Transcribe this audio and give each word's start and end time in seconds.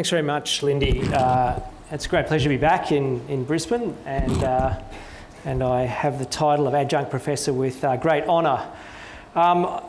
Thanks 0.00 0.08
very 0.08 0.22
much, 0.22 0.62
Lindy. 0.62 1.02
Uh, 1.12 1.60
it's 1.90 2.06
a 2.06 2.08
great 2.08 2.26
pleasure 2.26 2.44
to 2.44 2.48
be 2.48 2.56
back 2.56 2.90
in, 2.90 3.20
in 3.28 3.44
Brisbane, 3.44 3.94
and, 4.06 4.42
uh, 4.42 4.80
and 5.44 5.62
I 5.62 5.82
have 5.82 6.18
the 6.18 6.24
title 6.24 6.66
of 6.66 6.72
adjunct 6.72 7.10
professor 7.10 7.52
with 7.52 7.84
uh, 7.84 7.98
great 7.98 8.24
honour. 8.24 8.66
Um, 9.34 9.82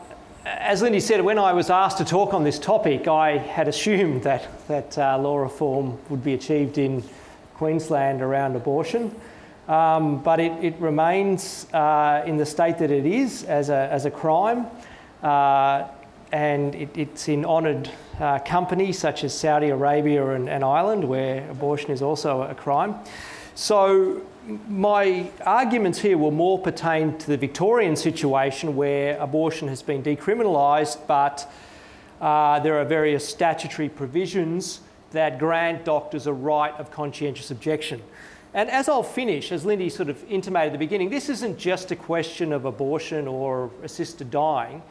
as 0.44 0.82
Lindy 0.82 1.00
said, 1.00 1.22
when 1.22 1.38
I 1.38 1.54
was 1.54 1.70
asked 1.70 1.96
to 1.96 2.04
talk 2.04 2.34
on 2.34 2.44
this 2.44 2.58
topic, 2.58 3.08
I 3.08 3.38
had 3.38 3.68
assumed 3.68 4.24
that, 4.24 4.50
that 4.68 4.98
uh, 4.98 5.16
law 5.16 5.38
reform 5.38 5.98
would 6.10 6.22
be 6.22 6.34
achieved 6.34 6.76
in 6.76 7.02
Queensland 7.54 8.20
around 8.20 8.54
abortion. 8.54 9.18
Um, 9.66 10.22
but 10.22 10.40
it, 10.40 10.52
it 10.62 10.78
remains 10.78 11.72
uh, 11.72 12.22
in 12.26 12.36
the 12.36 12.44
state 12.44 12.76
that 12.76 12.90
it 12.90 13.06
is 13.06 13.44
as 13.44 13.70
a, 13.70 13.88
as 13.90 14.04
a 14.04 14.10
crime, 14.10 14.66
uh, 15.22 15.88
and 16.32 16.74
it, 16.74 16.90
it's 16.98 17.28
in 17.28 17.46
honoured 17.46 17.90
uh, 18.22 18.38
companies 18.38 19.00
such 19.00 19.24
as 19.24 19.36
Saudi 19.36 19.70
Arabia 19.70 20.24
and, 20.30 20.48
and 20.48 20.62
Ireland, 20.62 21.02
where 21.02 21.50
abortion 21.50 21.90
is 21.90 22.02
also 22.02 22.42
a 22.42 22.54
crime. 22.54 22.94
So, 23.56 24.22
my 24.68 25.28
arguments 25.44 25.98
here 25.98 26.16
will 26.16 26.30
more 26.30 26.58
pertain 26.58 27.18
to 27.18 27.26
the 27.26 27.36
Victorian 27.36 27.96
situation 27.96 28.76
where 28.76 29.18
abortion 29.18 29.66
has 29.68 29.82
been 29.82 30.02
decriminalised, 30.04 30.98
but 31.08 31.52
uh, 32.20 32.60
there 32.60 32.78
are 32.78 32.84
various 32.84 33.28
statutory 33.28 33.88
provisions 33.88 34.80
that 35.10 35.38
grant 35.38 35.84
doctors 35.84 36.26
a 36.28 36.32
right 36.32 36.74
of 36.78 36.92
conscientious 36.92 37.50
objection. 37.50 38.00
And 38.54 38.70
as 38.70 38.88
I'll 38.88 39.02
finish, 39.02 39.50
as 39.50 39.64
Lindy 39.64 39.88
sort 39.88 40.08
of 40.08 40.22
intimated 40.30 40.68
at 40.68 40.72
the 40.72 40.78
beginning, 40.78 41.10
this 41.10 41.28
isn't 41.28 41.58
just 41.58 41.90
a 41.90 41.96
question 41.96 42.52
of 42.52 42.66
abortion 42.66 43.26
or 43.26 43.70
assisted 43.82 44.30
dying. 44.30 44.82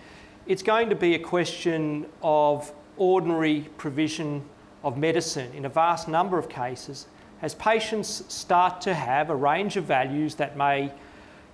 It's 0.48 0.64
going 0.64 0.90
to 0.90 0.96
be 0.96 1.16
a 1.16 1.20
question 1.20 2.06
of 2.22 2.72
ordinary 3.02 3.68
provision 3.78 4.46
of 4.84 4.96
medicine 4.96 5.52
in 5.56 5.66
a 5.66 5.70
vast 5.70 6.08
number 6.08 6.38
of 6.38 6.48
cases 6.48 7.08
as 7.42 7.56
patients 7.56 8.24
start 8.32 8.80
to 8.80 8.94
have 8.94 9.32
a 9.32 9.36
range 9.36 9.76
of 9.76 9.84
values 9.86 10.36
that 10.36 10.56
may 10.56 10.92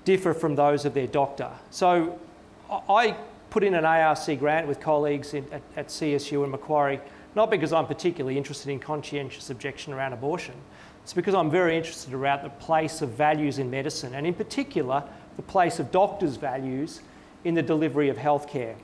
differ 0.03 0.33
from 0.33 0.55
those 0.55 0.83
of 0.83 0.93
their 0.93 1.07
doctor. 1.07 1.49
So 1.71 2.19
I 2.69 3.15
put 3.49 3.63
in 3.63 3.75
an 3.75 3.85
ARC 3.85 4.25
grant 4.39 4.67
with 4.67 4.81
colleagues 4.81 5.33
in, 5.33 5.45
at, 5.53 5.61
at 5.77 5.87
CSU 5.87 6.43
and 6.43 6.51
Macquarie, 6.51 6.99
not 7.33 7.49
because 7.49 7.71
I'm 7.71 7.87
particularly 7.87 8.37
interested 8.37 8.69
in 8.69 8.77
conscientious 8.77 9.49
objection 9.49 9.93
around 9.93 10.11
abortion, 10.11 10.55
it's 11.01 11.13
because 11.13 11.33
I'm 11.33 11.49
very 11.49 11.77
interested 11.77 12.13
around 12.13 12.43
the 12.43 12.49
place 12.49 13.01
of 13.01 13.11
values 13.11 13.57
in 13.57 13.71
medicine, 13.71 14.15
and 14.15 14.27
in 14.27 14.33
particular, 14.33 15.01
the 15.37 15.43
place 15.43 15.79
of 15.79 15.91
doctors' 15.93 16.35
values 16.35 16.99
in 17.45 17.53
the 17.53 17.63
delivery 17.63 18.09
of 18.09 18.17
healthcare. 18.17 18.75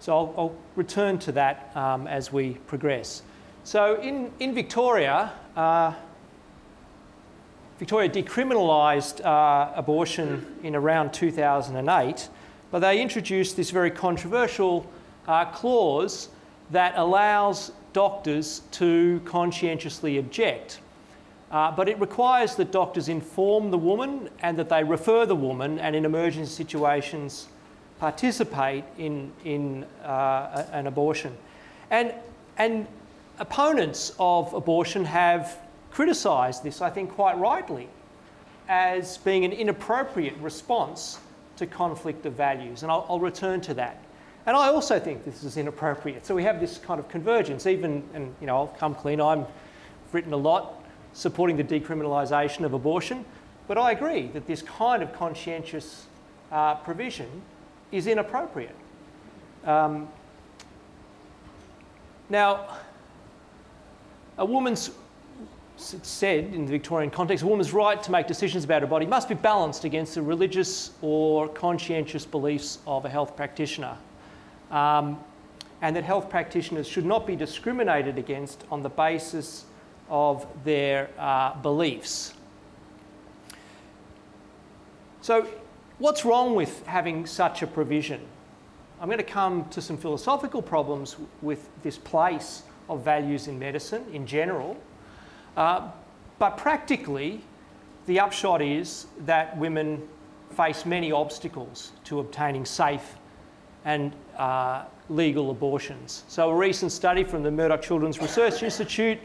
So 0.00 0.16
I'll, 0.16 0.34
I'll 0.36 0.56
return 0.76 1.18
to 1.20 1.32
that 1.32 1.72
um, 1.76 2.06
as 2.06 2.32
we 2.32 2.54
progress. 2.66 3.22
So 3.64 4.00
in, 4.00 4.32
in 4.38 4.54
Victoria, 4.54 5.32
uh, 5.56 5.92
Victoria 7.78 8.08
decriminalised 8.08 9.24
uh, 9.24 9.72
abortion 9.74 10.46
in 10.62 10.74
around 10.74 11.12
2008, 11.12 12.28
but 12.70 12.80
they 12.80 13.00
introduced 13.00 13.56
this 13.56 13.70
very 13.70 13.90
controversial 13.90 14.86
uh, 15.26 15.44
clause 15.46 16.28
that 16.70 16.94
allows 16.96 17.72
doctors 17.92 18.62
to 18.72 19.20
conscientiously 19.24 20.18
object. 20.18 20.80
Uh, 21.50 21.70
but 21.70 21.88
it 21.88 21.98
requires 22.00 22.56
that 22.56 22.72
doctors 22.72 23.08
inform 23.08 23.70
the 23.70 23.78
woman 23.78 24.28
and 24.42 24.58
that 24.58 24.68
they 24.68 24.84
refer 24.84 25.24
the 25.24 25.34
woman, 25.34 25.78
and 25.78 25.96
in 25.96 26.04
emergency 26.04 26.52
situations, 26.52 27.48
participate 27.98 28.84
in, 28.96 29.32
in 29.44 29.84
uh, 30.04 30.64
an 30.72 30.86
abortion. 30.86 31.36
And, 31.90 32.12
and 32.56 32.86
opponents 33.38 34.14
of 34.18 34.52
abortion 34.54 35.04
have 35.04 35.58
criticised 35.90 36.62
this, 36.62 36.80
I 36.80 36.90
think, 36.90 37.12
quite 37.12 37.38
rightly, 37.38 37.88
as 38.68 39.18
being 39.18 39.44
an 39.44 39.52
inappropriate 39.52 40.36
response 40.38 41.18
to 41.56 41.66
conflict 41.66 42.24
of 42.26 42.34
values. 42.34 42.82
And 42.82 42.92
I'll, 42.92 43.06
I'll, 43.08 43.20
return 43.20 43.60
to 43.62 43.74
that. 43.74 44.02
And 44.46 44.56
I 44.56 44.68
also 44.68 45.00
think 45.00 45.24
this 45.24 45.42
is 45.42 45.56
inappropriate. 45.56 46.24
So 46.24 46.34
we 46.34 46.42
have 46.44 46.60
this 46.60 46.78
kind 46.78 47.00
of 47.00 47.08
convergence. 47.08 47.66
Even, 47.66 48.02
and 48.14 48.34
you 48.40 48.46
know, 48.46 48.56
I'll 48.56 48.66
come 48.68 48.94
clean. 48.94 49.20
I've 49.20 49.46
written 50.12 50.32
a 50.32 50.36
lot 50.36 50.84
supporting 51.12 51.56
the 51.56 51.64
decriminalisation 51.64 52.64
of 52.64 52.74
abortion, 52.74 53.24
but 53.66 53.76
I 53.76 53.92
agree 53.92 54.28
that 54.28 54.46
this 54.46 54.62
kind 54.62 55.02
of 55.02 55.12
conscientious 55.12 56.06
uh, 56.52 56.76
provision 56.76 57.28
is 57.92 58.06
inappropriate. 58.06 58.74
Um, 59.64 60.08
now, 62.30 62.76
a 64.36 64.44
woman's 64.44 64.90
said 65.76 66.44
in 66.52 66.64
the 66.64 66.70
Victorian 66.70 67.10
context, 67.10 67.44
a 67.44 67.46
woman's 67.46 67.72
right 67.72 68.02
to 68.02 68.10
make 68.10 68.26
decisions 68.26 68.64
about 68.64 68.82
her 68.82 68.88
body 68.88 69.06
must 69.06 69.28
be 69.28 69.34
balanced 69.34 69.84
against 69.84 70.14
the 70.14 70.22
religious 70.22 70.90
or 71.02 71.48
conscientious 71.48 72.24
beliefs 72.24 72.78
of 72.86 73.04
a 73.04 73.08
health 73.08 73.36
practitioner. 73.36 73.96
Um, 74.70 75.18
and 75.80 75.94
that 75.94 76.04
health 76.04 76.28
practitioners 76.28 76.88
should 76.88 77.04
not 77.04 77.26
be 77.26 77.36
discriminated 77.36 78.18
against 78.18 78.64
on 78.70 78.82
the 78.82 78.88
basis 78.88 79.64
of 80.08 80.46
their 80.64 81.08
uh, 81.18 81.54
beliefs. 81.60 82.34
So, 85.20 85.46
What's 85.98 86.24
wrong 86.24 86.54
with 86.54 86.86
having 86.86 87.26
such 87.26 87.62
a 87.62 87.66
provision? 87.66 88.20
I'm 89.00 89.08
going 89.08 89.18
to 89.18 89.24
come 89.24 89.68
to 89.70 89.82
some 89.82 89.96
philosophical 89.96 90.62
problems 90.62 91.16
with 91.42 91.68
this 91.82 91.98
place 91.98 92.62
of 92.88 93.02
values 93.04 93.48
in 93.48 93.58
medicine 93.58 94.04
in 94.12 94.24
general. 94.24 94.76
Uh, 95.56 95.90
but 96.38 96.56
practically, 96.56 97.40
the 98.06 98.20
upshot 98.20 98.62
is 98.62 99.06
that 99.24 99.58
women 99.58 100.08
face 100.50 100.86
many 100.86 101.10
obstacles 101.10 101.90
to 102.04 102.20
obtaining 102.20 102.64
safe 102.64 103.16
and 103.84 104.12
uh, 104.36 104.84
legal 105.08 105.50
abortions. 105.50 106.22
So, 106.28 106.50
a 106.50 106.54
recent 106.54 106.92
study 106.92 107.24
from 107.24 107.42
the 107.42 107.50
Murdoch 107.50 107.82
Children's 107.82 108.20
Research 108.20 108.62
Institute 108.62 109.18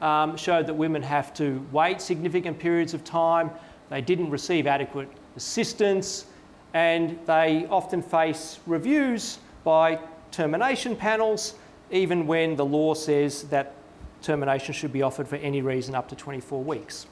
um, 0.00 0.36
showed 0.36 0.68
that 0.68 0.74
women 0.74 1.02
have 1.02 1.34
to 1.34 1.66
wait 1.72 2.00
significant 2.00 2.60
periods 2.60 2.94
of 2.94 3.02
time, 3.02 3.50
they 3.90 4.00
didn't 4.00 4.30
receive 4.30 4.68
adequate 4.68 5.08
assistance, 5.36 6.26
and 6.74 7.18
they 7.26 7.66
often 7.70 8.02
face 8.02 8.60
reviews 8.66 9.38
by 9.64 9.98
termination 10.30 10.96
panels, 10.96 11.54
even 11.90 12.26
when 12.26 12.56
the 12.56 12.64
law 12.64 12.94
says 12.94 13.44
that 13.44 13.74
termination 14.22 14.72
should 14.72 14.92
be 14.92 15.02
offered 15.02 15.28
for 15.28 15.36
any 15.36 15.60
reason 15.60 15.94
up 15.94 16.08
to 16.08 16.16
24 16.16 16.62
weeks. 16.62 17.06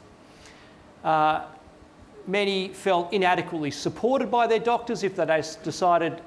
Uh, 1.04 1.44
many 2.26 2.68
felt 2.68 3.12
inadequately 3.12 3.70
supported 3.70 4.30
by 4.30 4.46
their 4.46 4.58
doctors 4.58 5.02
if 5.02 5.16
they 5.16 5.42
decided 5.62 6.20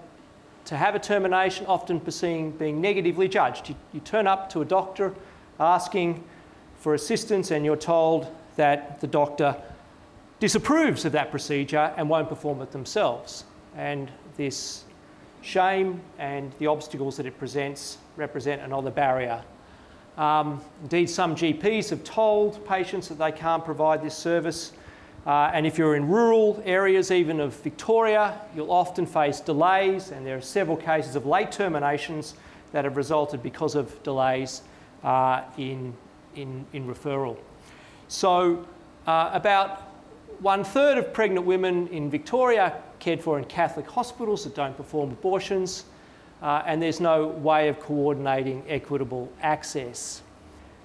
to 0.66 0.78
have 0.78 0.96
a 0.96 1.00
termination, 1.00 1.66
often 1.66 2.00
being 2.00 2.82
negatively 2.82 3.28
judged. 3.28 3.70
You, 3.70 3.76
you 3.94 4.00
turn 4.00 4.28
up 4.28 4.50
to 4.52 4.62
a 4.62 4.66
doctor 4.66 5.14
asking 5.60 6.24
for 6.80 6.94
assistance, 6.94 7.52
and 7.52 7.66
you're 7.66 7.76
told 7.76 8.28
that 8.56 9.00
the 9.02 9.08
doctor 9.08 9.56
disapproves 10.44 11.06
of 11.06 11.14
that 11.14 11.32
procedure 11.32 11.94
and 11.96 12.10
won't 12.10 12.28
perform 12.28 12.62
it 12.62 12.70
themselves. 12.70 13.46
And 13.78 14.12
this 14.36 14.84
shame 15.42 16.02
and 16.20 16.52
the 16.60 16.68
obstacles 16.68 17.16
that 17.16 17.26
it 17.26 17.38
presents 17.40 17.98
represent 18.18 18.62
another 18.62 18.92
barrier. 18.92 19.42
Um, 20.18 20.62
indeed, 20.82 21.10
some 21.10 21.34
GPs 21.34 21.92
have 21.92 22.04
told 22.04 22.68
patients 22.68 23.08
that 23.08 23.18
they 23.18 23.32
can't 23.32 23.64
provide 23.64 24.04
this 24.04 24.18
service. 24.18 24.74
Uh, 25.26 25.50
and 25.54 25.66
if 25.66 25.78
you're 25.78 25.96
in 25.96 26.10
rural 26.10 26.62
areas, 26.66 27.10
even 27.10 27.40
of 27.40 27.54
Victoria, 27.62 28.38
you'll 28.54 28.70
often 28.70 29.06
face 29.06 29.40
delays, 29.40 30.12
and 30.12 30.28
there 30.28 30.36
are 30.36 30.42
several 30.42 30.76
cases 30.76 31.16
of 31.16 31.26
late 31.26 31.54
terminations 31.54 32.34
that 32.74 32.84
have 32.84 32.98
resulted 32.98 33.42
because 33.42 33.76
of 33.76 34.04
delays 34.04 34.62
uh, 35.06 35.44
in, 35.58 35.94
in, 36.36 36.66
in 36.74 36.86
referral. 36.86 37.38
So, 38.10 38.68
uh, 39.08 39.30
about 39.32 39.93
one 40.44 40.66
third 40.66 40.98
of 40.98 41.14
pregnant 41.14 41.46
women 41.46 41.88
in 41.88 42.10
Victoria 42.10 42.64
are 42.64 42.74
cared 43.00 43.24
for 43.24 43.40
in 43.40 43.46
Catholic 43.46 43.90
hospitals 43.90 44.44
that 44.44 44.54
don't 44.54 44.76
perform 44.76 45.12
abortions, 45.12 45.86
uh, 46.42 46.62
and 46.66 46.82
there's 46.82 47.00
no 47.00 47.28
way 47.28 47.70
of 47.70 47.80
coordinating 47.80 48.62
equitable 48.68 49.32
access. 49.42 50.22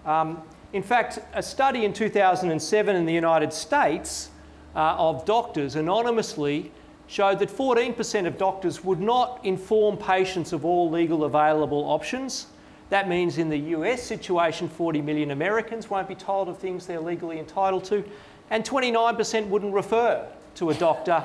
Um, 0.07 0.41
in 0.73 0.83
fact, 0.85 1.19
a 1.35 1.43
study 1.43 1.85
in 1.85 1.93
2007 1.93 2.95
in 2.95 3.05
the 3.05 3.13
United 3.13 3.53
States 3.53 4.31
uh, 4.77 4.95
of 4.97 5.25
doctors 5.25 5.75
anonymously 5.75 6.71
showed 7.09 7.41
that 7.41 7.49
14% 7.49 8.27
of 8.29 8.39
doctors 8.39 8.85
would 8.85 9.01
not 9.01 9.45
inform 9.45 9.97
patients 9.97 10.53
of 10.53 10.65
all 10.65 10.89
legal 10.89 11.25
available 11.25 11.83
options. 11.91 12.47
That 12.91 13.09
means 13.09 13.39
in 13.39 13.49
the 13.49 13.59
US 13.59 14.05
situation, 14.05 14.69
40 14.69 15.03
million 15.03 15.33
Americans 15.33 15.91
won't 15.91 16.07
be 16.07 16.15
told 16.15 16.49
of 16.49 16.59
things 16.59 16.87
they're 16.87 17.01
legally 17.01 17.41
entitled 17.41 17.85
to 17.87 18.05
and 18.51 18.65
29% 18.65 19.49
wouldn't 19.49 19.73
refer 19.73 20.27
to 20.57 20.71
a 20.71 20.75
doctor 20.75 21.25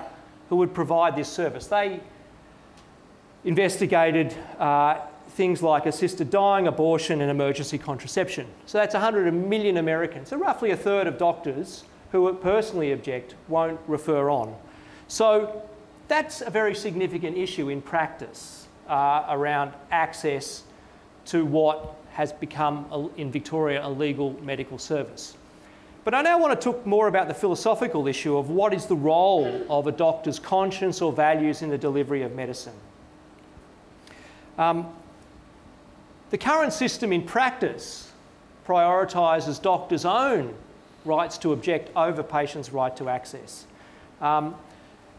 who 0.49 0.57
would 0.57 0.73
provide 0.73 1.15
this 1.15 1.29
service. 1.29 1.67
They 1.67 1.99
investigated 3.43 4.35
uh, 4.59 4.99
things 5.29 5.61
like 5.63 5.85
assisted 5.85 6.29
dying, 6.29 6.67
abortion, 6.67 7.21
and 7.21 7.31
emergency 7.31 7.77
contraception. 7.77 8.47
So 8.65 8.77
that's 8.77 8.93
100 8.93 9.31
million 9.33 9.77
Americans. 9.77 10.29
So 10.29 10.37
roughly 10.37 10.71
a 10.71 10.77
third 10.77 11.07
of 11.07 11.17
doctors 11.17 11.83
who 12.11 12.31
personally 12.35 12.91
object 12.91 13.35
won't 13.47 13.79
refer 13.87 14.29
on. 14.29 14.55
So 15.07 15.63
that's 16.07 16.41
a 16.41 16.49
very 16.49 16.75
significant 16.75 17.37
issue 17.37 17.69
in 17.69 17.81
practice 17.81 18.67
uh, 18.87 19.25
around 19.29 19.73
access 19.91 20.63
to 21.25 21.45
what 21.45 21.95
has 22.11 22.31
become 22.31 23.09
in 23.17 23.31
Victoria 23.31 23.85
a 23.85 23.89
legal 23.89 24.39
medical 24.41 24.77
service. 24.77 25.35
But 26.03 26.13
I 26.13 26.21
now 26.21 26.37
want 26.37 26.59
to 26.59 26.71
talk 26.71 26.85
more 26.85 27.07
about 27.07 27.27
the 27.27 27.33
philosophical 27.33 28.07
issue 28.07 28.37
of 28.37 28.49
what 28.49 28.73
is 28.73 28.87
the 28.87 28.95
role 28.95 29.65
of 29.69 29.87
a 29.87 29.91
doctor's 29.91 30.37
conscience 30.37 31.01
or 31.01 31.13
values 31.13 31.61
in 31.61 31.69
the 31.69 31.77
delivery 31.77 32.23
of 32.23 32.35
medicine. 32.35 32.73
Um, 34.57 34.93
the 36.29 36.37
current 36.37 36.73
system 36.73 37.13
in 37.13 37.23
practice 37.23 38.11
prioritises 38.67 39.61
doctors' 39.61 40.05
own 40.05 40.53
rights 41.05 41.37
to 41.37 41.53
object 41.53 41.89
over 41.95 42.23
patients' 42.23 42.71
right 42.71 42.95
to 42.97 43.07
access. 43.07 43.65
Um, 44.21 44.55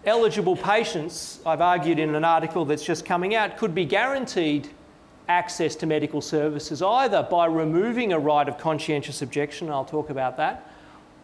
eligible 0.05 0.57
patients, 0.57 1.41
I've 1.47 1.61
argued 1.61 1.99
in 1.99 2.15
an 2.15 2.25
article 2.25 2.65
that's 2.65 2.85
just 2.85 3.05
coming 3.05 3.35
out, 3.35 3.57
could 3.57 3.75
be 3.75 3.85
guaranteed 3.85 4.69
access 5.29 5.75
to 5.77 5.87
medical 5.87 6.21
services 6.21 6.83
either 6.83 7.23
by 7.31 7.47
removing 7.47 8.13
a 8.13 8.19
right 8.19 8.47
of 8.49 8.59
conscientious 8.59 9.23
objection, 9.23 9.71
I'll 9.71 9.85
talk 9.85 10.11
about 10.11 10.37
that, 10.37 10.71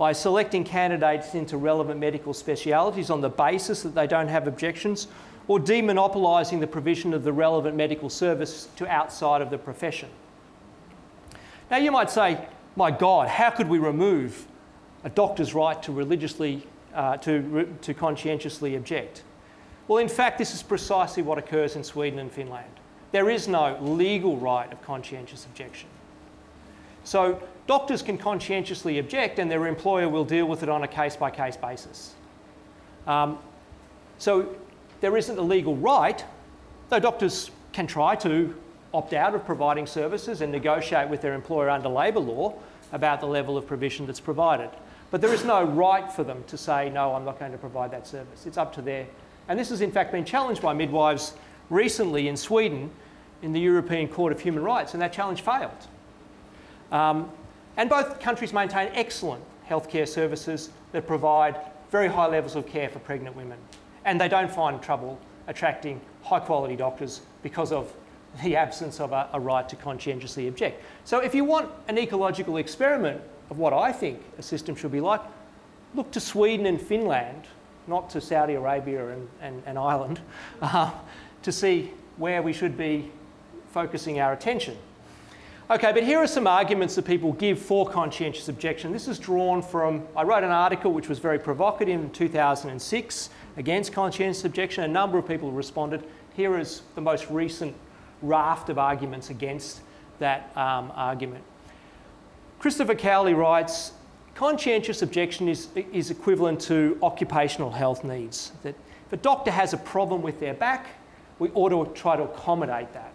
by 0.01 0.13
selecting 0.13 0.65
candidates 0.65 1.35
into 1.35 1.59
relevant 1.59 2.01
medical 2.01 2.33
specialities 2.33 3.11
on 3.11 3.21
the 3.21 3.29
basis 3.29 3.83
that 3.83 3.95
they 3.95 4.07
don't 4.07 4.29
have 4.29 4.47
objections, 4.47 5.09
or 5.47 5.61
demonopolising 5.61 6.59
the 6.59 6.67
provision 6.67 7.13
of 7.13 7.23
the 7.23 7.31
relevant 7.31 7.77
medical 7.77 8.09
service 8.09 8.69
to 8.77 8.89
outside 8.89 9.43
of 9.43 9.51
the 9.51 9.59
profession. 9.59 10.09
Now, 11.71 11.77
you 11.77 11.93
might 11.93 12.09
say, 12.09 12.49
my 12.77 12.91
God, 12.91 13.29
how 13.29 13.51
could 13.51 13.69
we 13.69 13.79
remove 13.79 14.47
a 15.05 15.11
doctor's 15.11 15.53
right 15.53 15.83
to 15.83 15.93
religiously, 15.93 16.67
uh, 16.95 17.19
to, 17.19 17.69
to 17.83 17.93
conscientiously 17.93 18.77
object? 18.77 19.23
Well, 19.87 19.99
in 19.99 20.09
fact, 20.09 20.39
this 20.39 20.55
is 20.55 20.63
precisely 20.63 21.23
what 21.23 21.37
occurs 21.37 21.77
in 21.77 21.85
Sweden 21.85 22.21
and 22.21 22.33
Finland. 22.33 22.73
There 23.13 23.29
is 23.29 23.49
no 23.49 23.77
legal 23.83 24.39
right 24.39 24.73
of 24.73 24.81
conscientious 24.81 25.45
objection. 25.45 25.91
So 27.05 27.43
doctors 27.71 28.03
can 28.03 28.19
conscientiously 28.19 28.99
object 28.99 29.39
and 29.39 29.49
their 29.49 29.69
employer 29.69 30.09
will 30.09 30.25
deal 30.25 30.45
with 30.45 30.65
it 30.65 30.69
on 30.69 30.83
a 30.83 30.89
case 30.89 31.15
by 31.15 31.31
case 31.31 31.57
basis. 31.57 32.17
Um, 33.07 33.39
so 34.19 34.57
there 35.01 35.17
isn't 35.17 35.39
a 35.39 35.43
legal 35.43 35.77
right, 35.77 36.25
though 36.89 36.99
doctors 36.99 37.53
can 37.73 37.87
try 37.87 38.17
to 38.17 38.57
opt 38.93 39.13
out 39.13 39.37
of 39.37 39.47
providing 39.47 39.87
services 39.87 40.41
and 40.41 40.51
negotiate 40.51 41.09
with 41.09 41.21
their 41.21 41.33
employer 41.33 41.71
under 41.71 41.89
labour 41.89 42.19
law 42.19 42.55
about 42.91 43.21
the 43.21 43.27
level 43.27 43.57
of 43.57 43.69
provision 43.69 44.05
that's 44.05 44.19
provided. 44.19 44.71
But 45.13 45.21
there 45.21 45.33
is 45.33 45.45
no 45.45 45.63
right 45.63 46.11
for 46.11 46.25
them 46.25 46.43
to 46.49 46.59
say, 46.59 46.91
no, 46.91 47.15
I'm 47.15 47.25
not 47.25 47.39
going 47.39 47.53
to 47.53 47.59
provide 47.59 47.93
that 47.93 48.05
service. 48.05 48.47
It's 48.47 48.59
up 48.59 48.75
to 48.75 48.83
their. 48.83 49.07
And 49.47 49.57
this 49.57 49.69
has 49.69 49.81
in 49.81 49.93
fact 49.93 50.11
been 50.11 50.25
challenged 50.25 50.61
by 50.61 50.73
midwives 50.73 51.35
recently 51.69 52.27
in 52.27 52.37
Sweden 52.37 52.91
in 53.43 53.53
the 53.53 53.61
European 53.61 54.09
Court 54.09 54.33
of 54.33 54.41
Human 54.41 54.65
Rights, 54.65 54.95
and 54.95 55.01
that 55.01 55.13
challenge 55.13 55.43
failed. 55.43 55.87
Um, 56.91 57.31
and 57.77 57.89
both 57.89 58.21
countries 58.21 58.53
maintain 58.53 58.91
excellent 58.95 59.43
healthcare 59.69 60.09
services 60.09 60.71
that 60.93 61.07
provide 61.07 61.57
very 61.91 62.09
high 62.09 62.27
levels 62.27 62.57
of 62.57 62.67
care 62.67 62.89
for 62.89 62.99
pregnant 63.01 63.37
women. 63.37 63.59
And 64.05 64.21
they 64.21 64.29
don't 64.29 64.51
find 64.51 64.81
trouble 64.83 65.19
attracting 65.47 66.01
high 66.23 66.41
quality 66.41 66.77
doctors 66.77 67.23
because 67.43 67.73
of 67.73 67.93
the 68.43 68.57
absence 68.65 69.01
of 69.01 69.13
a, 69.13 69.29
a, 69.33 69.41
right 69.41 69.69
to 69.69 69.77
conscientiously 69.77 70.49
object. 70.49 70.83
So, 71.05 71.19
if 71.19 71.35
you 71.35 71.45
want 71.45 71.71
an 71.89 71.99
ecological 71.99 72.57
experiment 72.59 73.21
of 73.51 73.59
what 73.59 73.73
I 73.73 73.93
think 73.93 74.23
a 74.39 74.43
system 74.43 74.77
should 74.77 74.93
be 74.93 75.01
like, 75.01 75.21
look 75.95 76.11
to 76.13 76.21
Sweden 76.21 76.67
and 76.67 76.81
Finland, 76.81 77.45
not 77.87 78.09
to 78.11 78.21
Saudi 78.21 78.55
Arabia 78.55 79.09
and, 79.09 79.29
and, 79.41 79.63
and 79.67 79.79
Ireland, 79.79 80.21
uh, 80.63 80.93
to 81.43 81.53
see 81.53 81.91
where 82.17 82.43
we 82.43 82.53
should 82.53 82.77
be 82.77 83.11
focusing 83.73 84.21
our 84.21 84.33
attention. 84.33 84.77
Okay, 85.71 85.93
but 85.93 86.03
here 86.03 86.19
are 86.19 86.27
some 86.27 86.49
arguments 86.49 86.97
that 86.97 87.05
people 87.05 87.33
give 87.35 87.57
for 87.57 87.89
conscientious 87.89 88.49
objection. 88.49 88.91
This 88.91 89.07
is 89.07 89.21
drawn 89.21 89.63
from, 89.63 90.05
I 90.17 90.25
wrote 90.25 90.43
an 90.43 90.51
article 90.51 90.93
which 90.93 91.09
was 91.09 91.21
very 91.21 91.39
provocative 91.39 92.01
in 92.01 92.11
2006 92.11 93.31
against 93.57 93.93
conscientious 93.93 94.45
objection. 94.45 94.83
A 94.83 94.89
number 94.89 95.17
of 95.17 95.29
people 95.29 95.53
responded. 95.53 96.03
Here 96.35 96.59
is 96.59 96.83
the 96.97 97.01
most 97.01 97.31
recent 97.31 97.77
raft 98.21 98.69
of 98.69 98.81
arguments 98.81 99.31
against 99.31 99.83
that 100.19 100.51
um, 100.57 100.91
argument. 100.97 101.45
Christopher 102.59 102.97
Cowley 102.97 103.35
writes 103.35 103.93
conscientious 104.35 105.03
objection 105.03 105.49
is, 105.49 105.69
is 105.93 106.11
equivalent 106.11 106.61
to 106.63 106.99
occupational 107.01 107.71
health 107.71 108.03
needs. 108.03 108.51
That 108.65 108.75
if 109.07 109.13
a 109.13 109.19
doctor 109.19 109.53
has 109.53 109.73
a 109.73 109.79
problem 109.79 110.21
with 110.21 110.41
their 110.41 110.55
back, 110.55 110.89
we 111.39 111.49
ought 111.51 111.69
to 111.69 111.93
try 111.95 112.17
to 112.17 112.25
accommodate 112.25 112.93
that 112.93 113.13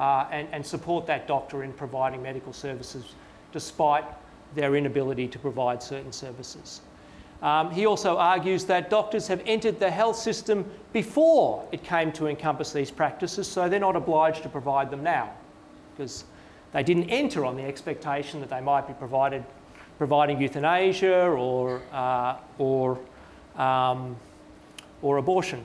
uh, 0.00 0.26
and, 0.32 0.48
and 0.50 0.64
support 0.66 1.06
that 1.06 1.28
doctor 1.28 1.62
in 1.62 1.72
providing 1.74 2.22
medical 2.22 2.54
services 2.54 3.14
despite 3.52 4.04
their 4.54 4.74
inability 4.74 5.28
to 5.28 5.38
provide 5.38 5.82
certain 5.82 6.10
services. 6.10 6.80
Um, 7.42 7.70
he 7.70 7.86
also 7.86 8.16
argues 8.16 8.64
that 8.64 8.90
doctors 8.90 9.28
have 9.28 9.42
entered 9.46 9.78
the 9.78 9.90
health 9.90 10.16
system 10.16 10.64
before 10.92 11.66
it 11.70 11.84
came 11.84 12.12
to 12.12 12.26
encompass 12.28 12.72
these 12.72 12.90
practices, 12.90 13.46
so 13.46 13.68
they're 13.68 13.78
not 13.78 13.96
obliged 13.96 14.42
to 14.42 14.48
provide 14.48 14.90
them 14.90 15.02
now 15.02 15.32
because 15.92 16.24
they 16.72 16.82
didn't 16.82 17.10
enter 17.10 17.44
on 17.44 17.56
the 17.56 17.62
expectation 17.62 18.40
that 18.40 18.48
they 18.48 18.60
might 18.60 18.86
be 18.86 18.94
provided, 18.94 19.44
providing 19.98 20.40
euthanasia 20.40 21.28
or, 21.28 21.82
uh, 21.92 22.36
or, 22.58 22.98
um, 23.56 24.16
or 25.02 25.18
abortion. 25.18 25.64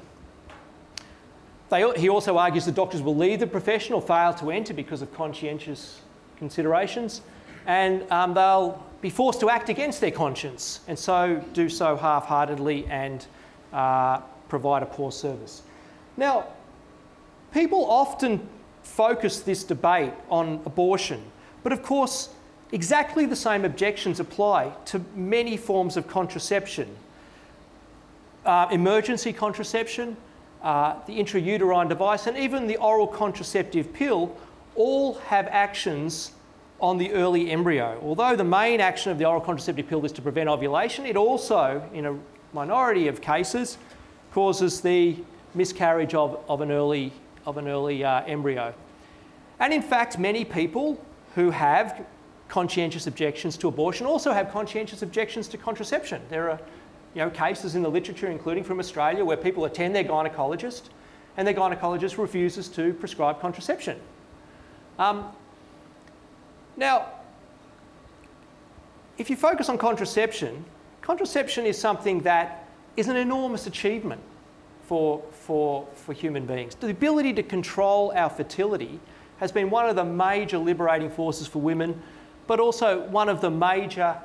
They, 1.70 1.92
he 1.98 2.10
also 2.10 2.38
argues 2.38 2.66
that 2.66 2.76
doctors 2.76 3.02
will 3.02 3.16
leave 3.16 3.40
the 3.40 3.48
profession 3.48 3.96
or 3.96 4.02
fail 4.02 4.34
to 4.36 4.52
enter 4.52 4.74
because 4.74 5.02
of 5.02 5.14
conscientious 5.14 6.02
considerations, 6.38 7.22
and 7.66 8.10
um, 8.12 8.34
they'll 8.34 8.84
be 9.02 9.10
forced 9.10 9.40
to 9.40 9.50
act 9.50 9.70
against 9.70 10.02
their 10.02 10.12
conscience 10.12 10.82
and 10.88 10.98
so 10.98 11.44
do 11.54 11.70
so 11.70 11.96
half 11.96 12.26
heartedly 12.26 12.86
and 12.88 13.28
uh, 13.74 14.20
provide 14.50 14.84
a 14.84 14.86
poor 14.86 15.12
service. 15.12 15.62
Now, 16.18 16.48
people 17.52 17.86
often 17.90 18.48
focus 18.84 19.42
this 19.42 19.64
debate 19.64 20.14
on 20.30 20.62
abortion, 20.66 21.24
but 21.64 21.72
of 21.72 21.84
course, 21.84 22.30
exactly 22.72 23.26
the 23.26 23.36
same 23.36 23.66
objections 23.66 24.20
apply 24.20 24.74
to 24.86 25.04
many 25.16 25.58
forms 25.58 25.98
of 25.98 26.08
contraception. 26.08 26.96
Uh, 28.46 28.68
emergency 28.72 29.34
contraception, 29.34 30.16
uh, 30.66 30.96
the 31.06 31.14
intrauterine 31.14 31.88
device, 31.88 32.26
and 32.26 32.38
even 32.38 32.66
the 32.66 32.78
oral 32.78 33.08
contraceptive 33.08 33.94
pill 33.94 34.36
all 34.76 35.14
have 35.30 35.48
actions 35.52 36.32
on 36.82 36.98
the 36.98 37.14
early 37.14 37.52
embryo. 37.52 38.00
Although 38.04 38.36
the 38.36 38.44
main 38.44 38.82
action 38.82 39.12
of 39.12 39.18
the 39.18 39.26
oral 39.26 39.40
contraceptive 39.40 39.88
pill 39.88 40.04
is 40.04 40.12
to 40.14 40.22
prevent 40.22 40.50
ovulation, 40.50 41.06
it 41.06 41.16
also, 41.16 41.88
in 41.94 42.08
a 42.08 42.18
minority 42.52 43.08
of 43.08 43.22
cases, 43.22 43.78
causes 44.34 44.82
the 44.82 45.16
miscarriage 45.54 46.16
of, 46.16 46.44
of 46.50 46.62
an 46.62 46.72
early, 46.72 47.14
of 47.46 47.58
an 47.58 47.68
early 47.68 48.04
uh, 48.04 48.24
embryo. 48.24 48.74
And 49.60 49.72
in 49.72 49.84
fact, 49.84 50.18
many 50.18 50.44
people 50.44 51.00
who 51.36 51.52
have 51.52 52.06
conscientious 52.48 53.08
objections 53.08 53.56
to 53.58 53.68
abortion 53.68 54.06
also 54.08 54.34
have 54.34 54.52
conscientious 54.52 55.04
objections 55.04 55.48
to 55.50 55.58
contraception. 55.58 56.22
There 56.30 56.50
are 56.50 56.60
you 57.16 57.22
know, 57.22 57.30
cases 57.30 57.76
in 57.76 57.82
the 57.82 57.90
literature, 57.90 58.28
including 58.28 58.64
from 58.64 58.80
Australia, 58.80 59.24
where 59.24 59.38
people 59.38 59.64
attend 59.66 59.96
their 59.96 60.04
gynecologist 60.04 60.84
and 61.38 61.48
their 61.48 61.54
gynecologist 61.54 62.18
refuses 62.18 62.68
to 62.68 62.94
prescribe 62.94 63.40
contraception. 63.40 64.00
Um, 65.00 65.32
now, 66.76 67.08
if 69.18 69.30
you 69.30 69.38
focus 69.38 69.70
on 69.70 69.78
contraception, 69.78 70.66
contraception 71.02 71.66
is 71.66 71.80
something 71.80 72.20
that 72.22 72.68
is 72.98 73.08
an 73.08 73.16
enormous 73.16 73.66
achievement 73.66 74.22
for, 74.84 75.24
for, 75.32 75.88
for 75.96 76.12
human 76.14 76.46
beings. 76.46 76.76
The 76.76 76.90
ability 76.90 77.34
to 77.34 77.44
control 77.44 78.12
our 78.16 78.30
fertility 78.30 79.00
has 79.38 79.52
been 79.52 79.70
one 79.70 79.90
of 79.90 79.96
the 79.96 80.06
major 80.06 80.58
liberating 80.58 81.10
forces 81.10 81.48
for 81.48 81.60
women, 81.60 82.02
but 82.48 82.60
also 82.60 83.08
one 83.08 83.30
of 83.30 83.42
the 83.42 83.50
major 83.50 84.18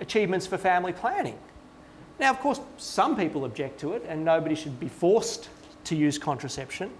achievements 0.00 0.46
for 0.46 0.58
family 0.58 0.92
planning. 0.92 1.38
Now, 2.20 2.30
of 2.30 2.40
course, 2.40 2.60
some 2.76 3.16
people 3.16 3.46
object 3.46 3.80
to 3.80 3.94
it, 3.94 4.04
and 4.06 4.22
nobody 4.22 4.54
should 4.54 4.78
be 4.78 4.88
forced 4.88 5.48
to 5.84 5.96
use 5.96 6.18
contraception. 6.18 6.90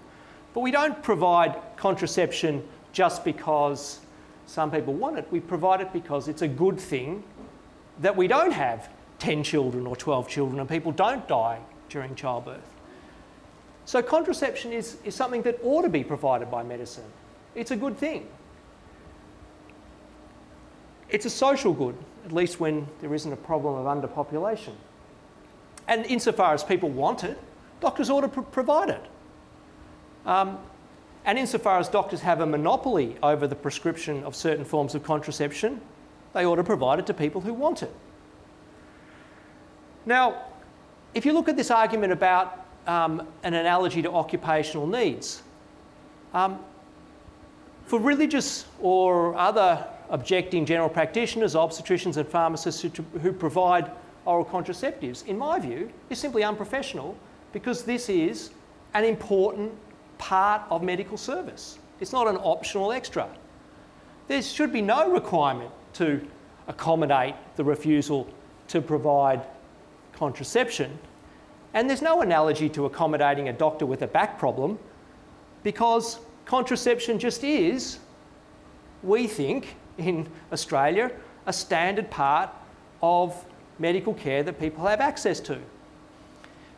But 0.55 0.61
we 0.61 0.71
don't 0.71 1.01
provide 1.03 1.55
contraception 1.77 2.67
just 2.91 3.23
because 3.23 3.99
some 4.47 4.71
people 4.71 4.95
want 4.95 5.19
it. 5.19 5.27
We 5.29 5.39
provide 5.39 5.79
it 5.79 5.93
because 5.93 6.27
it's 6.27 6.41
a 6.41 6.47
good 6.47 6.79
thing 6.79 7.23
that 7.99 8.17
we 8.17 8.27
don't 8.27 8.51
have 8.51 8.89
10 9.19 9.43
children 9.43 9.85
or 9.85 9.95
12 9.95 10.27
children 10.27 10.59
and 10.59 10.67
people 10.67 10.91
don't 10.91 11.25
die 11.27 11.59
during 11.89 12.15
childbirth. 12.15 12.67
So, 13.85 14.01
contraception 14.01 14.73
is, 14.73 14.97
is 15.03 15.13
something 15.13 15.43
that 15.43 15.59
ought 15.63 15.83
to 15.83 15.89
be 15.89 16.03
provided 16.03 16.49
by 16.49 16.63
medicine. 16.63 17.05
It's 17.53 17.69
a 17.69 17.75
good 17.75 17.95
thing. 17.95 18.27
It's 21.09 21.25
a 21.25 21.29
social 21.29 21.73
good, 21.73 21.95
at 22.25 22.31
least 22.31 22.59
when 22.59 22.87
there 23.01 23.13
isn't 23.13 23.31
a 23.31 23.37
problem 23.37 23.75
of 23.75 23.85
underpopulation. 23.85 24.73
And 25.91 26.05
insofar 26.05 26.53
as 26.53 26.63
people 26.63 26.87
want 26.87 27.25
it, 27.25 27.37
doctors 27.81 28.09
ought 28.09 28.21
to 28.21 28.29
pr- 28.29 28.41
provide 28.41 28.89
it. 28.89 29.05
Um, 30.25 30.57
and 31.25 31.37
insofar 31.37 31.79
as 31.79 31.89
doctors 31.89 32.21
have 32.21 32.39
a 32.39 32.45
monopoly 32.45 33.17
over 33.21 33.45
the 33.45 33.55
prescription 33.55 34.23
of 34.23 34.33
certain 34.33 34.63
forms 34.63 34.95
of 34.95 35.03
contraception, 35.03 35.81
they 36.31 36.45
ought 36.45 36.55
to 36.55 36.63
provide 36.63 36.99
it 36.99 37.05
to 37.07 37.13
people 37.13 37.41
who 37.41 37.53
want 37.53 37.83
it. 37.83 37.93
Now, 40.05 40.45
if 41.13 41.25
you 41.25 41.33
look 41.33 41.49
at 41.49 41.57
this 41.57 41.69
argument 41.69 42.13
about 42.13 42.65
um, 42.87 43.27
an 43.43 43.53
analogy 43.53 44.01
to 44.01 44.11
occupational 44.13 44.87
needs, 44.87 45.43
um, 46.33 46.57
for 47.85 47.99
religious 47.99 48.65
or 48.79 49.35
other 49.35 49.85
objecting 50.09 50.65
general 50.65 50.87
practitioners, 50.87 51.53
obstetricians, 51.53 52.15
and 52.15 52.25
pharmacists 52.25 52.81
who, 52.81 52.89
who 53.19 53.33
provide 53.33 53.91
oral 54.25 54.45
contraceptives, 54.45 55.25
in 55.25 55.37
my 55.37 55.59
view, 55.59 55.91
is 56.09 56.19
simply 56.19 56.43
unprofessional 56.43 57.17
because 57.53 57.83
this 57.83 58.09
is 58.09 58.51
an 58.93 59.03
important 59.03 59.71
part 60.17 60.61
of 60.69 60.83
medical 60.83 61.17
service. 61.17 61.79
It's 61.99 62.13
not 62.13 62.27
an 62.27 62.37
optional 62.37 62.91
extra. 62.91 63.27
There 64.27 64.41
should 64.41 64.71
be 64.71 64.81
no 64.81 65.11
requirement 65.11 65.71
to 65.93 66.25
accommodate 66.67 67.35
the 67.55 67.63
refusal 67.63 68.27
to 68.67 68.81
provide 68.81 69.41
contraception. 70.13 70.97
And 71.73 71.89
there's 71.89 72.01
no 72.01 72.21
analogy 72.21 72.69
to 72.69 72.85
accommodating 72.85 73.49
a 73.49 73.53
doctor 73.53 73.85
with 73.85 74.01
a 74.01 74.07
back 74.07 74.37
problem 74.37 74.77
because 75.63 76.19
contraception 76.45 77.19
just 77.19 77.43
is, 77.43 77.99
we 79.03 79.27
think, 79.27 79.75
in 79.97 80.27
Australia, 80.51 81.11
a 81.45 81.53
standard 81.53 82.09
part 82.09 82.49
of 83.01 83.45
medical 83.81 84.13
care 84.13 84.43
that 84.43 84.59
people 84.59 84.85
have 84.85 85.01
access 85.01 85.39
to. 85.41 85.59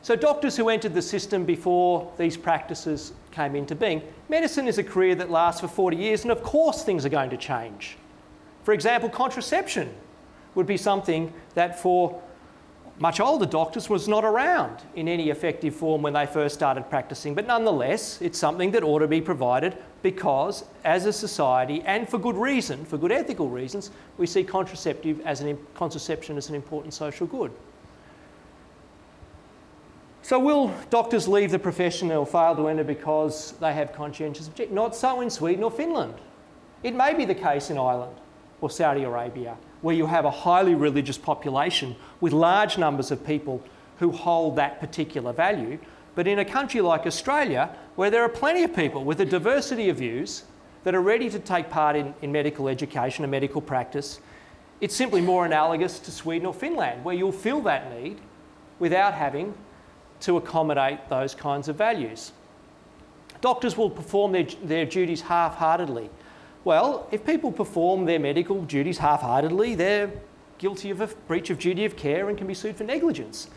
So, 0.02 0.16
doctors 0.16 0.58
who 0.58 0.70
entered 0.70 0.94
the 0.94 1.02
system 1.02 1.46
before 1.46 2.12
these 2.18 2.36
practices 2.36 3.14
came 3.32 3.56
into 3.56 3.76
being, 3.76 4.02
medicine 4.28 4.68
is 4.68 4.78
a 4.78 4.84
career 4.84 5.16
that 5.16 5.30
lasts 5.30 5.62
for 5.62 5.68
40 5.68 5.96
years, 5.98 6.24
and 6.24 6.32
of 6.32 6.44
course, 6.44 6.84
things 6.84 7.06
are 7.06 7.10
going 7.10 7.30
to 7.30 7.38
change. 7.38 7.98
For 8.64 8.74
example, 8.74 9.10
contraception 9.10 9.94
would 10.56 10.66
be 10.66 10.78
something 10.78 11.34
that 11.56 11.80
for 11.80 12.22
much 13.04 13.20
older 13.20 13.46
doctors 13.46 13.90
was 13.90 14.08
not 14.08 14.24
around 14.24 14.82
in 14.96 15.10
any 15.10 15.30
effective 15.30 15.76
form 15.76 16.02
when 16.02 16.14
they 16.14 16.26
first 16.26 16.56
started 16.56 16.90
practicing, 16.90 17.36
but 17.36 17.46
nonetheless, 17.46 18.22
it's 18.22 18.40
something 18.40 18.72
that 18.72 18.82
ought 18.82 19.00
to 19.00 19.10
be 19.10 19.20
provided 19.20 19.78
because, 20.02 20.64
as 20.86 21.06
a 21.06 21.12
society, 21.12 21.82
and 21.82 22.08
for 22.08 22.18
good 22.18 22.38
reason, 22.38 22.86
for 22.86 22.98
good 22.98 23.12
ethical 23.12 23.50
reasons, 23.50 23.92
we 24.18 24.26
see 24.26 24.42
contraceptive 24.42 25.20
as 25.26 25.42
an, 25.42 25.58
contraception 25.76 26.38
as 26.38 26.48
an 26.48 26.56
important 26.56 26.94
social 26.94 27.28
good. 27.28 27.52
So, 30.22 30.40
will 30.40 30.74
doctors 30.90 31.28
leave 31.28 31.52
the 31.52 31.60
profession 31.60 32.10
or 32.10 32.26
fail 32.26 32.56
to 32.56 32.70
enter 32.70 32.86
because 32.86 33.52
they 33.60 33.74
have 33.74 33.92
conscientious 33.92 34.48
objection? 34.48 34.76
Not 34.76 34.96
so 34.96 35.20
in 35.20 35.30
Sweden 35.30 35.66
or 35.66 35.72
Finland. 35.72 36.14
It 36.84 36.96
may 36.96 37.14
be 37.14 37.26
the 37.26 37.36
case 37.36 37.70
in 37.70 37.78
Ireland 37.78 38.16
or 38.62 38.70
Saudi 38.70 39.04
Arabia 39.04 39.58
where 39.84 39.94
you 39.94 40.08
have 40.08 40.24
a 40.24 40.32
highly 40.32 40.74
religious 40.74 41.18
population 41.18 41.96
with 42.22 42.32
large 42.32 42.78
numbers 42.78 43.12
of 43.12 43.24
people 43.26 43.62
who 44.00 44.12
hold 44.12 44.56
that 44.56 44.80
particular 44.80 45.34
value. 45.34 45.78
But 46.16 46.26
in 46.26 46.40
a 46.40 46.46
country 46.46 46.80
like 46.80 47.06
Australia, 47.06 47.70
where 47.96 48.10
there 48.10 48.24
are 48.24 48.30
plenty 48.30 48.64
of 48.64 48.74
people 48.74 49.04
with 49.04 49.20
a 49.20 49.26
diversity 49.26 49.90
of 49.90 49.98
views 49.98 50.46
that 50.86 50.96
are 50.96 51.02
ready 51.02 51.30
to 51.30 51.38
take 51.38 51.70
part 51.70 51.98
in, 51.98 52.14
in 52.22 52.32
medical 52.32 52.70
education 52.70 53.26
and 53.26 53.32
medical 53.32 53.60
practice, 53.60 54.22
it's 54.80 54.96
simply 54.96 55.20
more 55.20 55.46
analogous 55.46 56.00
to 56.00 56.12
Sweden 56.12 56.48
or 56.48 56.54
Finland, 56.54 57.04
where 57.04 57.14
you'll 57.14 57.34
fill 57.34 57.62
that 57.62 57.92
need 57.92 58.20
without 58.80 59.14
having 59.14 59.54
to 60.22 60.38
accommodate 60.38 61.10
those 61.10 61.36
kinds 61.36 61.68
of 61.68 61.76
values. 61.76 62.32
Doctors 63.42 63.76
will 63.76 63.90
perform 63.90 64.32
their, 64.32 64.48
their 64.64 64.86
duties 64.86 65.20
half 65.20 65.56
heartedly 65.56 66.10
well, 66.66 67.08
if 67.12 67.26
people 67.26 67.52
perform 67.52 68.06
their 68.06 68.20
medical 68.20 68.64
duties 68.64 68.98
half 68.98 69.22
heartedly, 69.22 69.76
they're 69.76 70.12
guilty 70.58 70.90
of 70.90 71.02
a 71.02 71.08
breach 71.28 71.50
of 71.50 71.60
duty 71.60 71.84
of 71.86 71.96
care 71.96 72.30
and 72.30 72.38
can 72.38 72.48
be 72.48 72.54
sued 72.54 72.78
for 72.78 72.84
negligence. 72.84 73.50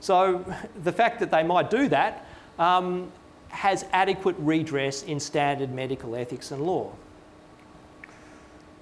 So 0.00 0.44
the 0.84 0.92
fact 0.92 1.20
that 1.20 1.30
they 1.30 1.42
might 1.42 1.70
do 1.70 1.88
that 1.88 2.26
um, 2.58 3.10
has 3.48 3.84
adequate 3.92 4.36
redress 4.38 5.02
in 5.02 5.18
standard 5.20 5.72
medical 5.72 6.14
ethics 6.16 6.50
and 6.52 6.62
law. 6.62 6.92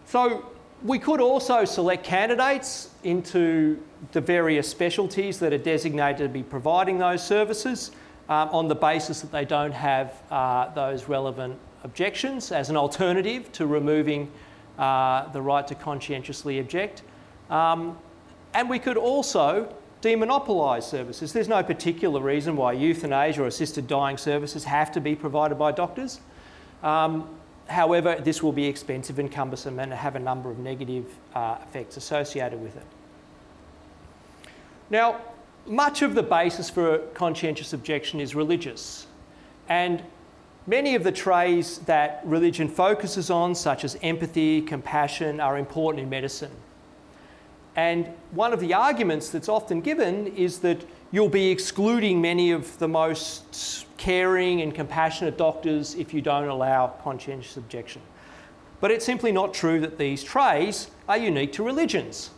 So 0.07 0.45
we 0.83 0.99
could 0.99 1.21
also 1.21 1.65
select 1.65 2.05
candidates 2.05 2.91
into 3.05 3.83
the 4.13 4.21
various 4.21 4.69
specialties 4.69 5.39
that 5.39 5.53
are 5.53 5.59
designated 5.59 6.19
to 6.19 6.29
be 6.29 6.43
providing 6.43 6.99
those 6.99 7.25
services 7.25 7.93
um, 8.29 8.49
on 8.51 8.69
the 8.69 8.75
basis 8.75 9.21
that 9.21 9.33
they 9.33 9.45
don't 9.45 9.73
have 9.73 10.23
uh, 10.31 10.73
those 10.75 11.09
relevant 11.09 11.59
objections 11.83 12.53
as 12.53 12.71
an 12.71 12.77
alternative 12.77 13.51
to 13.53 13.67
removing 13.67 14.31
uh, 14.79 15.31
the 15.33 15.43
right 15.43 15.67
to 15.67 15.75
conscientiously 15.75 16.59
object. 16.59 17.03
Um, 17.49 17.99
and 18.55 18.69
we 18.69 18.79
could 18.79 18.97
also 18.97 19.75
demonopolise 20.03 20.85
services. 20.85 21.33
There's 21.33 21.49
no 21.49 21.63
particular 21.63 22.21
reason 22.21 22.57
why 22.57 22.73
euthanasia 22.73 23.43
or 23.43 23.47
assisted 23.47 23.87
dying 23.87 24.17
services 24.17 24.65
have 24.65 24.91
to 24.93 25.01
be 25.01 25.15
provided 25.15 25.59
by 25.59 25.73
doctors. 25.73 26.21
Um, 26.83 27.29
however, 27.69 28.17
this 28.17 28.43
will 28.43 28.53
be 28.53 28.67
expensive 28.67 29.19
and 29.19 29.31
cumbersome 29.31 29.79
and 29.79 29.93
have 29.93 30.17
a 30.17 30.19
number 30.19 30.51
of 30.51 30.59
negative 30.59 31.05
uh, 31.35 31.57
effects 31.63 31.97
associated 31.97 32.61
with 32.63 32.77
it. 32.77 32.87
Now, 34.89 35.21
much 35.67 36.03
of 36.03 36.15
the 36.15 36.23
basis 36.23 36.71
for 36.71 36.99
conscientious 37.15 37.73
objection 37.73 38.21
is 38.21 38.35
religious. 38.35 39.07
And 39.69 40.03
Many 40.71 40.95
of 40.95 41.03
the 41.03 41.11
traits 41.11 41.79
that 41.79 42.21
religion 42.23 42.69
focuses 42.69 43.29
on, 43.29 43.57
such 43.57 43.83
as 43.83 43.99
empathy, 44.05 44.63
compassion, 44.63 45.41
are 45.41 45.59
important 45.59 46.01
in 46.01 46.09
medicine. 46.09 46.53
And 47.75 48.07
one 48.31 48.53
of 48.53 48.61
the 48.61 48.73
arguments 48.73 49.31
that's 49.31 49.49
often 49.49 49.81
given 49.81 50.29
is 50.29 50.61
that 50.61 50.85
you'll 51.11 51.29
be 51.29 51.51
excluding 51.51 52.21
many 52.21 52.53
of 52.53 52.79
the 52.79 52.87
most 52.87 53.85
caring 53.97 54.61
and 54.61 54.73
compassionate 54.73 55.37
doctors 55.37 55.97
if 55.97 56.15
you 56.15 56.21
don't 56.21 56.47
allow 56.47 56.87
conscientious 57.03 57.57
objection. 57.57 58.01
But 58.79 58.93
it's 58.93 59.05
simply 59.05 59.33
not 59.33 59.53
true 59.53 59.81
that 59.81 59.99
these 59.99 60.23
traits 60.23 60.89
are 61.09 61.19
unique 61.19 61.53
to 61.55 61.65
religions. 61.65 62.31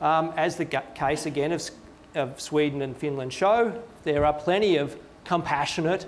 Um, 0.00 0.32
as 0.36 0.54
the 0.54 0.64
case 0.64 1.26
again 1.26 1.50
of, 1.50 1.68
of 2.14 2.40
Sweden 2.40 2.82
and 2.82 2.96
Finland 2.96 3.32
show, 3.32 3.82
there 4.04 4.24
are 4.24 4.32
plenty 4.32 4.76
of 4.76 4.96
compassionate, 5.24 6.06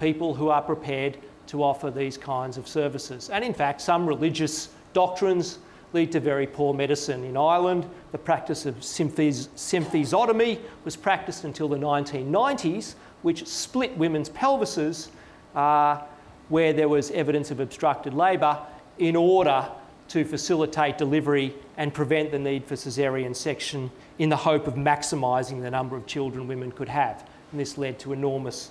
people 0.00 0.34
who 0.34 0.48
are 0.48 0.62
prepared 0.62 1.18
to 1.48 1.62
offer 1.62 1.90
these 1.90 2.16
kinds 2.18 2.56
of 2.56 2.68
services. 2.68 3.30
And 3.30 3.44
in 3.44 3.54
fact, 3.54 3.80
some 3.80 4.06
religious 4.06 4.68
doctrines 4.92 5.58
lead 5.92 6.12
to 6.12 6.20
very 6.20 6.46
poor 6.46 6.74
medicine. 6.74 7.24
In 7.24 7.36
Ireland, 7.36 7.88
the 8.12 8.18
practice 8.18 8.66
of 8.66 8.76
symphysotomy 8.76 10.60
was 10.84 10.96
practiced 10.96 11.44
until 11.44 11.68
the 11.68 11.78
1990s, 11.78 12.94
which 13.22 13.46
split 13.46 13.96
women's 13.96 14.28
pelvises 14.28 15.08
uh, 15.54 16.02
where 16.48 16.72
there 16.72 16.88
was 16.88 17.10
evidence 17.12 17.50
of 17.50 17.60
obstructed 17.60 18.14
labour 18.14 18.58
in 18.98 19.16
order 19.16 19.66
to 20.08 20.24
facilitate 20.24 20.98
delivery 20.98 21.54
and 21.76 21.92
prevent 21.92 22.30
the 22.30 22.38
need 22.38 22.64
for 22.64 22.76
caesarean 22.76 23.34
section 23.34 23.90
in 24.18 24.28
the 24.28 24.36
hope 24.36 24.66
of 24.66 24.74
maximising 24.74 25.60
the 25.60 25.70
number 25.70 25.96
of 25.96 26.06
children 26.06 26.48
women 26.48 26.72
could 26.72 26.88
have. 26.88 27.28
And 27.52 27.60
this 27.60 27.78
led 27.78 27.98
to 28.00 28.12
enormous 28.12 28.70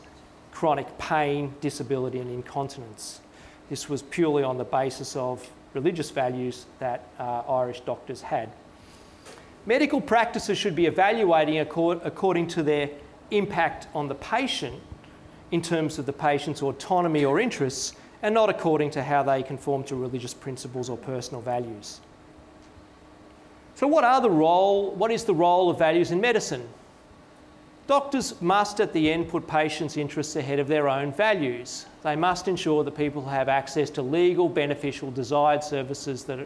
chronic 0.57 0.97
pain, 0.97 1.53
disability, 1.61 2.17
and 2.17 2.31
incontinence. 2.31 3.21
This 3.69 3.87
was 3.87 4.01
purely 4.01 4.41
on 4.41 4.57
the 4.57 4.63
basis 4.63 5.15
of 5.15 5.47
religious 5.75 6.09
values 6.09 6.65
that 6.79 7.03
uh, 7.19 7.43
Irish 7.47 7.81
doctors 7.81 8.23
had. 8.23 8.49
Medical 9.67 10.01
practices 10.01 10.57
should 10.57 10.75
be 10.75 10.87
evaluating 10.87 11.59
accord, 11.59 11.99
according 12.03 12.47
to 12.47 12.63
their 12.63 12.89
impact 13.29 13.85
on 13.93 14.07
the 14.07 14.15
patient 14.15 14.81
in 15.51 15.61
terms 15.61 15.99
of 15.99 16.07
the 16.07 16.13
patient's 16.13 16.63
autonomy 16.63 17.23
or 17.23 17.39
interests 17.39 17.93
and 18.23 18.33
not 18.33 18.49
according 18.49 18.89
to 18.89 19.03
how 19.03 19.21
they 19.21 19.43
conform 19.43 19.83
to 19.83 19.95
religious 19.95 20.33
principles 20.33 20.89
or 20.89 20.97
personal 20.97 21.39
values. 21.39 21.99
So, 23.75 23.85
what 23.85 24.03
are 24.03 24.21
the 24.21 24.31
role? 24.31 24.89
What 24.95 25.11
is 25.11 25.23
the 25.23 25.35
role 25.35 25.69
of 25.69 25.77
values 25.77 26.09
in 26.09 26.19
medicine? 26.19 26.67
Doctors 27.87 28.41
must 28.41 28.81
at 28.81 28.91
the 28.91 29.09
end 29.09 29.29
put 29.29 29.47
patients' 29.47 29.95
interests 29.95 30.35
ahead 30.35 30.59
of 30.59 30.67
their 30.67 30.89
own 30.89 31.13
values. 31.13 31.85
They 32.03 32.17
must 32.17 32.49
ensure 32.49 32.83
that 32.83 32.97
people 32.97 33.25
have 33.25 33.47
access 33.47 33.89
to 33.91 34.01
legal, 34.01 34.49
beneficial, 34.49 35.09
desired 35.09 35.63
services 35.63 36.25
that, 36.25 36.45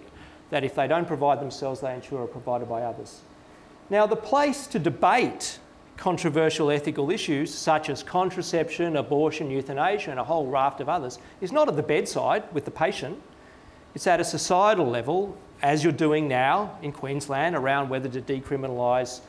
that 0.52 0.64
if 0.64 0.76
they 0.76 0.88
don't 0.88 1.08
provide 1.08 1.42
themselves, 1.42 1.82
they 1.82 1.96
ensure 1.96 2.24
are 2.24 2.28
provided 2.28 2.70
by 2.70 2.84
others. 2.84 3.22
Now, 3.90 4.06
the 4.06 4.16
place 4.16 4.68
to 4.68 4.78
debate 4.78 5.58
controversial 5.98 6.70
ethical 6.70 7.10
issues 7.10 7.52
such 7.52 7.90
as 7.90 8.04
contraception, 8.04 8.96
abortion, 8.96 9.50
euthanasia, 9.50 10.12
and 10.12 10.20
a 10.20 10.24
whole 10.24 10.46
raft 10.46 10.80
of 10.80 10.90
others 10.90 11.18
is 11.42 11.52
not 11.52 11.68
at 11.68 11.76
the 11.76 11.84
bedside 11.84 12.44
with 12.54 12.66
the 12.66 12.72
patient. 12.72 13.20
It's 13.96 14.06
at 14.06 14.20
a 14.20 14.24
societal 14.24 14.88
level, 14.88 15.36
as 15.64 15.84
you're 15.84 15.92
doing 15.92 16.28
now 16.28 16.78
in 16.84 16.92
Queensland 16.92 17.56
around 17.56 17.90
whether 17.90 18.10
to 18.10 18.22
decriminalise 18.22 19.22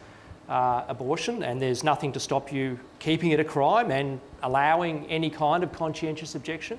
uh, 0.49 0.85
abortion, 0.89 1.43
and 1.43 1.61
there's 1.61 1.85
nothing 1.85 2.13
to 2.13 2.21
stop 2.21 2.53
you 2.53 2.79
keeping 2.99 3.31
it 3.31 3.41
a 3.41 3.45
crime 3.45 3.91
and 3.91 4.21
allowing 4.43 5.07
any 5.07 5.31
kind 5.31 5.63
of 5.63 5.73
conscientious 5.73 6.35
objection. 6.35 6.79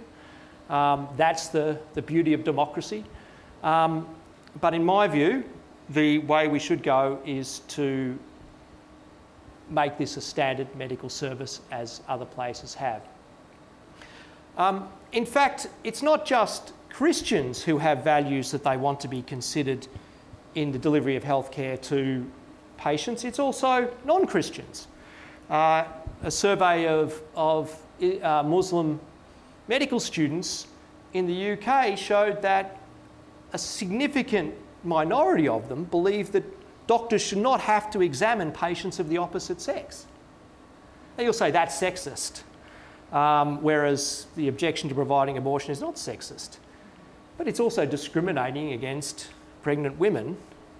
Um, 0.69 1.07
that's 1.17 1.47
the, 1.47 1.77
the 1.93 2.01
beauty 2.01 2.33
of 2.33 2.43
democracy. 2.43 3.03
Um, 3.63 4.07
but 4.61 4.73
in 4.73 4.83
my 4.83 5.07
view, 5.07 5.43
the 5.89 6.19
way 6.19 6.47
we 6.47 6.59
should 6.59 6.83
go 6.83 7.19
is 7.25 7.59
to 7.69 8.17
make 9.69 9.97
this 9.97 10.17
a 10.17 10.21
standard 10.21 10.73
medical 10.75 11.09
service 11.09 11.61
as 11.71 12.01
other 12.07 12.25
places 12.25 12.73
have. 12.73 13.01
Um, 14.57 14.87
in 15.11 15.25
fact, 15.25 15.67
it's 15.83 16.03
not 16.03 16.25
just 16.25 16.73
Christians 16.89 17.63
who 17.63 17.79
have 17.79 18.03
values 18.03 18.51
that 18.51 18.63
they 18.63 18.77
want 18.77 18.99
to 18.99 19.07
be 19.07 19.23
considered 19.23 19.87
in 20.53 20.71
the 20.71 20.77
delivery 20.77 21.15
of 21.15 21.23
healthcare 21.23 21.81
to 21.83 22.25
patients, 22.83 23.23
it's 23.23 23.39
also 23.39 23.89
non 24.05 24.27
Christians. 24.27 24.87
Uh, 25.49 25.85
a 26.23 26.31
survey 26.31 26.87
of, 26.87 27.21
of 27.35 27.75
uh, 28.01 28.43
Muslim 28.43 28.99
medical 29.67 29.99
students 29.99 30.67
in 31.13 31.25
the 31.25 31.51
UK 31.51 31.97
showed 31.97 32.41
that 32.41 32.79
a 33.53 33.57
significant 33.57 34.53
minority 34.83 35.47
of 35.47 35.69
them 35.69 35.85
believe 35.85 36.31
that 36.31 36.43
doctors 36.87 37.21
should 37.21 37.37
not 37.37 37.61
have 37.61 37.89
to 37.91 38.01
examine 38.01 38.51
patients 38.51 38.99
of 38.99 39.07
the 39.09 39.17
opposite 39.17 39.61
sex. 39.61 40.05
Now 41.17 41.23
you'll 41.23 41.33
say 41.33 41.51
that's 41.51 41.79
sexist, 41.79 42.43
um, 43.11 43.61
whereas 43.61 44.27
the 44.35 44.47
objection 44.47 44.89
to 44.89 44.95
providing 44.95 45.37
abortion 45.37 45.71
is 45.71 45.79
not 45.79 45.95
sexist. 45.95 46.57
But 47.37 47.47
it's 47.47 47.59
also 47.59 47.85
discriminating 47.85 48.73
against 48.73 49.29
pregnant 49.61 49.97
women, 49.97 50.37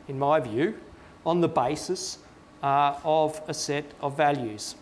in 0.08 0.20
my 0.20 0.40
view, 0.40 0.76
on 1.26 1.42
the 1.42 1.48
basis 1.48 2.20
uh, 2.62 2.98
of 3.04 3.42
a 3.48 3.54
set 3.54 3.86
of 4.02 4.16
values. 4.18 4.76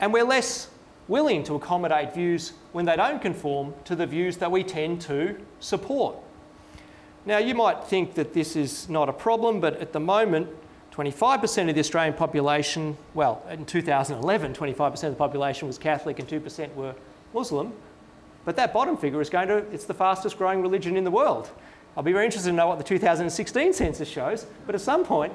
And 0.00 0.12
we're 0.12 0.24
less 0.24 0.68
willing 1.08 1.44
to 1.44 1.54
accommodate 1.54 2.14
views 2.14 2.52
when 2.72 2.84
they 2.84 2.96
don't 2.96 3.20
conform 3.20 3.74
to 3.84 3.94
the 3.94 4.06
views 4.06 4.38
that 4.38 4.50
we 4.50 4.64
tend 4.64 5.00
to 5.02 5.36
support. 5.60 6.16
Now, 7.26 7.38
you 7.38 7.54
might 7.54 7.84
think 7.84 8.14
that 8.14 8.34
this 8.34 8.56
is 8.56 8.88
not 8.88 9.08
a 9.08 9.12
problem, 9.12 9.60
but 9.60 9.76
at 9.76 9.92
the 9.92 10.00
moment, 10.00 10.48
25% 10.92 11.68
of 11.68 11.74
the 11.74 11.80
Australian 11.80 12.14
population, 12.14 12.96
well, 13.14 13.42
in 13.50 13.64
2011, 13.64 14.54
25% 14.54 14.92
of 14.92 15.00
the 15.00 15.16
population 15.16 15.66
was 15.66 15.78
Catholic 15.78 16.18
and 16.18 16.28
2% 16.28 16.74
were 16.74 16.94
Muslim. 17.32 17.72
But 18.44 18.56
that 18.56 18.72
bottom 18.72 18.96
figure 18.96 19.20
is 19.20 19.30
going 19.30 19.48
to, 19.48 19.56
it's 19.72 19.86
the 19.86 19.94
fastest 19.94 20.36
growing 20.38 20.60
religion 20.60 20.96
in 20.96 21.04
the 21.04 21.10
world. 21.10 21.50
I'll 21.96 22.02
be 22.02 22.12
very 22.12 22.24
interested 22.24 22.50
to 22.50 22.56
know 22.56 22.66
what 22.66 22.78
the 22.78 22.84
2016 22.84 23.72
census 23.72 24.08
shows, 24.08 24.46
but 24.66 24.74
at 24.74 24.80
some 24.80 25.04
point, 25.04 25.32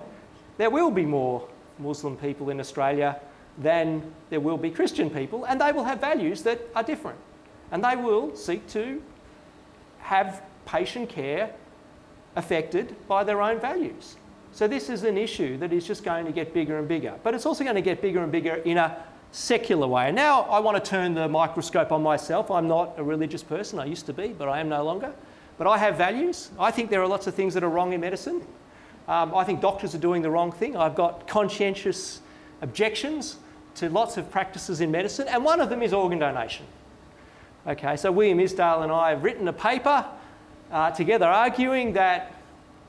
there 0.57 0.69
will 0.69 0.91
be 0.91 1.05
more 1.05 1.47
Muslim 1.77 2.17
people 2.17 2.49
in 2.49 2.59
Australia 2.59 3.19
than 3.57 4.01
there 4.29 4.39
will 4.39 4.57
be 4.57 4.69
Christian 4.69 5.09
people, 5.09 5.45
and 5.45 5.59
they 5.59 5.71
will 5.71 5.85
have 5.85 6.01
values 6.01 6.43
that 6.43 6.59
are 6.75 6.83
different. 6.83 7.17
And 7.71 7.83
they 7.83 7.95
will 7.95 8.35
seek 8.35 8.67
to 8.69 9.01
have 9.99 10.41
patient 10.65 11.09
care 11.09 11.51
affected 12.35 12.95
by 13.07 13.23
their 13.23 13.41
own 13.41 13.59
values. 13.59 14.17
So 14.51 14.67
this 14.67 14.89
is 14.89 15.03
an 15.03 15.17
issue 15.17 15.57
that 15.57 15.71
is 15.71 15.85
just 15.85 16.03
going 16.03 16.25
to 16.25 16.31
get 16.31 16.53
bigger 16.53 16.79
and 16.79 16.87
bigger. 16.87 17.15
But 17.23 17.33
it's 17.33 17.45
also 17.45 17.63
going 17.63 17.75
to 17.75 17.81
get 17.81 18.01
bigger 18.01 18.23
and 18.23 18.31
bigger 18.31 18.55
in 18.55 18.77
a 18.77 18.97
secular 19.31 19.87
way. 19.87 20.11
Now 20.11 20.41
I 20.43 20.59
want 20.59 20.83
to 20.83 20.89
turn 20.89 21.13
the 21.13 21.27
microscope 21.27 21.91
on 21.91 22.01
myself. 22.01 22.49
I'm 22.49 22.67
not 22.67 22.97
a 22.97 23.03
religious 23.03 23.43
person. 23.43 23.79
I 23.79 23.85
used 23.85 24.05
to 24.07 24.13
be, 24.13 24.29
but 24.29 24.49
I 24.49 24.59
am 24.59 24.69
no 24.69 24.83
longer. 24.83 25.13
But 25.59 25.67
I 25.67 25.77
have 25.77 25.97
values. 25.97 26.51
I 26.57 26.71
think 26.71 26.89
there 26.89 27.01
are 27.01 27.07
lots 27.07 27.27
of 27.27 27.35
things 27.35 27.53
that 27.53 27.65
are 27.65 27.69
wrong 27.69 27.91
in 27.91 27.99
medicine. 27.99 28.41
Um, 29.09 29.35
I 29.35 29.43
think 29.43 29.59
doctors 29.59 29.93
are 29.93 29.99
doing 29.99 30.21
the 30.21 30.31
wrong 30.31 30.53
thing. 30.53 30.77
I've 30.77 30.95
got 30.95 31.27
conscientious 31.27 32.21
objections 32.61 33.35
to 33.75 33.89
lots 33.89 34.15
of 34.15 34.31
practices 34.31 34.79
in 34.79 34.89
medicine, 34.89 35.27
and 35.27 35.43
one 35.43 35.59
of 35.59 35.69
them 35.69 35.83
is 35.83 35.93
organ 35.93 36.17
donation. 36.17 36.65
Okay, 37.67 37.97
so 37.97 38.09
William 38.09 38.39
Isdale 38.39 38.83
and 38.83 38.91
I 38.91 39.09
have 39.09 39.23
written 39.23 39.49
a 39.49 39.53
paper 39.53 40.05
uh, 40.71 40.91
together 40.91 41.25
arguing 41.25 41.91
that 41.91 42.33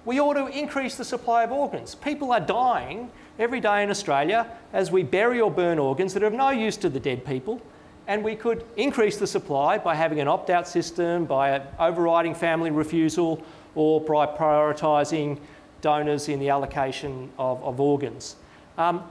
we 0.04 0.20
ought 0.20 0.34
to 0.34 0.46
increase 0.46 0.94
the 0.94 1.04
supply 1.04 1.42
of 1.42 1.50
organs. 1.50 1.96
People 1.96 2.30
are 2.30 2.40
dying 2.40 3.10
every 3.40 3.58
day 3.58 3.82
in 3.82 3.90
Australia 3.90 4.46
as 4.72 4.92
we 4.92 5.02
bury 5.02 5.40
or 5.40 5.50
burn 5.50 5.80
organs 5.80 6.14
that 6.14 6.22
are 6.22 6.26
of 6.26 6.34
no 6.34 6.50
use 6.50 6.76
to 6.76 6.88
the 6.88 7.00
dead 7.00 7.24
people. 7.24 7.60
And 8.10 8.24
we 8.24 8.34
could 8.34 8.64
increase 8.76 9.18
the 9.18 9.26
supply 9.28 9.78
by 9.78 9.94
having 9.94 10.18
an 10.18 10.26
opt 10.26 10.50
out 10.50 10.66
system, 10.66 11.26
by 11.26 11.62
overriding 11.78 12.34
family 12.34 12.72
refusal, 12.72 13.40
or 13.76 14.00
by 14.00 14.26
prioritising 14.26 15.38
donors 15.80 16.28
in 16.28 16.40
the 16.40 16.48
allocation 16.48 17.30
of, 17.38 17.62
of 17.62 17.80
organs. 17.80 18.34
Um, 18.76 19.04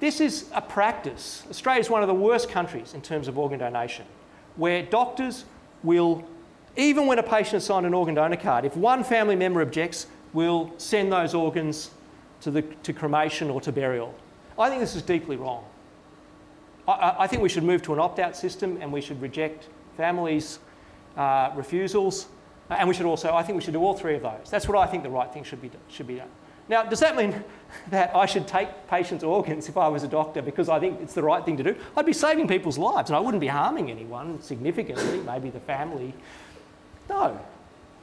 this 0.00 0.20
is 0.20 0.46
a 0.56 0.60
practice. 0.60 1.44
Australia 1.50 1.78
is 1.78 1.88
one 1.88 2.02
of 2.02 2.08
the 2.08 2.14
worst 2.14 2.48
countries 2.48 2.94
in 2.94 3.00
terms 3.00 3.28
of 3.28 3.38
organ 3.38 3.60
donation, 3.60 4.06
where 4.56 4.82
doctors 4.82 5.44
will 5.84 6.24
even 6.76 7.06
when 7.06 7.20
a 7.20 7.22
patient 7.22 7.52
has 7.52 7.64
signed 7.66 7.86
an 7.86 7.94
organ 7.94 8.16
donor 8.16 8.34
card, 8.34 8.64
if 8.64 8.76
one 8.76 9.04
family 9.04 9.36
member 9.36 9.62
objects, 9.62 10.08
we'll 10.32 10.72
send 10.78 11.12
those 11.12 11.32
organs 11.32 11.92
to, 12.40 12.50
the, 12.50 12.62
to 12.82 12.92
cremation 12.92 13.50
or 13.50 13.60
to 13.60 13.70
burial. 13.70 14.12
I 14.58 14.68
think 14.68 14.80
this 14.80 14.96
is 14.96 15.02
deeply 15.02 15.36
wrong. 15.36 15.64
I, 16.86 17.16
I 17.20 17.26
think 17.26 17.42
we 17.42 17.48
should 17.48 17.64
move 17.64 17.82
to 17.82 17.92
an 17.92 17.98
opt 17.98 18.18
out 18.18 18.36
system 18.36 18.78
and 18.80 18.92
we 18.92 19.00
should 19.00 19.20
reject 19.20 19.68
families' 19.96 20.58
uh, 21.16 21.50
refusals. 21.54 22.26
And 22.70 22.88
we 22.88 22.94
should 22.94 23.06
also, 23.06 23.34
I 23.34 23.42
think 23.42 23.56
we 23.56 23.62
should 23.62 23.74
do 23.74 23.82
all 23.82 23.94
three 23.94 24.14
of 24.14 24.22
those. 24.22 24.50
That's 24.50 24.66
what 24.66 24.78
I 24.78 24.86
think 24.86 25.02
the 25.02 25.10
right 25.10 25.32
thing 25.32 25.44
should 25.44 25.60
be, 25.60 25.70
should 25.88 26.06
be 26.06 26.16
done. 26.16 26.28
Now, 26.68 26.84
does 26.84 27.00
that 27.00 27.16
mean 27.16 27.42
that 27.90 28.14
I 28.16 28.26
should 28.26 28.46
take 28.46 28.68
patients' 28.88 29.24
organs 29.24 29.68
if 29.68 29.76
I 29.76 29.88
was 29.88 30.02
a 30.02 30.08
doctor 30.08 30.42
because 30.42 30.68
I 30.68 30.80
think 30.80 31.00
it's 31.00 31.14
the 31.14 31.22
right 31.22 31.44
thing 31.44 31.56
to 31.58 31.62
do? 31.62 31.76
I'd 31.96 32.06
be 32.06 32.12
saving 32.12 32.48
people's 32.48 32.78
lives 32.78 33.10
and 33.10 33.16
I 33.16 33.20
wouldn't 33.20 33.40
be 33.40 33.48
harming 33.48 33.90
anyone 33.90 34.40
significantly, 34.40 35.20
maybe 35.20 35.50
the 35.50 35.60
family 35.60 36.14
no. 37.08 37.38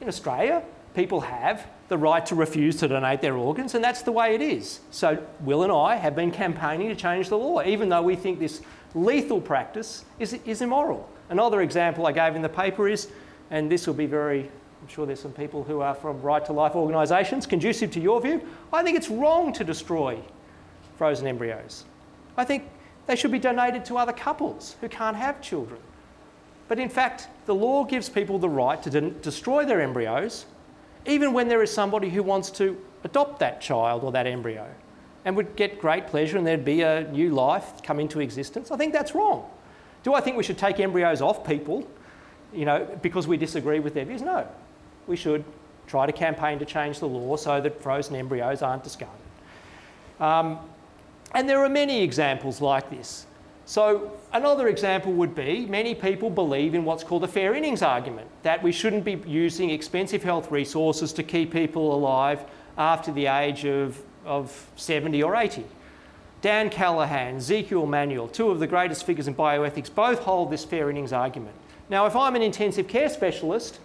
In 0.00 0.08
Australia, 0.08 0.62
people 0.94 1.20
have 1.20 1.66
the 1.88 1.98
right 1.98 2.24
to 2.26 2.34
refuse 2.34 2.76
to 2.76 2.88
donate 2.88 3.20
their 3.20 3.36
organs, 3.36 3.74
and 3.74 3.82
that's 3.82 4.02
the 4.02 4.12
way 4.12 4.34
it 4.34 4.40
is. 4.40 4.80
So, 4.90 5.24
Will 5.40 5.62
and 5.62 5.72
I 5.72 5.96
have 5.96 6.14
been 6.14 6.30
campaigning 6.30 6.88
to 6.88 6.94
change 6.94 7.28
the 7.28 7.38
law, 7.38 7.62
even 7.62 7.88
though 7.88 8.02
we 8.02 8.16
think 8.16 8.38
this 8.38 8.62
lethal 8.94 9.40
practice 9.40 10.04
is, 10.18 10.34
is 10.44 10.62
immoral. 10.62 11.08
Another 11.28 11.62
example 11.62 12.06
I 12.06 12.12
gave 12.12 12.34
in 12.34 12.42
the 12.42 12.48
paper 12.48 12.88
is, 12.88 13.08
and 13.50 13.70
this 13.70 13.86
will 13.86 13.94
be 13.94 14.06
very, 14.06 14.50
I'm 14.82 14.88
sure 14.88 15.06
there's 15.06 15.20
some 15.20 15.32
people 15.32 15.64
who 15.64 15.80
are 15.80 15.94
from 15.94 16.20
right 16.22 16.44
to 16.46 16.52
life 16.52 16.74
organisations, 16.74 17.46
conducive 17.46 17.90
to 17.92 18.00
your 18.00 18.20
view. 18.20 18.40
I 18.72 18.82
think 18.82 18.96
it's 18.96 19.08
wrong 19.08 19.52
to 19.54 19.64
destroy 19.64 20.18
frozen 20.96 21.26
embryos. 21.26 21.84
I 22.36 22.44
think 22.44 22.68
they 23.06 23.16
should 23.16 23.32
be 23.32 23.38
donated 23.38 23.84
to 23.86 23.96
other 23.96 24.12
couples 24.12 24.76
who 24.80 24.88
can't 24.88 25.16
have 25.16 25.40
children. 25.40 25.80
But 26.68 26.78
in 26.78 26.88
fact, 26.88 27.26
the 27.46 27.54
law 27.54 27.84
gives 27.84 28.08
people 28.08 28.38
the 28.38 28.48
right 28.48 28.80
to 28.84 28.90
de- 28.90 29.10
destroy 29.10 29.64
their 29.64 29.80
embryos, 29.80 30.46
even 31.06 31.32
when 31.32 31.48
there 31.48 31.62
is 31.62 31.72
somebody 31.72 32.10
who 32.10 32.22
wants 32.22 32.50
to 32.52 32.80
adopt 33.04 33.38
that 33.40 33.60
child 33.60 34.04
or 34.04 34.12
that 34.12 34.26
embryo 34.26 34.66
and 35.24 35.36
would 35.36 35.56
get 35.56 35.80
great 35.80 36.06
pleasure 36.06 36.38
and 36.38 36.46
there'd 36.46 36.64
be 36.64 36.82
a 36.82 37.10
new 37.10 37.30
life 37.30 37.82
come 37.82 38.00
into 38.00 38.20
existence. 38.20 38.70
I 38.70 38.76
think 38.76 38.92
that's 38.92 39.14
wrong. 39.14 39.48
Do 40.02 40.14
I 40.14 40.20
think 40.20 40.36
we 40.36 40.42
should 40.42 40.58
take 40.58 40.80
embryos 40.80 41.20
off 41.20 41.46
people, 41.46 41.86
you 42.52 42.64
know, 42.64 42.86
because 43.02 43.26
we 43.26 43.36
disagree 43.36 43.80
with 43.80 43.94
their 43.94 44.04
views? 44.04 44.22
No. 44.22 44.46
We 45.06 45.16
should 45.16 45.44
try 45.86 46.06
to 46.06 46.12
campaign 46.12 46.58
to 46.58 46.64
change 46.64 47.00
the 47.00 47.08
law 47.08 47.36
so 47.36 47.60
that 47.60 47.82
frozen 47.82 48.16
embryos 48.16 48.62
aren't 48.62 48.84
discarded. 48.84 49.16
Um, 50.20 50.58
and 51.34 51.48
there 51.48 51.62
are 51.64 51.68
many 51.68 52.02
examples 52.02 52.60
like 52.60 52.90
this. 52.90 53.26
So 53.70 54.10
another 54.32 54.66
example 54.66 55.12
would 55.12 55.32
be 55.32 55.64
many 55.64 55.94
people 55.94 56.28
believe 56.28 56.74
in 56.74 56.84
what's 56.84 57.04
called 57.04 57.22
the 57.22 57.28
fair 57.28 57.54
innings 57.54 57.82
argument, 57.82 58.26
that 58.42 58.60
we 58.64 58.72
shouldn't 58.72 59.04
be 59.04 59.22
using 59.24 59.70
expensive 59.70 60.24
health 60.24 60.50
resources 60.50 61.12
to 61.12 61.22
keep 61.22 61.52
people 61.52 61.94
alive 61.94 62.42
after 62.76 63.12
the 63.12 63.26
age 63.26 63.64
of, 63.64 64.02
of 64.24 64.68
70 64.74 65.22
or 65.22 65.36
80. 65.36 65.62
Dan 66.40 66.68
Callahan, 66.68 67.36
Ezekiel 67.36 67.84
Emanuel, 67.84 68.26
two 68.26 68.50
of 68.50 68.58
the 68.58 68.66
greatest 68.66 69.06
figures 69.06 69.28
in 69.28 69.36
bioethics, 69.36 69.94
both 69.94 70.18
hold 70.18 70.50
this 70.50 70.64
fair 70.64 70.90
innings 70.90 71.12
argument. 71.12 71.54
Now, 71.88 72.06
if 72.06 72.16
I'm 72.16 72.34
an 72.34 72.42
intensive 72.42 72.88
care 72.88 73.08
specialist, 73.08 73.78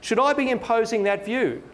should 0.00 0.20
I 0.20 0.34
be 0.34 0.50
imposing 0.50 1.02
that 1.02 1.24
view 1.24 1.64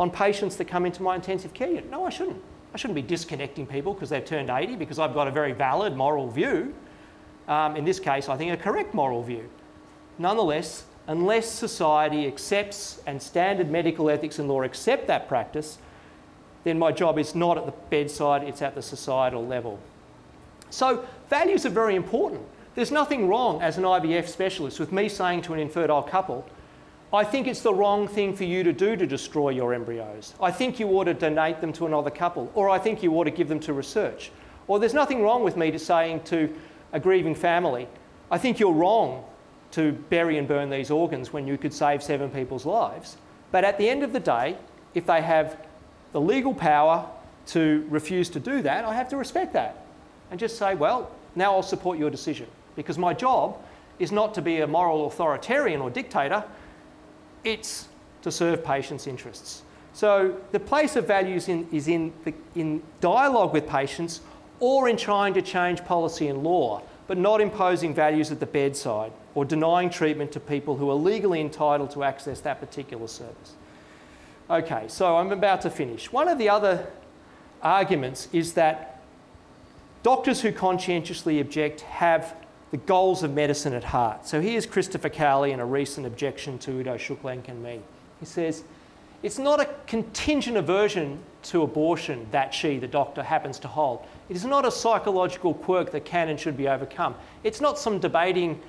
on 0.00 0.10
patients 0.10 0.56
that 0.56 0.68
come 0.68 0.86
into 0.86 1.02
my 1.02 1.16
intensive 1.16 1.52
care 1.52 1.68
unit? 1.68 1.90
No, 1.90 2.06
I 2.06 2.08
shouldn't. 2.08 2.40
I 2.72 2.78
shouldn't 2.78 2.96
be 2.96 3.02
disconnecting 3.02 3.66
people 3.66 3.92
because 3.92 4.08
they've 4.08 4.24
turned 4.24 4.48
80 4.48 4.76
because 4.76 4.98
I've 4.98 5.12
got 5.12 5.28
a 5.28 5.30
very 5.30 5.52
valid 5.52 5.94
moral 5.94 6.30
view 6.30 6.74
um, 7.48 7.76
in 7.76 7.84
this 7.84 8.00
case, 8.00 8.28
I 8.28 8.36
think, 8.36 8.52
a 8.52 8.56
correct 8.56 8.94
moral 8.94 9.22
view. 9.22 9.48
Nonetheless, 10.18 10.84
unless 11.06 11.50
society 11.50 12.26
accepts 12.26 13.02
and 13.06 13.20
standard 13.20 13.70
medical 13.70 14.08
ethics 14.08 14.38
and 14.38 14.48
law 14.48 14.62
accept 14.62 15.06
that 15.08 15.28
practice, 15.28 15.78
then 16.64 16.78
my 16.78 16.92
job 16.92 17.18
is 17.18 17.34
not 17.34 17.58
at 17.58 17.66
the 17.66 17.72
bedside, 17.90 18.42
it's 18.42 18.62
at 18.62 18.74
the 18.74 18.82
societal 18.82 19.46
level. 19.46 19.78
So, 20.70 21.04
values 21.28 21.66
are 21.66 21.70
very 21.70 21.94
important. 21.94 22.42
There's 22.74 22.90
nothing 22.90 23.28
wrong 23.28 23.62
as 23.62 23.78
an 23.78 23.84
IVF 23.84 24.26
specialist 24.26 24.80
with 24.80 24.90
me 24.90 25.08
saying 25.08 25.42
to 25.42 25.54
an 25.54 25.60
infertile 25.60 26.02
couple, 26.02 26.44
I 27.12 27.22
think 27.22 27.46
it's 27.46 27.60
the 27.60 27.72
wrong 27.72 28.08
thing 28.08 28.34
for 28.34 28.42
you 28.42 28.64
to 28.64 28.72
do 28.72 28.96
to 28.96 29.06
destroy 29.06 29.50
your 29.50 29.72
embryos. 29.72 30.34
I 30.40 30.50
think 30.50 30.80
you 30.80 30.88
ought 30.88 31.04
to 31.04 31.14
donate 31.14 31.60
them 31.60 31.72
to 31.74 31.86
another 31.86 32.10
couple, 32.10 32.50
or 32.54 32.68
I 32.68 32.78
think 32.78 33.04
you 33.04 33.12
ought 33.12 33.24
to 33.24 33.30
give 33.30 33.48
them 33.48 33.60
to 33.60 33.72
research. 33.72 34.32
Or 34.66 34.80
there's 34.80 34.94
nothing 34.94 35.22
wrong 35.22 35.44
with 35.44 35.56
me 35.56 35.70
to 35.70 35.78
saying 35.78 36.22
to 36.24 36.52
a 36.94 37.00
grieving 37.00 37.34
family, 37.34 37.86
I 38.30 38.38
think 38.38 38.58
you're 38.58 38.72
wrong 38.72 39.24
to 39.72 39.92
bury 40.08 40.38
and 40.38 40.48
burn 40.48 40.70
these 40.70 40.90
organs 40.90 41.32
when 41.32 41.46
you 41.46 41.58
could 41.58 41.74
save 41.74 42.02
seven 42.02 42.30
people's 42.30 42.64
lives. 42.64 43.16
But 43.50 43.64
at 43.64 43.76
the 43.76 43.88
end 43.88 44.02
of 44.02 44.12
the 44.12 44.20
day, 44.20 44.56
if 44.94 45.04
they 45.04 45.20
have 45.20 45.58
the 46.12 46.20
legal 46.20 46.54
power 46.54 47.06
to 47.48 47.84
refuse 47.90 48.30
to 48.30 48.40
do 48.40 48.62
that, 48.62 48.84
I 48.84 48.94
have 48.94 49.08
to 49.08 49.16
respect 49.16 49.52
that 49.52 49.84
and 50.30 50.40
just 50.40 50.56
say, 50.56 50.76
well, 50.76 51.10
now 51.34 51.52
I'll 51.54 51.62
support 51.62 51.98
your 51.98 52.10
decision. 52.10 52.46
Because 52.76 52.96
my 52.96 53.12
job 53.12 53.60
is 53.98 54.12
not 54.12 54.32
to 54.34 54.42
be 54.42 54.60
a 54.60 54.66
moral 54.66 55.06
authoritarian 55.06 55.80
or 55.80 55.90
dictator, 55.90 56.44
it's 57.42 57.88
to 58.22 58.30
serve 58.30 58.64
patients' 58.64 59.06
interests. 59.06 59.62
So 59.92 60.40
the 60.52 60.60
place 60.60 60.96
of 60.96 61.06
values 61.06 61.48
in, 61.48 61.68
is 61.72 61.88
in, 61.88 62.12
the, 62.24 62.34
in 62.54 62.82
dialogue 63.00 63.52
with 63.52 63.68
patients 63.68 64.20
or 64.60 64.88
in 64.88 64.96
trying 64.96 65.34
to 65.34 65.42
change 65.42 65.84
policy 65.84 66.28
and 66.28 66.42
law, 66.42 66.82
but 67.06 67.18
not 67.18 67.40
imposing 67.40 67.94
values 67.94 68.30
at 68.30 68.40
the 68.40 68.46
bedside 68.46 69.12
or 69.34 69.44
denying 69.44 69.90
treatment 69.90 70.32
to 70.32 70.40
people 70.40 70.76
who 70.76 70.90
are 70.90 70.94
legally 70.94 71.40
entitled 71.40 71.90
to 71.90 72.04
access 72.04 72.40
that 72.40 72.60
particular 72.60 73.06
service. 73.08 73.54
Okay, 74.48 74.84
so 74.88 75.16
I'm 75.16 75.32
about 75.32 75.62
to 75.62 75.70
finish. 75.70 76.12
One 76.12 76.28
of 76.28 76.38
the 76.38 76.48
other 76.48 76.86
arguments 77.62 78.28
is 78.32 78.52
that 78.54 79.00
doctors 80.02 80.42
who 80.42 80.52
conscientiously 80.52 81.40
object 81.40 81.80
have 81.82 82.36
the 82.70 82.76
goals 82.76 83.22
of 83.22 83.32
medicine 83.32 83.72
at 83.72 83.84
heart. 83.84 84.26
So 84.26 84.40
here's 84.40 84.66
Christopher 84.66 85.08
Cowley 85.08 85.52
in 85.52 85.60
a 85.60 85.64
recent 85.64 86.06
objection 86.06 86.58
to 86.58 86.72
Udo 86.72 86.96
Schuklenk 86.96 87.48
and 87.48 87.62
me. 87.62 87.80
He 88.20 88.26
says, 88.26 88.64
it's 89.22 89.38
not 89.38 89.60
a 89.60 89.68
contingent 89.86 90.56
aversion 90.56 91.18
to 91.44 91.62
abortion 91.62 92.26
that 92.30 92.52
she, 92.52 92.78
the 92.78 92.86
doctor, 92.86 93.22
happens 93.22 93.58
to 93.60 93.68
hold. 93.68 94.04
It 94.28 94.36
is 94.36 94.44
not 94.44 94.64
a 94.64 94.70
psychological 94.70 95.54
quirk 95.54 95.90
that 95.92 96.04
can 96.04 96.28
and 96.28 96.38
should 96.38 96.56
be 96.56 96.68
overcome. 96.68 97.14
It's 97.42 97.60
not 97.60 97.78
some 97.78 97.98
debating 97.98 98.60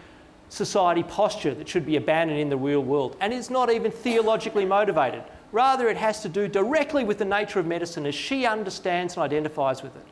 society 0.49 1.03
posture 1.03 1.53
that 1.55 1.67
should 1.67 1.85
be 1.85 1.95
abandoned 1.95 2.39
in 2.39 2.49
the 2.49 2.57
real 2.57 2.81
world. 2.81 3.17
And 3.19 3.33
it's 3.33 3.49
not 3.49 3.71
even 3.71 3.91
theologically 3.91 4.65
motivated. 4.65 5.23
Rather, 5.51 5.87
it 5.87 5.97
has 5.97 6.21
to 6.21 6.29
do 6.29 6.47
directly 6.47 7.03
with 7.03 7.17
the 7.17 7.25
nature 7.25 7.59
of 7.59 7.65
medicine 7.65 8.05
as 8.05 8.15
she 8.15 8.45
understands 8.45 9.15
and 9.15 9.23
identifies 9.23 9.81
with 9.81 9.95
it 9.95 10.05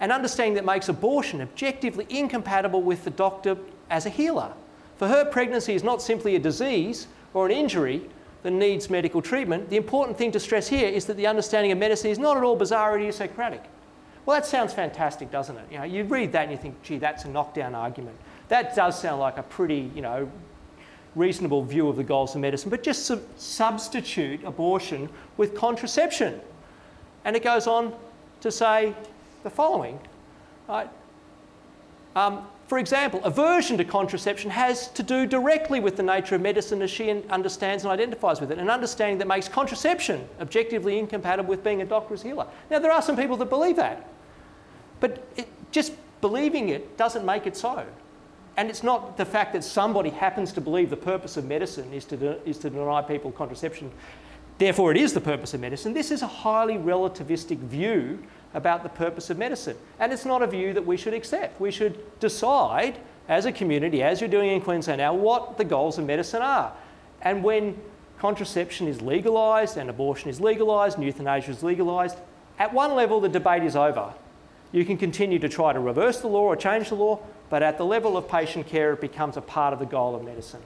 an 0.00 0.12
understanding 0.12 0.54
that 0.54 0.64
makes 0.64 0.88
abortion 0.88 1.40
objectively 1.40 2.06
incompatible 2.10 2.82
with 2.82 3.04
the 3.04 3.10
doctor 3.10 3.56
as 3.90 4.06
a 4.06 4.10
healer. 4.10 4.52
For 4.96 5.08
her, 5.08 5.24
pregnancy 5.24 5.74
is 5.74 5.82
not 5.82 6.02
simply 6.02 6.36
a 6.36 6.38
disease 6.38 7.06
or 7.34 7.46
an 7.46 7.52
injury 7.52 8.02
that 8.42 8.50
needs 8.50 8.90
medical 8.90 9.22
treatment. 9.22 9.70
The 9.70 9.76
important 9.76 10.16
thing 10.16 10.32
to 10.32 10.40
stress 10.40 10.68
here 10.68 10.88
is 10.88 11.06
that 11.06 11.16
the 11.16 11.26
understanding 11.26 11.72
of 11.72 11.78
medicine 11.78 12.10
is 12.10 12.18
not 12.18 12.36
at 12.36 12.42
all 12.42 12.56
bizarre 12.56 12.94
or 12.94 12.98
idiosyncratic. 12.98 13.62
Well, 14.26 14.36
that 14.36 14.44
sounds 14.44 14.74
fantastic, 14.74 15.30
doesn't 15.30 15.56
it? 15.56 15.64
You 15.70 15.78
know, 15.78 15.84
you 15.84 16.02
read 16.02 16.32
that 16.32 16.42
and 16.42 16.50
you 16.50 16.58
think, 16.58 16.82
gee, 16.82 16.98
that's 16.98 17.24
a 17.24 17.28
knockdown 17.28 17.76
argument. 17.76 18.16
That 18.48 18.74
does 18.74 19.00
sound 19.00 19.20
like 19.20 19.38
a 19.38 19.44
pretty, 19.44 19.90
you 19.94 20.02
know, 20.02 20.28
reasonable 21.14 21.62
view 21.62 21.88
of 21.88 21.96
the 21.96 22.04
goals 22.04 22.34
of 22.34 22.40
medicine, 22.40 22.68
but 22.68 22.82
just 22.82 23.06
sub- 23.06 23.22
substitute 23.36 24.42
abortion 24.44 25.08
with 25.36 25.54
contraception. 25.54 26.40
And 27.24 27.36
it 27.36 27.44
goes 27.44 27.68
on 27.68 27.94
to 28.40 28.50
say 28.50 28.94
the 29.44 29.50
following. 29.50 29.98
Right? 30.68 30.88
Um, 32.16 32.46
for 32.66 32.78
example, 32.78 33.20
aversion 33.22 33.78
to 33.78 33.84
contraception 33.84 34.50
has 34.50 34.88
to 34.88 35.04
do 35.04 35.24
directly 35.24 35.78
with 35.78 35.96
the 35.96 36.02
nature 36.02 36.34
of 36.34 36.40
medicine 36.40 36.82
as 36.82 36.90
she 36.90 37.10
understands 37.30 37.84
and 37.84 37.92
identifies 37.92 38.40
with 38.40 38.50
it, 38.50 38.58
an 38.58 38.70
understanding 38.70 39.18
that 39.18 39.28
makes 39.28 39.48
contraception 39.48 40.28
objectively 40.40 40.98
incompatible 40.98 41.48
with 41.48 41.62
being 41.62 41.82
a 41.82 41.84
doctor's 41.84 42.22
healer. 42.22 42.46
Now, 42.70 42.80
there 42.80 42.90
are 42.90 43.02
some 43.02 43.16
people 43.16 43.36
that 43.36 43.48
believe 43.48 43.76
that, 43.76 44.08
but 45.00 45.26
it, 45.36 45.48
just 45.70 45.92
believing 46.20 46.68
it 46.70 46.96
doesn't 46.96 47.24
make 47.24 47.46
it 47.46 47.56
so. 47.56 47.84
And 48.56 48.70
it's 48.70 48.82
not 48.82 49.16
the 49.16 49.24
fact 49.24 49.52
that 49.52 49.64
somebody 49.64 50.10
happens 50.10 50.52
to 50.52 50.60
believe 50.60 50.88
the 50.88 50.96
purpose 50.96 51.36
of 51.36 51.44
medicine 51.44 51.92
is 51.92 52.04
to, 52.06 52.16
de- 52.16 52.48
is 52.48 52.58
to 52.58 52.70
deny 52.70 53.02
people 53.02 53.30
contraception. 53.30 53.90
Therefore, 54.58 54.90
it 54.90 54.96
is 54.96 55.12
the 55.12 55.20
purpose 55.20 55.52
of 55.52 55.60
medicine. 55.60 55.92
This 55.92 56.10
is 56.10 56.22
a 56.22 56.26
highly 56.26 56.76
relativistic 56.76 57.58
view 57.58 58.18
about 58.54 58.82
the 58.82 58.88
purpose 58.88 59.28
of 59.28 59.36
medicine. 59.36 59.76
And 60.00 60.12
it's 60.12 60.24
not 60.24 60.42
a 60.42 60.46
view 60.46 60.72
that 60.72 60.86
we 60.86 60.96
should 60.96 61.12
accept. 61.12 61.60
We 61.60 61.70
should 61.70 61.98
decide 62.20 62.98
as 63.28 63.44
a 63.44 63.52
community, 63.52 64.02
as 64.02 64.20
you're 64.20 64.30
doing 64.30 64.50
in 64.50 64.62
Queensland 64.62 64.98
now, 64.98 65.12
what 65.12 65.58
the 65.58 65.64
goals 65.64 65.98
of 65.98 66.06
medicine 66.06 66.40
are. 66.40 66.72
And 67.20 67.44
when 67.44 67.78
contraception 68.18 68.88
is 68.88 69.02
legalised 69.02 69.76
and 69.76 69.90
abortion 69.90 70.30
is 70.30 70.40
legalised 70.40 70.96
and 70.96 71.04
euthanasia 71.04 71.50
is 71.50 71.62
legalised, 71.62 72.16
at 72.58 72.72
one 72.72 72.94
level 72.94 73.20
the 73.20 73.28
debate 73.28 73.62
is 73.62 73.76
over. 73.76 74.14
You 74.76 74.84
can 74.84 74.98
continue 74.98 75.38
to 75.38 75.48
try 75.48 75.72
to 75.72 75.80
reverse 75.80 76.20
the 76.20 76.26
law 76.26 76.42
or 76.42 76.54
change 76.54 76.90
the 76.90 76.96
law, 76.96 77.18
but 77.48 77.62
at 77.62 77.78
the 77.78 77.84
level 77.86 78.18
of 78.18 78.28
patient 78.28 78.66
care, 78.66 78.92
it 78.92 79.00
becomes 79.00 79.38
a 79.38 79.40
part 79.40 79.72
of 79.72 79.78
the 79.78 79.86
goal 79.86 80.14
of 80.14 80.22
medicine. 80.22 80.60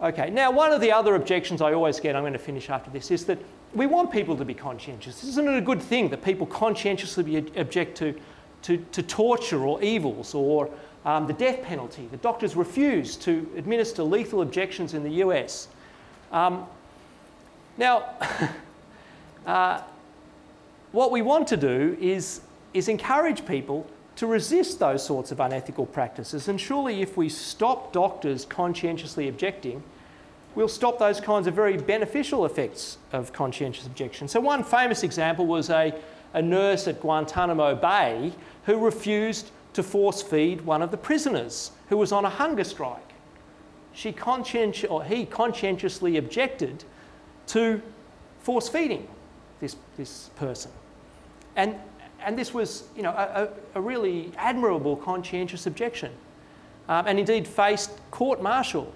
Okay, 0.00 0.28
now 0.28 0.50
one 0.50 0.72
of 0.72 0.80
the 0.80 0.90
other 0.90 1.14
objections 1.14 1.62
I 1.62 1.72
always 1.72 2.00
get, 2.00 2.16
I'm 2.16 2.24
going 2.24 2.32
to 2.32 2.38
finish 2.40 2.68
after 2.68 2.90
this, 2.90 3.12
is 3.12 3.24
that 3.26 3.38
we 3.74 3.86
want 3.86 4.10
people 4.10 4.36
to 4.38 4.44
be 4.44 4.54
conscientious. 4.54 5.22
Isn't 5.22 5.46
it 5.46 5.56
a 5.56 5.60
good 5.60 5.80
thing 5.80 6.08
that 6.08 6.24
people 6.24 6.48
conscientiously 6.48 7.36
object 7.36 7.96
to, 7.98 8.12
to, 8.62 8.78
to 8.90 9.02
torture 9.04 9.64
or 9.64 9.80
evils 9.80 10.34
or 10.34 10.68
um, 11.04 11.28
the 11.28 11.32
death 11.32 11.62
penalty? 11.62 12.08
The 12.10 12.16
doctors 12.16 12.56
refuse 12.56 13.14
to 13.18 13.48
administer 13.56 14.02
lethal 14.02 14.42
objections 14.42 14.94
in 14.94 15.04
the 15.04 15.22
US. 15.26 15.68
Um, 16.32 16.66
now, 17.78 18.02
uh, 19.46 19.80
what 20.90 21.12
we 21.12 21.22
want 21.22 21.46
to 21.46 21.56
do 21.56 21.96
is, 22.00 22.40
is 22.74 22.88
encourage 22.88 23.46
people 23.46 23.86
to 24.16 24.26
resist 24.26 24.78
those 24.78 25.04
sorts 25.04 25.32
of 25.32 25.40
unethical 25.40 25.86
practices. 25.86 26.48
And 26.48 26.60
surely, 26.60 27.00
if 27.02 27.16
we 27.16 27.28
stop 27.28 27.92
doctors 27.92 28.44
conscientiously 28.44 29.28
objecting, 29.28 29.82
we'll 30.54 30.68
stop 30.68 30.98
those 30.98 31.20
kinds 31.20 31.46
of 31.46 31.54
very 31.54 31.76
beneficial 31.76 32.44
effects 32.44 32.98
of 33.12 33.32
conscientious 33.32 33.86
objection. 33.86 34.28
So, 34.28 34.40
one 34.40 34.64
famous 34.64 35.02
example 35.02 35.46
was 35.46 35.70
a, 35.70 35.94
a 36.34 36.42
nurse 36.42 36.88
at 36.88 37.00
Guantanamo 37.00 37.74
Bay 37.74 38.32
who 38.66 38.78
refused 38.78 39.50
to 39.72 39.82
force 39.82 40.20
feed 40.22 40.60
one 40.62 40.82
of 40.82 40.90
the 40.90 40.96
prisoners 40.96 41.70
who 41.88 41.96
was 41.96 42.12
on 42.12 42.24
a 42.24 42.30
hunger 42.30 42.64
strike. 42.64 43.12
She 43.94 44.12
conscienti- 44.12 44.90
or 44.90 45.04
he 45.04 45.24
conscientiously 45.24 46.16
objected 46.18 46.84
to 47.48 47.80
force 48.40 48.68
feeding 48.68 49.08
this, 49.60 49.76
this 49.96 50.30
person. 50.36 50.70
And, 51.56 51.76
and 52.24 52.38
this 52.38 52.54
was 52.54 52.84
you 52.96 53.02
know, 53.02 53.10
a, 53.10 53.48
a 53.74 53.80
really 53.80 54.32
admirable 54.36 54.96
conscientious 54.96 55.66
objection, 55.66 56.12
um, 56.88 57.06
and 57.06 57.18
indeed 57.18 57.46
faced 57.46 57.90
court 58.10 58.42
martial 58.42 58.92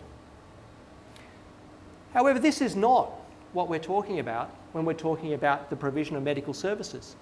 However, 2.16 2.38
this 2.38 2.62
is 2.62 2.74
not 2.74 3.10
what 3.52 3.68
we're 3.68 3.78
talking 3.78 4.20
about 4.20 4.48
when 4.72 4.86
we're 4.86 4.94
talking 4.94 5.34
about 5.34 5.68
the 5.68 5.76
provision 5.76 6.16
of 6.16 6.22
medical 6.22 6.54
services. 6.54 7.14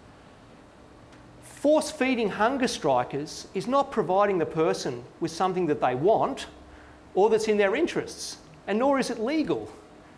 Force 1.43 1.91
feeding 1.91 2.29
hunger 2.29 2.69
strikers 2.69 3.49
is 3.55 3.67
not 3.67 3.91
providing 3.91 4.39
the 4.39 4.47
person 4.47 5.03
with 5.19 5.33
something 5.33 5.67
that 5.67 5.81
they 5.81 5.97
want 5.97 6.47
or 7.17 7.29
that's 7.29 7.49
in 7.49 7.57
their 7.57 7.75
interests, 7.75 8.37
and 8.69 8.79
nor 8.79 9.01
is 9.01 9.11
it 9.11 9.19
legal. 9.19 9.69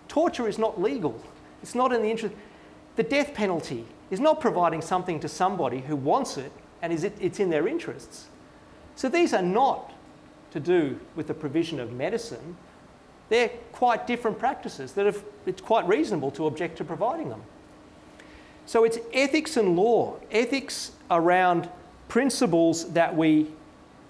Torture 0.09 0.47
is 0.47 0.59
not 0.59 0.79
legal, 0.79 1.19
it's 1.63 1.75
not 1.75 1.91
in 1.91 2.03
the 2.03 2.11
interest. 2.11 2.35
The 2.97 3.03
death 3.03 3.33
penalty 3.33 3.87
is 4.11 4.21
not 4.21 4.41
providing 4.41 4.81
something 4.81 5.21
to 5.21 5.29
somebody 5.29 5.81
who 5.81 5.97
wants 5.97 6.37
it 6.37 6.53
and 6.83 6.93
is 6.93 7.05
it, 7.05 7.17
it's 7.21 7.41
in 7.41 7.51
their 7.51 7.67
interests. 7.67 8.27
So 8.95 9.09
these 9.09 9.35
are 9.35 9.43
not 9.43 9.93
to 10.53 10.61
do 10.61 10.99
with 11.17 11.27
the 11.27 11.35
provision 11.35 11.81
of 11.81 11.93
medicine, 11.93 12.57
they're 13.29 13.51
quite 13.73 14.07
different 14.07 14.39
practices 14.39 14.93
that 14.93 15.07
have, 15.07 15.23
it's 15.45 15.61
quite 15.61 15.87
reasonable 15.89 16.31
to 16.33 16.47
object 16.47 16.79
to 16.79 16.85
providing 16.85 17.29
them. 17.29 17.43
So 18.67 18.85
it's 18.85 18.99
ethics 19.13 19.57
and 19.57 19.77
law, 19.77 20.17
ethics 20.31 20.93
around 21.11 21.69
principles 22.09 22.93
that 22.93 23.15
we 23.15 23.51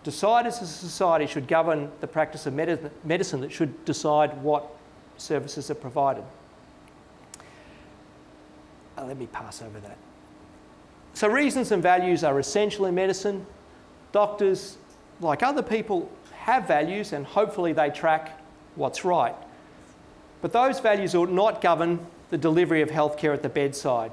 decide 0.05 0.47
as 0.47 0.63
a 0.63 0.67
society 0.67 1.27
should 1.27 1.49
govern 1.49 1.91
the 2.01 2.07
practice 2.07 2.47
of 2.47 2.55
medicine 2.55 3.41
that 3.41 3.53
should 3.53 3.85
decide 3.85 4.41
what 4.43 4.71
services 5.17 5.71
are 5.71 5.75
provided. 5.75 6.23
Uh, 8.97 9.05
let 9.05 9.19
me 9.19 9.27
pass 9.27 9.63
over 9.63 9.79
that. 9.81 9.97
So, 11.15 11.29
reasons 11.29 11.73
and 11.73 11.83
values 11.83 12.25
are 12.25 12.39
essential 12.39 12.87
in 12.87 12.95
medicine. 12.95 13.47
Doctors, 14.13 14.77
like 15.21 15.43
other 15.43 15.63
people, 15.63 16.11
have 16.47 16.69
values 16.69 17.13
and 17.13 17.27
hopefully 17.27 17.73
they 17.73 17.91
track 17.91 18.41
what's 18.77 19.05
right. 19.05 19.35
But 20.43 20.53
those 20.53 20.79
values 20.79 21.15
ought 21.15 21.31
not 21.31 21.61
govern 21.61 22.07
the 22.31 22.39
delivery 22.39 22.83
of 22.83 22.91
healthcare 22.91 23.33
at 23.33 23.43
the 23.43 23.49
bedside. 23.49 24.13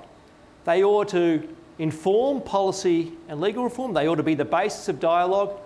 They 0.65 0.83
ought 0.83 1.09
to 1.09 1.47
inform 1.77 2.41
policy 2.41 3.13
and 3.27 3.41
legal 3.41 3.63
reform, 3.63 3.93
they 3.93 4.07
ought 4.07 4.15
to 4.15 4.23
be 4.23 4.35
the 4.35 4.45
basis 4.45 4.87
of 4.89 4.99
dialogue, 4.99 5.59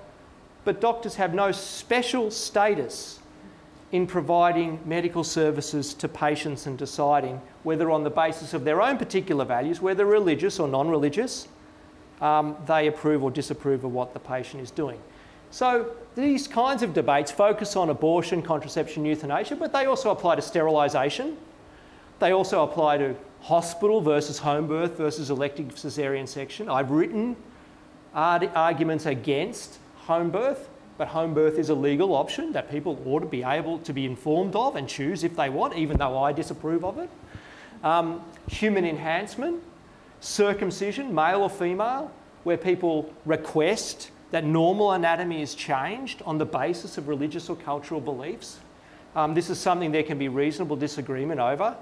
but 0.65 0.81
doctors 0.81 1.15
have 1.15 1.33
no 1.33 1.51
special 1.51 2.31
status 2.31 3.16
in 3.91 4.05
providing 4.05 4.79
medical 4.85 5.23
services 5.23 5.93
to 5.93 6.07
patients 6.07 6.65
and 6.65 6.77
deciding 6.77 7.41
whether, 7.63 7.89
on 7.89 8.03
the 8.03 8.09
basis 8.09 8.53
of 8.53 8.65
their 8.65 8.81
own 8.81 8.97
particular 8.97 9.45
values, 9.45 9.81
whether 9.81 10.05
religious 10.05 10.59
or 10.59 10.67
non 10.67 10.89
religious, 10.89 11.47
um, 12.21 12.57
they 12.65 12.87
approve 12.87 13.23
or 13.23 13.31
disapprove 13.31 13.83
of 13.83 13.93
what 13.93 14.13
the 14.13 14.19
patient 14.19 14.61
is 14.61 14.71
doing. 14.71 14.99
So, 15.49 15.95
these 16.15 16.47
kinds 16.47 16.83
of 16.83 16.93
debates 16.93 17.31
focus 17.31 17.75
on 17.77 17.89
abortion, 17.89 18.41
contraception, 18.41 19.05
euthanasia, 19.05 19.55
but 19.55 19.71
they 19.71 19.85
also 19.85 20.11
apply 20.11 20.35
to 20.35 20.41
sterilisation. 20.41 21.37
They 22.19 22.31
also 22.31 22.63
apply 22.63 22.97
to 22.97 23.15
hospital 23.41 24.01
versus 24.01 24.39
home 24.39 24.67
birth 24.67 24.97
versus 24.97 25.29
elective 25.29 25.73
caesarean 25.75 26.27
section. 26.27 26.67
I've 26.67 26.91
written 26.91 27.37
arguments 28.13 29.05
against 29.05 29.77
home 29.95 30.31
birth, 30.31 30.67
but 30.97 31.07
home 31.07 31.33
birth 31.33 31.59
is 31.59 31.69
a 31.69 31.75
legal 31.75 32.13
option 32.15 32.51
that 32.53 32.69
people 32.71 33.01
ought 33.05 33.19
to 33.19 33.25
be 33.27 33.43
able 33.43 33.79
to 33.79 33.93
be 33.93 34.05
informed 34.05 34.55
of 34.55 34.75
and 34.75 34.87
choose 34.87 35.23
if 35.23 35.35
they 35.35 35.49
want, 35.49 35.75
even 35.75 35.97
though 35.97 36.17
I 36.17 36.31
disapprove 36.31 36.83
of 36.83 36.97
it. 36.97 37.09
Um, 37.83 38.23
human 38.47 38.85
enhancement, 38.85 39.61
circumcision, 40.19 41.13
male 41.13 41.41
or 41.41 41.49
female, 41.49 42.11
where 42.43 42.57
people 42.57 43.13
request 43.25 44.09
that 44.31 44.43
normal 44.43 44.91
anatomy 44.91 45.41
is 45.41 45.55
changed 45.55 46.21
on 46.25 46.37
the 46.37 46.45
basis 46.45 46.97
of 46.97 47.07
religious 47.07 47.49
or 47.49 47.55
cultural 47.55 48.01
beliefs. 48.01 48.59
Um, 49.15 49.33
this 49.33 49.49
is 49.49 49.59
something 49.59 49.91
there 49.91 50.03
can 50.03 50.17
be 50.17 50.27
reasonable 50.27 50.75
disagreement 50.75 51.39
over. 51.39 51.75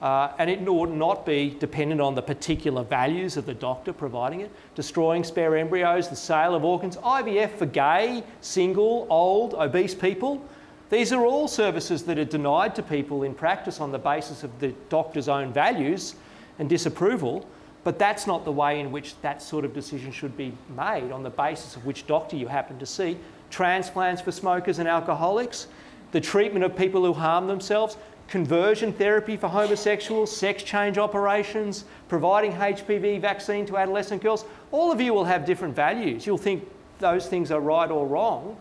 Uh, 0.00 0.32
and 0.38 0.48
it 0.48 0.66
ought 0.68 0.90
not 0.90 1.26
be 1.26 1.56
dependent 1.58 2.00
on 2.00 2.14
the 2.14 2.22
particular 2.22 2.84
values 2.84 3.36
of 3.36 3.46
the 3.46 3.54
doctor 3.54 3.92
providing 3.92 4.40
it. 4.40 4.50
Destroying 4.76 5.24
spare 5.24 5.56
embryos, 5.56 6.08
the 6.08 6.16
sale 6.16 6.54
of 6.54 6.64
organs, 6.64 6.96
IVF 6.98 7.56
for 7.56 7.66
gay, 7.66 8.22
single, 8.40 9.08
old, 9.10 9.54
obese 9.54 9.96
people. 9.96 10.44
These 10.90 11.12
are 11.12 11.24
all 11.26 11.48
services 11.48 12.04
that 12.04 12.18
are 12.18 12.24
denied 12.24 12.76
to 12.76 12.82
people 12.82 13.24
in 13.24 13.34
practice 13.34 13.80
on 13.80 13.90
the 13.90 13.98
basis 13.98 14.44
of 14.44 14.56
the 14.60 14.68
doctor's 14.88 15.28
own 15.28 15.52
values 15.52 16.14
and 16.60 16.68
disapproval. 16.68 17.46
But 17.82 17.98
that's 17.98 18.26
not 18.26 18.44
the 18.44 18.52
way 18.52 18.80
in 18.80 18.92
which 18.92 19.20
that 19.22 19.42
sort 19.42 19.64
of 19.64 19.74
decision 19.74 20.12
should 20.12 20.36
be 20.36 20.52
made 20.76 21.10
on 21.10 21.22
the 21.22 21.30
basis 21.30 21.74
of 21.74 21.84
which 21.84 22.06
doctor 22.06 22.36
you 22.36 22.46
happen 22.46 22.78
to 22.78 22.86
see. 22.86 23.18
Transplants 23.50 24.22
for 24.22 24.30
smokers 24.30 24.78
and 24.78 24.88
alcoholics, 24.88 25.68
the 26.12 26.20
treatment 26.20 26.64
of 26.64 26.76
people 26.76 27.04
who 27.04 27.12
harm 27.12 27.46
themselves, 27.46 27.96
conversion 28.28 28.92
therapy 28.92 29.36
for 29.36 29.48
homosexuals, 29.48 30.34
sex 30.34 30.62
change 30.62 30.98
operations, 30.98 31.84
providing 32.08 32.52
HPV 32.52 33.20
vaccine 33.20 33.66
to 33.66 33.76
adolescent 33.78 34.22
girls. 34.22 34.44
All 34.70 34.92
of 34.92 35.00
you 35.00 35.14
will 35.14 35.24
have 35.24 35.44
different 35.44 35.74
values. 35.74 36.26
You'll 36.26 36.38
think 36.38 36.68
those 36.98 37.26
things 37.26 37.50
are 37.50 37.60
right 37.60 37.90
or 37.90 38.06
wrong. 38.06 38.56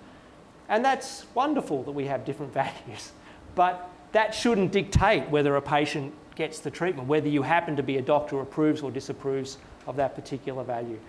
And 0.70 0.84
that's 0.84 1.26
wonderful 1.34 1.84
that 1.84 1.92
we 1.92 2.06
have 2.06 2.26
different 2.26 2.54
values. 2.64 3.12
But 3.56 3.90
that 4.14 4.34
shouldn't 4.34 4.72
dictate 4.72 5.30
whether 5.30 5.56
a 5.56 5.62
patient 5.62 6.14
gets 6.36 6.60
the 6.60 6.72
treatment, 6.72 7.08
whether 7.08 7.28
you 7.28 7.42
happen 7.42 7.76
to 7.76 7.84
be 7.84 7.98
a 7.98 8.02
doctor 8.02 8.40
approves 8.42 8.82
or 8.82 8.92
disapproves 8.92 9.58
of 9.86 9.96
that 9.98 10.16
particular 10.16 10.64
value. 10.64 11.00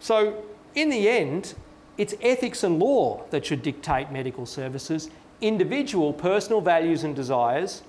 So, 0.00 0.42
in 0.74 0.90
the 0.90 1.08
end, 1.08 1.54
it's 1.96 2.14
ethics 2.20 2.64
and 2.64 2.78
law 2.78 3.24
that 3.30 3.46
should 3.46 3.62
dictate 3.62 4.10
medical 4.12 4.46
services. 4.46 5.10
Individual 5.40 6.12
personal 6.12 6.60
values 6.60 7.04
and 7.04 7.14
desires 7.14 7.82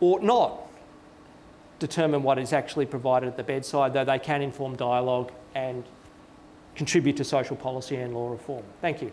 ought 0.00 0.22
not 0.22 0.60
determine 1.78 2.22
what 2.22 2.38
is 2.38 2.52
actually 2.52 2.86
provided 2.86 3.26
at 3.28 3.36
the 3.36 3.42
bedside, 3.42 3.92
though 3.92 4.04
they 4.04 4.18
can 4.18 4.42
inform 4.42 4.76
dialogue 4.76 5.32
and 5.54 5.84
contribute 6.74 7.16
to 7.16 7.24
social 7.24 7.56
policy 7.56 7.96
and 7.96 8.14
law 8.14 8.30
reform. 8.30 8.62
Thank 8.80 9.02
you. 9.02 9.12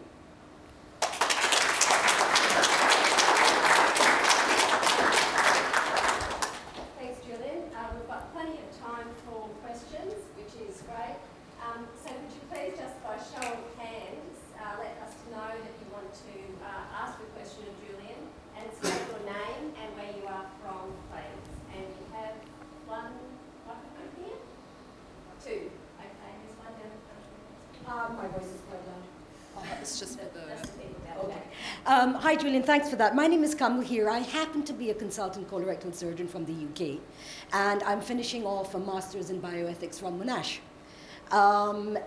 Julian. 32.52 32.68
Thanks 32.68 32.90
for 32.90 32.98
that. 32.98 33.16
My 33.16 33.28
name 33.28 33.46
is 33.46 33.56
Kamal 33.56 33.80
here. 33.80 34.10
I 34.10 34.20
happen 34.20 34.62
to 34.64 34.74
be 34.74 34.90
a 34.90 34.94
consultant 34.94 35.50
colorectal 35.50 35.96
surgeon 35.96 36.28
from 36.28 36.44
the 36.44 36.52
UK, 36.52 37.00
and 37.54 37.82
I'm 37.84 38.02
finishing 38.02 38.46
off 38.46 38.76
a 38.76 38.78
master's 38.78 39.30
in 39.30 39.42
bioethics 39.42 40.02
from 40.02 40.20
Monash. 40.22 40.58
Um, 41.32 41.98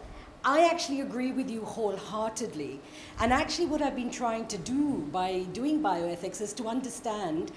I 0.44 0.66
actually 0.66 1.00
agree 1.00 1.32
with 1.32 1.48
you 1.50 1.62
wholeheartedly. 1.62 2.78
And 3.20 3.32
actually, 3.32 3.68
what 3.68 3.80
I've 3.80 3.96
been 3.96 4.10
trying 4.10 4.46
to 4.48 4.58
do 4.58 5.08
by 5.10 5.46
doing 5.54 5.80
bioethics 5.80 6.42
is 6.42 6.52
to 6.54 6.68
understand 6.68 7.50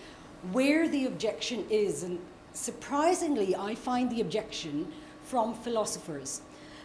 where 0.53 0.87
the 0.87 1.07
objection 1.07 1.65
is. 1.69 2.03
And 2.03 2.17
surprisingly, 2.53 3.53
I 3.53 3.75
find 3.75 4.09
the 4.09 4.21
objection 4.21 4.93
from 5.23 5.55
philosophers. 5.55 6.39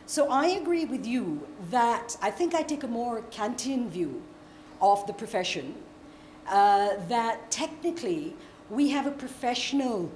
So 0.06 0.28
I 0.28 0.46
agree 0.46 0.84
with 0.84 1.06
you 1.06 1.46
that 1.70 2.16
I 2.20 2.32
think 2.32 2.56
I 2.56 2.62
take 2.64 2.82
a 2.82 2.88
more 2.88 3.22
Kantian 3.30 3.88
view 3.88 4.20
of 4.80 5.06
the 5.06 5.12
profession, 5.12 5.76
uh, 6.48 6.96
that 7.08 7.50
technically 7.50 8.34
we 8.70 8.88
have 8.90 9.06
a 9.06 9.10
professional 9.10 10.10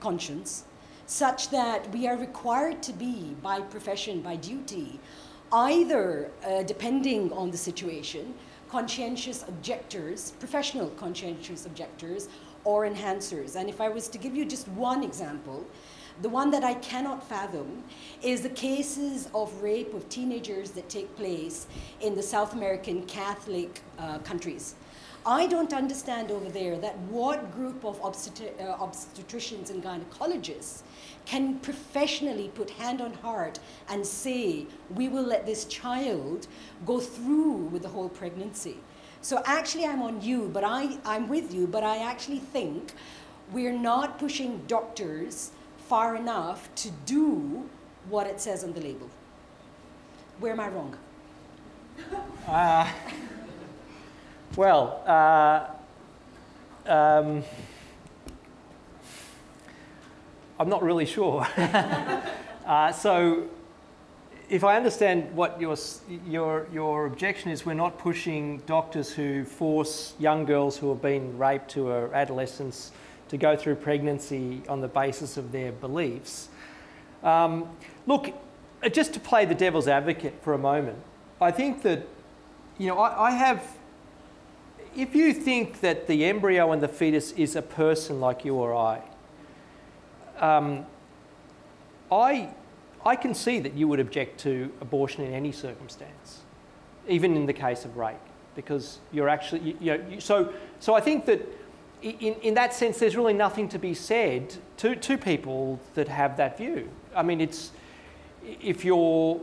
conscience 0.00 0.64
such 1.06 1.48
that 1.50 1.90
we 1.92 2.06
are 2.06 2.16
required 2.16 2.82
to 2.82 2.92
be, 2.92 3.34
by 3.42 3.60
profession, 3.60 4.20
by 4.20 4.36
duty, 4.36 5.00
either, 5.52 6.30
uh, 6.46 6.62
depending 6.64 7.32
on 7.32 7.50
the 7.50 7.56
situation, 7.56 8.34
conscientious 8.68 9.42
objectors, 9.48 10.32
professional 10.38 10.90
conscientious 10.90 11.64
objectors, 11.64 12.28
or 12.64 12.86
enhancers. 12.86 13.56
And 13.56 13.68
if 13.68 13.80
I 13.80 13.88
was 13.88 14.08
to 14.08 14.18
give 14.18 14.36
you 14.36 14.44
just 14.44 14.68
one 14.68 15.02
example, 15.02 15.66
the 16.20 16.28
one 16.28 16.50
that 16.50 16.64
I 16.64 16.74
cannot 16.74 17.26
fathom 17.26 17.84
is 18.22 18.42
the 18.42 18.50
cases 18.50 19.28
of 19.34 19.62
rape 19.62 19.94
of 19.94 20.08
teenagers 20.08 20.72
that 20.72 20.88
take 20.88 21.14
place 21.16 21.66
in 22.00 22.14
the 22.14 22.22
South 22.22 22.52
American 22.52 23.04
Catholic 23.06 23.80
uh, 23.98 24.18
countries. 24.18 24.74
I 25.26 25.46
don't 25.46 25.72
understand 25.72 26.30
over 26.30 26.48
there 26.48 26.78
that 26.78 26.96
what 27.10 27.52
group 27.52 27.84
of 27.84 28.00
obstet- 28.00 28.60
uh, 28.60 28.76
obstetricians 28.78 29.70
and 29.70 29.82
gynecologists 29.82 30.82
can 31.26 31.58
professionally 31.58 32.50
put 32.54 32.70
hand 32.70 33.00
on 33.00 33.12
heart 33.14 33.58
and 33.88 34.06
say, 34.06 34.66
we 34.94 35.08
will 35.08 35.22
let 35.22 35.44
this 35.44 35.64
child 35.66 36.46
go 36.86 37.00
through 37.00 37.68
with 37.72 37.82
the 37.82 37.88
whole 37.88 38.08
pregnancy. 38.08 38.76
So 39.20 39.42
actually, 39.44 39.84
I'm 39.84 40.02
on 40.02 40.22
you, 40.22 40.48
but 40.52 40.64
I, 40.64 40.98
I'm 41.04 41.28
with 41.28 41.52
you, 41.52 41.66
but 41.66 41.82
I 41.82 41.98
actually 41.98 42.38
think 42.38 42.92
we're 43.52 43.72
not 43.72 44.18
pushing 44.18 44.62
doctors 44.66 45.50
far 45.88 46.16
enough 46.16 46.72
to 46.76 46.90
do 47.04 47.68
what 48.08 48.26
it 48.26 48.40
says 48.40 48.62
on 48.64 48.72
the 48.72 48.80
label. 48.80 49.10
Where 50.38 50.52
am 50.52 50.60
I 50.60 50.68
wrong? 50.68 50.96
Uh, 52.46 52.90
well, 54.56 55.02
uh, 55.06 55.66
um, 56.90 57.44
I'm 60.58 60.68
not 60.68 60.82
really 60.82 61.06
sure. 61.06 61.46
uh, 62.66 62.92
so, 62.92 63.48
if 64.48 64.64
I 64.64 64.76
understand 64.76 65.30
what 65.34 65.60
your, 65.60 65.76
your, 66.26 66.66
your 66.72 67.06
objection 67.06 67.50
is, 67.50 67.66
we're 67.66 67.74
not 67.74 67.98
pushing 67.98 68.58
doctors 68.66 69.12
who 69.12 69.44
force 69.44 70.14
young 70.18 70.44
girls 70.46 70.76
who 70.76 70.88
have 70.88 71.02
been 71.02 71.36
raped 71.36 71.70
to 71.72 71.88
are 71.88 72.12
adolescents 72.14 72.92
to 73.28 73.36
go 73.36 73.56
through 73.56 73.76
pregnancy 73.76 74.62
on 74.68 74.80
the 74.80 74.88
basis 74.88 75.36
of 75.36 75.52
their 75.52 75.72
beliefs. 75.72 76.48
Um, 77.22 77.68
look, 78.06 78.32
uh, 78.82 78.88
just 78.88 79.12
to 79.14 79.20
play 79.20 79.44
the 79.44 79.54
devil's 79.54 79.86
advocate 79.86 80.34
for 80.42 80.54
a 80.54 80.58
moment, 80.58 80.98
I 81.40 81.50
think 81.50 81.82
that, 81.82 82.06
you 82.78 82.88
know, 82.88 82.98
I, 82.98 83.28
I 83.28 83.30
have, 83.32 83.62
if 84.98 85.14
you 85.14 85.32
think 85.32 85.80
that 85.80 86.08
the 86.08 86.24
embryo 86.24 86.72
and 86.72 86.82
the 86.82 86.88
fetus 86.88 87.30
is 87.32 87.54
a 87.54 87.62
person 87.62 88.20
like 88.20 88.44
you 88.44 88.56
or 88.56 88.74
I, 88.74 89.00
um, 90.40 90.84
I, 92.10 92.50
I 93.06 93.14
can 93.14 93.32
see 93.32 93.60
that 93.60 93.74
you 93.74 93.86
would 93.86 94.00
object 94.00 94.40
to 94.40 94.72
abortion 94.80 95.24
in 95.24 95.32
any 95.32 95.52
circumstance, 95.52 96.40
even 97.06 97.36
in 97.36 97.46
the 97.46 97.52
case 97.52 97.84
of 97.84 97.96
rape, 97.96 98.16
because 98.56 98.98
you're 99.12 99.28
actually, 99.28 99.60
you, 99.60 99.76
you 99.80 99.98
know, 99.98 100.18
so, 100.18 100.52
so 100.80 100.94
I 100.94 101.00
think 101.00 101.26
that 101.26 101.46
in, 102.02 102.34
in 102.42 102.54
that 102.54 102.74
sense, 102.74 102.98
there's 102.98 103.16
really 103.16 103.34
nothing 103.34 103.68
to 103.68 103.78
be 103.78 103.94
said 103.94 104.52
to, 104.78 104.96
to 104.96 105.16
people 105.16 105.78
that 105.94 106.08
have 106.08 106.36
that 106.38 106.58
view. 106.58 106.90
I 107.14 107.22
mean, 107.22 107.40
it's, 107.40 107.70
if 108.44 108.84
you're, 108.84 109.40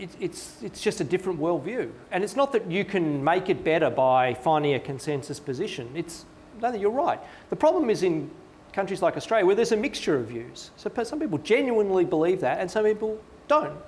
it, 0.00 0.10
it's, 0.18 0.62
it's 0.62 0.80
just 0.80 1.00
a 1.00 1.04
different 1.04 1.38
worldview. 1.38 1.90
And 2.10 2.24
it's 2.24 2.36
not 2.36 2.52
that 2.52 2.70
you 2.70 2.84
can 2.84 3.22
make 3.22 3.50
it 3.50 3.62
better 3.62 3.90
by 3.90 4.34
finding 4.34 4.74
a 4.74 4.80
consensus 4.80 5.38
position. 5.38 5.90
It's, 5.94 6.24
no, 6.60 6.72
you're 6.72 6.90
right. 6.90 7.20
The 7.50 7.56
problem 7.56 7.90
is 7.90 8.02
in 8.02 8.30
countries 8.72 9.02
like 9.02 9.16
Australia 9.16 9.44
where 9.44 9.54
there's 9.54 9.72
a 9.72 9.76
mixture 9.76 10.16
of 10.16 10.26
views. 10.26 10.70
So 10.76 10.90
some 11.02 11.20
people 11.20 11.38
genuinely 11.38 12.04
believe 12.04 12.40
that 12.40 12.60
and 12.60 12.70
some 12.70 12.84
people 12.84 13.20
don't. 13.46 13.78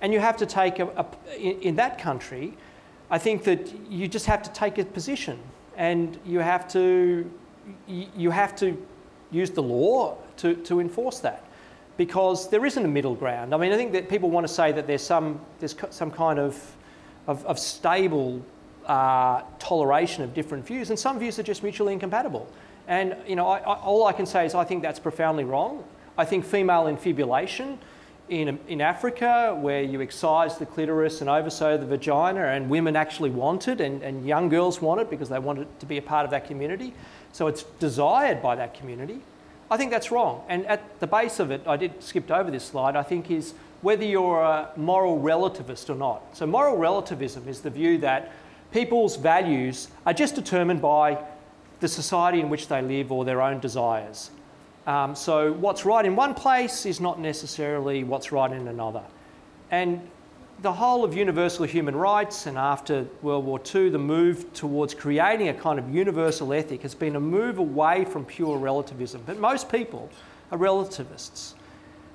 And 0.00 0.12
you 0.12 0.20
have 0.20 0.36
to 0.38 0.46
take, 0.46 0.78
a, 0.78 0.86
a 0.86 1.40
in, 1.40 1.74
that 1.76 1.98
country, 1.98 2.56
I 3.10 3.18
think 3.18 3.44
that 3.44 3.72
you 3.90 4.08
just 4.08 4.26
have 4.26 4.42
to 4.42 4.52
take 4.52 4.78
a 4.78 4.84
position 4.84 5.38
and 5.76 6.18
you 6.24 6.38
have 6.38 6.68
to, 6.72 7.30
you 7.86 8.30
have 8.30 8.54
to 8.56 8.86
use 9.30 9.50
the 9.50 9.62
law 9.62 10.16
to, 10.38 10.54
to 10.54 10.80
enforce 10.80 11.18
that 11.20 11.49
because 12.00 12.48
there 12.48 12.64
isn't 12.64 12.82
a 12.82 12.88
middle 12.88 13.14
ground. 13.14 13.54
I 13.54 13.58
mean, 13.58 13.72
I 13.72 13.76
think 13.76 13.92
that 13.92 14.08
people 14.08 14.30
want 14.30 14.48
to 14.48 14.52
say 14.52 14.72
that 14.72 14.86
there's 14.86 15.02
some, 15.02 15.38
there's 15.58 15.76
some 15.90 16.10
kind 16.10 16.38
of, 16.38 16.58
of, 17.26 17.44
of 17.44 17.58
stable 17.58 18.42
uh, 18.86 19.42
toleration 19.58 20.24
of 20.24 20.32
different 20.32 20.66
views, 20.66 20.88
and 20.88 20.98
some 20.98 21.18
views 21.18 21.38
are 21.38 21.42
just 21.42 21.62
mutually 21.62 21.92
incompatible. 21.92 22.50
And 22.88 23.14
you 23.26 23.36
know, 23.36 23.46
I, 23.46 23.58
I, 23.58 23.74
all 23.80 24.06
I 24.06 24.12
can 24.12 24.24
say 24.24 24.46
is 24.46 24.54
I 24.54 24.64
think 24.64 24.80
that's 24.80 24.98
profoundly 24.98 25.44
wrong. 25.44 25.84
I 26.16 26.24
think 26.24 26.46
female 26.46 26.86
infibulation 26.86 27.78
in, 28.30 28.58
in 28.66 28.80
Africa, 28.80 29.54
where 29.60 29.82
you 29.82 30.00
excise 30.00 30.56
the 30.56 30.64
clitoris 30.64 31.20
and 31.20 31.28
oversew 31.28 31.76
the 31.76 31.84
vagina, 31.84 32.44
and 32.44 32.70
women 32.70 32.96
actually 32.96 33.28
want 33.28 33.68
it, 33.68 33.82
and, 33.82 34.02
and 34.02 34.26
young 34.26 34.48
girls 34.48 34.80
want 34.80 35.02
it 35.02 35.10
because 35.10 35.28
they 35.28 35.38
want 35.38 35.58
it 35.58 35.80
to 35.80 35.84
be 35.84 35.98
a 35.98 36.02
part 36.02 36.24
of 36.24 36.30
that 36.30 36.46
community. 36.46 36.94
So 37.32 37.46
it's 37.46 37.64
desired 37.78 38.40
by 38.40 38.56
that 38.56 38.72
community. 38.72 39.20
I 39.70 39.76
think 39.76 39.90
that's 39.90 40.10
wrong. 40.10 40.42
And 40.48 40.66
at 40.66 40.98
the 41.00 41.06
base 41.06 41.38
of 41.38 41.50
it, 41.50 41.62
I 41.66 41.76
did 41.76 42.02
skipped 42.02 42.30
over 42.30 42.50
this 42.50 42.64
slide, 42.64 42.96
I 42.96 43.02
think 43.02 43.30
is 43.30 43.54
whether 43.82 44.04
you're 44.04 44.40
a 44.40 44.70
moral 44.76 45.20
relativist 45.20 45.88
or 45.88 45.94
not. 45.94 46.36
So 46.36 46.46
moral 46.46 46.76
relativism 46.76 47.48
is 47.48 47.60
the 47.60 47.70
view 47.70 47.98
that 47.98 48.32
people's 48.72 49.16
values 49.16 49.88
are 50.04 50.12
just 50.12 50.34
determined 50.34 50.82
by 50.82 51.18
the 51.80 51.88
society 51.88 52.40
in 52.40 52.50
which 52.50 52.68
they 52.68 52.82
live 52.82 53.10
or 53.10 53.24
their 53.24 53.40
own 53.40 53.60
desires. 53.60 54.30
Um, 54.86 55.14
so 55.14 55.52
what's 55.52 55.84
right 55.84 56.04
in 56.04 56.16
one 56.16 56.34
place 56.34 56.84
is 56.84 57.00
not 57.00 57.20
necessarily 57.20 58.04
what's 58.04 58.32
right 58.32 58.50
in 58.50 58.68
another. 58.68 59.02
And 59.70 60.08
the 60.62 60.72
whole 60.72 61.04
of 61.04 61.14
universal 61.14 61.64
human 61.64 61.96
rights 61.96 62.46
and 62.46 62.58
after 62.58 63.06
World 63.22 63.46
War 63.46 63.60
II, 63.74 63.88
the 63.88 63.98
move 63.98 64.52
towards 64.52 64.92
creating 64.92 65.48
a 65.48 65.54
kind 65.54 65.78
of 65.78 65.88
universal 65.94 66.52
ethic 66.52 66.82
has 66.82 66.94
been 66.94 67.16
a 67.16 67.20
move 67.20 67.58
away 67.58 68.04
from 68.04 68.26
pure 68.26 68.58
relativism. 68.58 69.22
But 69.24 69.38
most 69.38 69.70
people 69.70 70.10
are 70.52 70.58
relativists. 70.58 71.54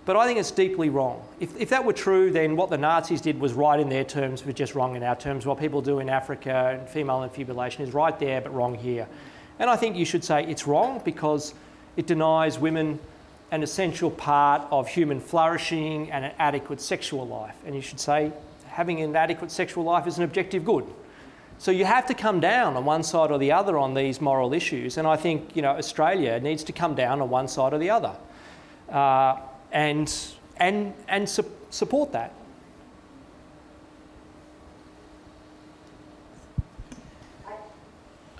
But 0.06 0.16
I 0.16 0.28
think 0.28 0.38
it's 0.38 0.52
deeply 0.52 0.90
wrong. 0.90 1.28
If, 1.40 1.60
if 1.60 1.70
that 1.70 1.84
were 1.84 1.94
true, 1.94 2.30
then 2.30 2.56
what 2.56 2.70
the 2.70 2.78
Nazis 2.78 3.22
did 3.22 3.40
was 3.40 3.54
right 3.54 3.80
in 3.80 3.90
their 3.90 4.04
terms, 4.04 4.44
but 4.44 4.56
just 4.56 4.76
wrong 4.76 4.96
in 4.96 5.02
our 5.02 5.16
terms. 5.16 5.48
What 5.48 5.60
people 5.60 5.82
do 5.82 5.98
in 5.98 6.10
Africa 6.10 6.78
and 6.80 6.88
female 6.88 7.24
infibulation 7.24 7.84
is 7.84 7.96
right 7.96 8.18
there, 8.20 8.42
but 8.42 8.54
wrong 8.54 8.76
here. 8.76 9.08
And 9.58 9.68
I 9.70 9.76
think 9.76 9.96
you 9.96 10.06
should 10.06 10.24
say 10.24 10.46
it's 10.46 10.68
wrong 10.68 11.02
because 11.04 11.56
it 11.98 12.06
denies 12.06 12.60
women 12.60 13.00
an 13.52 13.64
essential 13.64 14.12
part 14.12 14.64
of 14.72 14.88
human 14.88 15.20
flourishing 15.20 16.12
and 16.12 16.26
an 16.26 16.34
adequate 16.40 16.82
sexual 16.82 17.28
life. 17.28 17.56
And 17.66 17.76
you 17.76 17.82
should 17.82 18.00
say 18.00 18.32
having 18.68 19.02
an 19.02 19.16
adequate 19.16 19.52
sexual 19.52 19.84
life 19.84 20.08
is 20.08 20.18
an 20.18 20.24
objective 20.24 20.66
good. 20.66 20.86
So 21.58 21.72
you 21.72 21.86
have 21.86 22.06
to 22.08 22.14
come 22.14 22.40
down 22.40 22.76
on 22.76 22.84
one 22.84 23.04
side 23.04 23.32
or 23.32 23.38
the 23.38 23.52
other 23.52 23.78
on 23.78 23.94
these 23.94 24.20
moral 24.20 24.54
issues. 24.54 24.98
And 24.98 25.08
I 25.08 25.16
think 25.16 25.56
you 25.56 25.62
know 25.62 25.72
Australia 25.72 26.40
needs 26.40 26.64
to 26.66 26.74
come 26.74 26.96
down 26.96 27.22
on 27.22 27.30
one 27.30 27.48
side 27.48 27.74
or 27.74 27.78
the 27.78 27.90
other, 27.90 28.16
uh, 28.90 29.38
and 29.72 30.14
and 30.58 30.94
and 31.08 31.30
su- 31.30 31.52
support 31.70 32.12
that. 32.12 32.34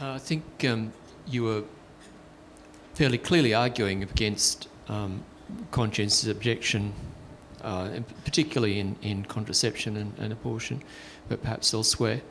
Uh, 0.02 0.12
I 0.12 0.18
think 0.18 0.44
um, 0.66 0.92
you 1.26 1.44
were 1.44 1.64
fairly 2.96 3.18
clearly 3.18 3.54
arguing 3.54 4.04
against 4.04 4.68
um, 4.88 5.24
conscientious 5.72 6.28
objection, 6.28 6.94
uh, 7.62 8.00
particularly 8.24 8.80
in, 8.80 8.96
in 9.02 9.26
contraception 9.26 9.98
and, 9.98 10.14
and, 10.18 10.32
abortion, 10.32 10.82
but 11.30 11.42
perhaps 11.42 11.74
elsewhere. 11.74 12.22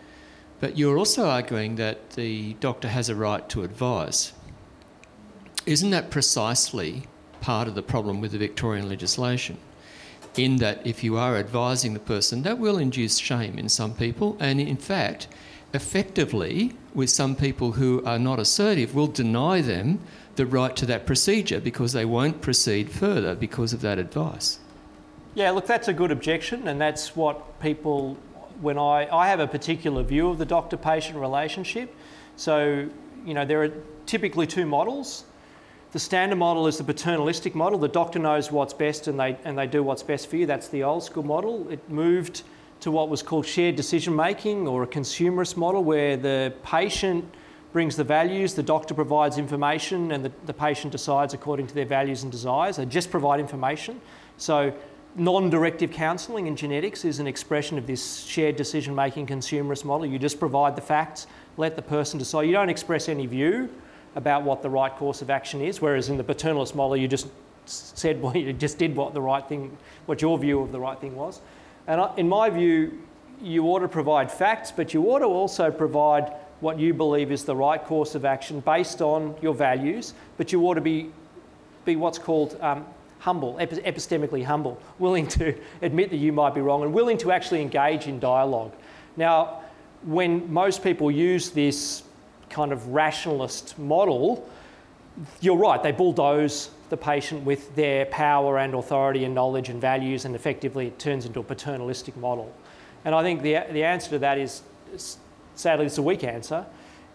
But 0.61 0.79
you're 0.79 0.99
also 0.99 1.29
arguing 1.29 1.77
that 1.77 2.11
the 2.11 2.55
doctor 2.55 2.89
has 2.89 3.09
a 3.09 3.15
right 3.15 3.49
to 3.51 3.63
advise. 3.63 4.33
Isn't 5.67 5.91
that 5.91 6.11
precisely 6.11 7.05
part 7.41 7.69
of 7.69 7.75
the 7.75 7.83
problem 7.83 8.21
with 8.21 8.33
the 8.33 8.39
Victorian 8.39 8.89
legislation? 8.89 9.59
In 10.37 10.57
that, 10.57 10.85
if 10.87 11.05
you 11.05 11.17
are 11.17 11.37
advising 11.37 11.95
the 11.95 12.01
person, 12.01 12.43
that 12.43 12.59
will 12.59 12.79
induce 12.79 13.19
shame 13.19 13.59
in 13.59 13.69
some 13.69 13.95
people, 13.95 14.37
and 14.41 14.61
in 14.61 14.77
fact, 14.77 15.29
effectively, 15.73 16.73
with 16.93 17.11
some 17.11 17.37
people 17.37 17.73
who 17.73 18.03
are 18.05 18.19
not 18.19 18.39
assertive, 18.39 18.95
will 18.95 19.07
deny 19.07 19.61
them 19.61 20.01
the 20.37 20.47
right 20.47 20.75
to 20.77 20.87
that 20.87 21.07
procedure 21.07 21.61
because 21.61 21.93
they 21.93 22.05
won't 22.05 22.41
proceed 22.41 22.91
further 22.91 23.35
because 23.35 23.73
of 23.73 23.81
that 23.83 23.99
advice. 23.99 24.59
Yeah, 25.35 25.51
look, 25.51 25.67
that's 25.67 25.89
a 25.89 25.93
good 25.93 26.11
objection, 26.11 26.69
and 26.69 26.81
that's 26.81 27.17
what 27.17 27.61
people, 27.61 28.17
when 28.61 28.79
I, 28.79 29.09
I 29.13 29.29
have 29.29 29.41
a 29.41 29.49
particular 29.49 30.03
view 30.03 30.29
of 30.31 30.39
the 30.39 30.47
doctor 30.47 30.77
patient 30.77 31.19
relationship. 31.19 31.95
So, 32.37 32.89
you 33.25 33.35
know, 33.35 33.45
there 33.45 33.63
are 33.63 33.73
typically 34.07 34.47
two 34.47 34.67
models. 34.67 35.25
The 35.93 35.99
standard 35.99 36.37
model 36.37 36.67
is 36.67 36.79
the 36.79 36.85
paternalistic 36.85 37.55
model. 37.55 37.79
The 37.79 37.89
doctor 37.89 38.19
knows 38.19 38.51
what's 38.51 38.75
best 38.75 39.07
and 39.07 39.19
they, 39.19 39.37
and 39.45 39.57
they 39.57 39.67
do 39.67 39.83
what's 39.83 40.03
best 40.03 40.29
for 40.29 40.37
you. 40.37 40.47
That's 40.47 40.69
the 40.69 40.83
old 40.83 41.05
school 41.05 41.23
model. 41.23 41.69
It 41.71 41.89
moved 41.89 42.43
to 42.81 42.91
what 42.91 43.09
was 43.09 43.23
called 43.23 43.47
shared 43.47 43.77
decision 43.77 44.15
making 44.15 44.67
or 44.67 44.83
a 44.83 44.87
consumerist 44.87 45.57
model 45.57 45.83
where 45.85 46.17
the 46.17 46.53
patient 46.65 47.25
brings 47.75 47.97
the 47.97 48.05
values, 48.05 48.55
the 48.55 48.63
doctor 48.63 48.95
provides 48.95 49.37
information, 49.37 50.13
and 50.13 50.25
the, 50.25 50.31
the 50.47 50.55
patient 50.55 50.93
decides 50.93 51.35
according 51.35 51.67
to 51.67 51.75
their 51.75 51.85
values 51.85 52.23
and 52.23 52.31
desires. 52.31 52.77
They 52.77 52.87
just 52.87 53.11
provide 53.11 53.41
information. 53.41 54.01
So, 54.37 54.73
non 55.17 55.51
directive 55.51 55.91
counselling 55.91 56.47
in 56.47 56.55
genetics 56.55 57.05
is 57.05 57.19
an 57.19 57.27
expression 57.27 57.77
of 57.77 57.89
this 57.89 58.21
shared 58.21 58.55
decision 58.55 58.95
making 58.95 59.27
consumerist 59.27 59.85
model. 59.85 60.07
You 60.07 60.21
just 60.21 60.39
provide 60.39 60.77
the 60.77 60.83
facts, 60.83 61.27
let 61.57 61.75
the 61.75 61.83
person 61.83 62.17
decide. 62.17 62.47
You 62.47 62.53
don't 62.53 62.69
express 62.69 63.09
any 63.09 63.27
view 63.27 63.69
about 64.15 64.45
what 64.45 64.63
the 64.63 64.71
right 64.71 64.95
course 64.95 65.21
of 65.21 65.29
action 65.29 65.61
is, 65.61 65.83
whereas 65.83 66.09
in 66.09 66.17
the 66.17 66.23
paternalist 66.25 66.77
model, 66.77 66.97
you 66.97 67.09
just 67.09 67.27
said, 67.67 68.23
well, 68.23 68.37
you 68.37 68.53
just 68.53 68.79
did 68.79 68.95
what 68.95 69.15
the 69.15 69.21
right 69.21 69.45
thing, 69.49 69.77
what 70.07 70.23
your 70.23 70.39
view 70.39 70.61
of 70.61 70.71
the 70.71 70.79
right 70.79 71.01
thing 71.01 71.17
was. 71.17 71.41
And 71.89 72.01
in 72.17 72.29
my 72.29 72.51
view, 72.51 73.03
you 73.43 73.65
ought 73.65 73.81
to 73.81 73.89
provide 73.89 74.31
facts, 74.31 74.71
but 74.71 74.95
you 74.95 75.03
ought 75.11 75.19
to 75.19 75.27
also 75.27 75.73
provide 75.73 76.33
what 76.65 76.79
you 76.81 76.95
believe 76.95 77.31
is 77.31 77.45
the 77.45 77.55
right 77.55 77.85
course 77.85 78.15
of 78.15 78.25
action 78.25 78.59
based 78.61 79.03
on 79.03 79.37
your 79.43 79.55
values, 79.55 80.15
but 80.39 80.51
you 80.51 80.63
ought 80.63 80.75
to 80.75 80.81
be, 80.81 81.11
be 81.85 81.95
what's 81.95 82.19
called 82.19 82.59
um, 82.63 82.87
humble, 83.19 83.55
epistemically 83.57 84.43
humble, 84.43 84.81
willing 84.99 85.29
to 85.29 85.55
admit 85.83 86.09
that 86.09 86.17
you 86.17 86.33
might 86.33 86.55
be 86.55 86.63
wrong 86.63 86.83
and 86.83 86.93
willing 86.93 87.19
to 87.19 87.31
actually 87.31 87.61
engage 87.61 88.07
in 88.07 88.19
dialogue. 88.19 88.73
Now, 89.17 89.61
when 90.05 90.51
most 90.53 90.83
people 90.83 91.11
use 91.11 91.51
this 91.51 92.03
kind 92.49 92.73
of 92.73 92.89
rationalist 92.89 93.79
model, 93.79 94.49
you're 95.43 95.57
right, 95.57 95.83
they 95.83 95.93
bulldoze 95.93 96.71
the 96.89 96.97
patient 96.97 97.45
with 97.45 97.75
their 97.77 98.07
power 98.07 98.59
and 98.59 98.75
authority 98.75 99.25
and 99.25 99.35
knowledge 99.35 99.69
and 99.69 99.81
values, 99.81 100.25
and 100.25 100.35
effectively 100.35 100.87
it 100.87 100.99
turns 100.99 101.27
into 101.27 101.41
a 101.41 101.45
paternalistic 101.45 102.17
model. 102.17 102.51
And 103.05 103.15
I 103.15 103.23
think 103.23 103.43
the, 103.43 103.65
the 103.71 103.85
answer 103.85 104.11
to 104.11 104.19
that 104.21 104.39
is 104.39 104.63
sadly 105.55 105.87
it's 105.87 105.99
a 105.99 106.03
weak 106.03 106.25
answer, 106.25 106.67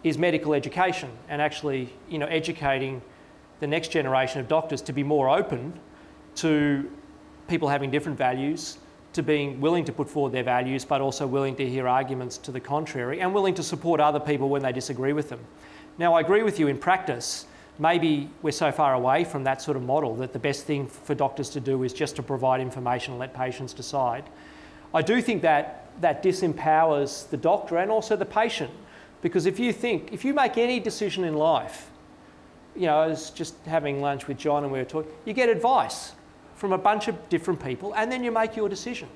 is 0.02 0.16
medical 0.16 0.54
education 0.54 1.10
and 1.28 1.42
actually 1.42 1.92
you 2.08 2.18
know, 2.18 2.26
educating 2.26 3.02
the 3.60 3.66
next 3.66 3.88
generation 3.88 4.40
of 4.40 4.48
doctors 4.48 4.80
to 4.82 4.92
be 4.92 5.02
more 5.02 5.28
open 5.28 5.78
to 6.36 6.90
people 7.48 7.68
having 7.68 7.90
different 7.90 8.16
values, 8.16 8.78
to 9.12 9.22
being 9.22 9.60
willing 9.60 9.84
to 9.84 9.92
put 9.92 10.08
forward 10.08 10.32
their 10.32 10.44
values, 10.44 10.84
but 10.84 11.00
also 11.00 11.26
willing 11.26 11.56
to 11.56 11.68
hear 11.68 11.86
arguments 11.86 12.38
to 12.38 12.52
the 12.52 12.60
contrary 12.60 13.20
and 13.20 13.34
willing 13.34 13.54
to 13.54 13.62
support 13.62 14.00
other 14.00 14.20
people 14.20 14.48
when 14.48 14.62
they 14.62 14.72
disagree 14.72 15.12
with 15.12 15.28
them. 15.28 15.40
Now, 15.98 16.14
I 16.14 16.20
agree 16.20 16.42
with 16.42 16.58
you 16.58 16.68
in 16.68 16.78
practice. 16.78 17.46
Maybe 17.78 18.30
we're 18.40 18.52
so 18.52 18.72
far 18.72 18.94
away 18.94 19.24
from 19.24 19.44
that 19.44 19.60
sort 19.60 19.76
of 19.76 19.82
model 19.82 20.14
that 20.16 20.32
the 20.32 20.38
best 20.38 20.64
thing 20.64 20.86
for 20.86 21.14
doctors 21.14 21.50
to 21.50 21.60
do 21.60 21.82
is 21.82 21.92
just 21.92 22.16
to 22.16 22.22
provide 22.22 22.60
information 22.60 23.12
and 23.12 23.20
let 23.20 23.34
patients 23.34 23.72
decide. 23.72 24.24
I 24.94 25.02
do 25.02 25.20
think 25.20 25.42
that 25.42 25.79
that 26.00 26.22
disempowers 26.22 27.28
the 27.30 27.36
doctor 27.36 27.78
and 27.78 27.90
also 27.90 28.16
the 28.16 28.24
patient. 28.24 28.70
Because 29.22 29.46
if 29.46 29.58
you 29.58 29.72
think, 29.72 30.12
if 30.12 30.24
you 30.24 30.32
make 30.32 30.56
any 30.56 30.80
decision 30.80 31.24
in 31.24 31.34
life, 31.34 31.90
you 32.74 32.86
know, 32.86 32.98
I 32.98 33.06
was 33.06 33.30
just 33.30 33.54
having 33.66 34.00
lunch 34.00 34.26
with 34.26 34.38
John 34.38 34.64
and 34.64 34.72
we 34.72 34.78
were 34.78 34.84
talking, 34.84 35.10
you 35.24 35.32
get 35.32 35.48
advice 35.48 36.12
from 36.54 36.72
a 36.72 36.78
bunch 36.78 37.08
of 37.08 37.28
different 37.28 37.62
people 37.62 37.94
and 37.94 38.10
then 38.10 38.24
you 38.24 38.30
make 38.30 38.56
your 38.56 38.68
decision. 38.68 39.08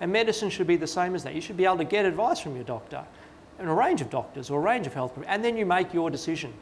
And 0.00 0.12
medicine 0.12 0.50
should 0.50 0.66
be 0.66 0.76
the 0.76 0.86
same 0.86 1.14
as 1.14 1.24
that. 1.24 1.34
You 1.34 1.40
should 1.40 1.56
be 1.56 1.64
able 1.64 1.78
to 1.78 1.84
get 1.84 2.04
advice 2.04 2.40
from 2.40 2.54
your 2.54 2.64
doctor 2.64 3.04
and 3.58 3.68
a 3.68 3.72
range 3.72 4.00
of 4.00 4.10
doctors 4.10 4.50
or 4.50 4.60
a 4.60 4.62
range 4.62 4.86
of 4.86 4.94
health 4.94 5.18
and 5.26 5.44
then 5.44 5.56
you 5.56 5.66
make 5.66 5.92
your 5.92 6.10
decision. 6.10 6.52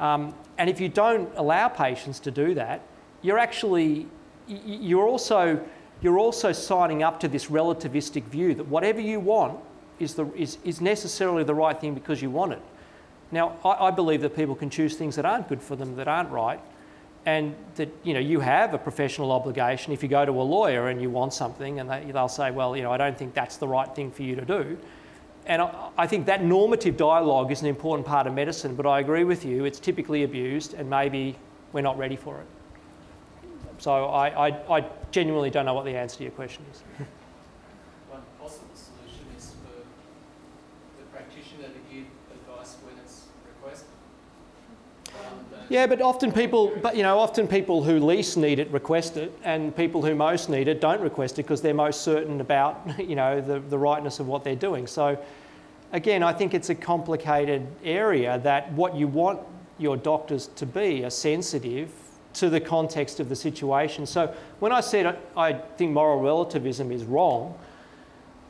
Um, 0.00 0.34
and 0.58 0.68
if 0.68 0.80
you 0.80 0.88
don't 0.88 1.30
allow 1.36 1.68
patients 1.68 2.18
to 2.20 2.30
do 2.30 2.54
that, 2.54 2.82
you're 3.22 3.38
actually 3.38 4.06
you're 4.46 5.08
also 5.08 5.64
you're 6.04 6.18
also 6.18 6.52
signing 6.52 7.02
up 7.02 7.18
to 7.18 7.28
this 7.28 7.46
relativistic 7.46 8.24
view 8.24 8.54
that 8.54 8.68
whatever 8.68 9.00
you 9.00 9.18
want 9.18 9.58
is, 9.98 10.14
the, 10.14 10.30
is, 10.34 10.58
is 10.62 10.82
necessarily 10.82 11.44
the 11.44 11.54
right 11.54 11.80
thing 11.80 11.94
because 11.94 12.20
you 12.20 12.28
want 12.28 12.52
it. 12.52 12.60
Now, 13.32 13.56
I, 13.64 13.86
I 13.86 13.90
believe 13.90 14.20
that 14.20 14.36
people 14.36 14.54
can 14.54 14.68
choose 14.68 14.96
things 14.96 15.16
that 15.16 15.24
aren't 15.24 15.48
good 15.48 15.62
for 15.62 15.76
them, 15.76 15.96
that 15.96 16.06
aren't 16.06 16.28
right, 16.28 16.60
and 17.24 17.54
that 17.76 17.88
you 18.02 18.12
know 18.12 18.20
you 18.20 18.40
have 18.40 18.74
a 18.74 18.78
professional 18.78 19.32
obligation. 19.32 19.94
If 19.94 20.02
you 20.02 20.10
go 20.10 20.26
to 20.26 20.32
a 20.32 20.42
lawyer 20.42 20.88
and 20.88 21.00
you 21.00 21.08
want 21.08 21.32
something, 21.32 21.80
and 21.80 21.88
they, 21.88 22.10
they'll 22.12 22.28
say, 22.28 22.50
"Well, 22.50 22.76
you 22.76 22.82
know, 22.82 22.92
I 22.92 22.98
don't 22.98 23.16
think 23.16 23.32
that's 23.32 23.56
the 23.56 23.66
right 23.66 23.88
thing 23.94 24.10
for 24.10 24.24
you 24.24 24.36
to 24.36 24.44
do," 24.44 24.76
and 25.46 25.62
I, 25.62 25.88
I 25.96 26.06
think 26.06 26.26
that 26.26 26.44
normative 26.44 26.98
dialogue 26.98 27.50
is 27.50 27.62
an 27.62 27.68
important 27.68 28.06
part 28.06 28.26
of 28.26 28.34
medicine. 28.34 28.74
But 28.74 28.84
I 28.86 29.00
agree 29.00 29.24
with 29.24 29.42
you; 29.42 29.64
it's 29.64 29.80
typically 29.80 30.24
abused, 30.24 30.74
and 30.74 30.90
maybe 30.90 31.34
we're 31.72 31.80
not 31.80 31.96
ready 31.96 32.16
for 32.16 32.40
it. 32.40 32.46
So 33.78 34.06
I, 34.06 34.48
I, 34.48 34.76
I 34.78 34.84
genuinely 35.14 35.48
don't 35.48 35.64
know 35.64 35.74
what 35.74 35.84
the 35.84 35.96
answer 35.96 36.16
to 36.16 36.24
your 36.24 36.32
question 36.32 36.64
is. 36.72 36.82
One 38.10 38.20
possible 38.40 38.74
solution 38.74 39.24
is 39.38 39.52
for 39.62 39.78
the 40.98 41.04
practitioner 41.12 41.68
to 41.68 41.94
give 41.94 42.06
advice 42.32 42.74
when 42.84 42.98
it's 42.98 43.26
requested. 43.46 43.86
Yeah, 45.68 45.86
but 45.86 46.02
often 46.02 46.32
people, 46.32 46.76
but 46.82 46.96
you 46.96 47.04
know, 47.04 47.20
often 47.20 47.46
people 47.46 47.84
who 47.84 48.00
least 48.00 48.36
need 48.36 48.58
it 48.58 48.68
request 48.72 49.16
it, 49.16 49.32
and 49.44 49.74
people 49.76 50.02
who 50.02 50.16
most 50.16 50.48
need 50.48 50.66
it 50.66 50.80
don't 50.80 51.00
request 51.00 51.38
it 51.38 51.44
because 51.44 51.62
they're 51.62 51.72
most 51.72 52.02
certain 52.02 52.40
about, 52.40 52.98
you 52.98 53.14
know, 53.14 53.40
the, 53.40 53.60
the 53.60 53.78
rightness 53.78 54.18
of 54.18 54.26
what 54.26 54.42
they're 54.42 54.56
doing. 54.56 54.88
So, 54.88 55.16
again, 55.92 56.24
I 56.24 56.32
think 56.32 56.54
it's 56.54 56.70
a 56.70 56.74
complicated 56.74 57.68
area 57.84 58.40
that 58.40 58.72
what 58.72 58.96
you 58.96 59.06
want 59.06 59.38
your 59.78 59.96
doctors 59.96 60.48
to 60.56 60.66
be 60.66 61.04
are 61.04 61.10
sensitive 61.10 61.92
to 62.34 62.50
the 62.50 62.60
context 62.60 63.20
of 63.20 63.28
the 63.28 63.36
situation. 63.36 64.06
So 64.06 64.34
when 64.60 64.72
I 64.72 64.80
said 64.80 65.18
I 65.36 65.52
think 65.52 65.92
moral 65.92 66.20
relativism 66.20 66.92
is 66.92 67.04
wrong, 67.04 67.58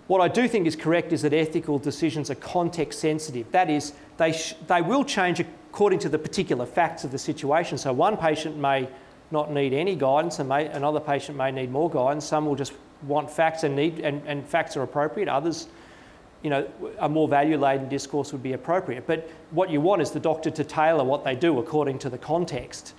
what 0.07 0.21
I 0.21 0.29
do 0.29 0.47
think 0.47 0.67
is 0.67 0.77
correct 0.77 1.13
is 1.13 1.23
that 1.23 1.33
ethical 1.33 1.79
decisions 1.79 2.31
are 2.31 2.35
context 2.35 3.01
sensitive. 3.01 3.51
That 3.53 3.71
is, 3.71 3.95
they, 4.19 4.33
sh- 4.33 4.55
they 4.67 4.83
will 4.83 5.05
change 5.05 5.41
according 5.41 5.99
to 6.01 6.09
the 6.09 6.19
particular 6.19 6.67
facts 6.67 7.05
of 7.05 7.11
the 7.11 7.19
situation. 7.19 7.79
So 7.79 7.93
one 7.93 8.17
patient 8.17 8.57
may 8.57 8.89
not 9.31 9.51
need 9.51 9.73
any 9.73 9.97
guidance 9.97 10.39
and 10.39 10.49
may, 10.49 10.67
another 10.67 11.01
patient 11.01 11.39
may 11.39 11.51
need 11.51 11.71
more 11.71 11.89
guidance. 11.89 12.27
Some 12.27 12.45
will 12.45 12.55
just 12.55 12.75
want 13.07 13.31
facts 13.31 13.65
and 13.65 13.75
need 13.75 14.01
and, 14.01 14.23
and 14.27 14.47
facts 14.47 14.77
are 14.77 14.83
appropriate. 14.83 15.29
Others, 15.29 15.69
you 16.43 16.51
know, 16.51 16.69
a 16.99 17.09
more 17.09 17.27
value-laden 17.27 17.89
discourse 17.89 18.31
would 18.33 18.43
be 18.43 18.53
appropriate. 18.53 19.07
But 19.07 19.31
what 19.53 19.71
you 19.71 19.81
want 19.81 20.03
is 20.03 20.11
the 20.11 20.21
doctor 20.21 20.51
to 20.51 20.65
tailor 20.65 21.03
what 21.03 21.25
they 21.25 21.35
do 21.35 21.59
according 21.59 21.99
to 22.01 22.11
the 22.11 22.19
context 22.19 22.93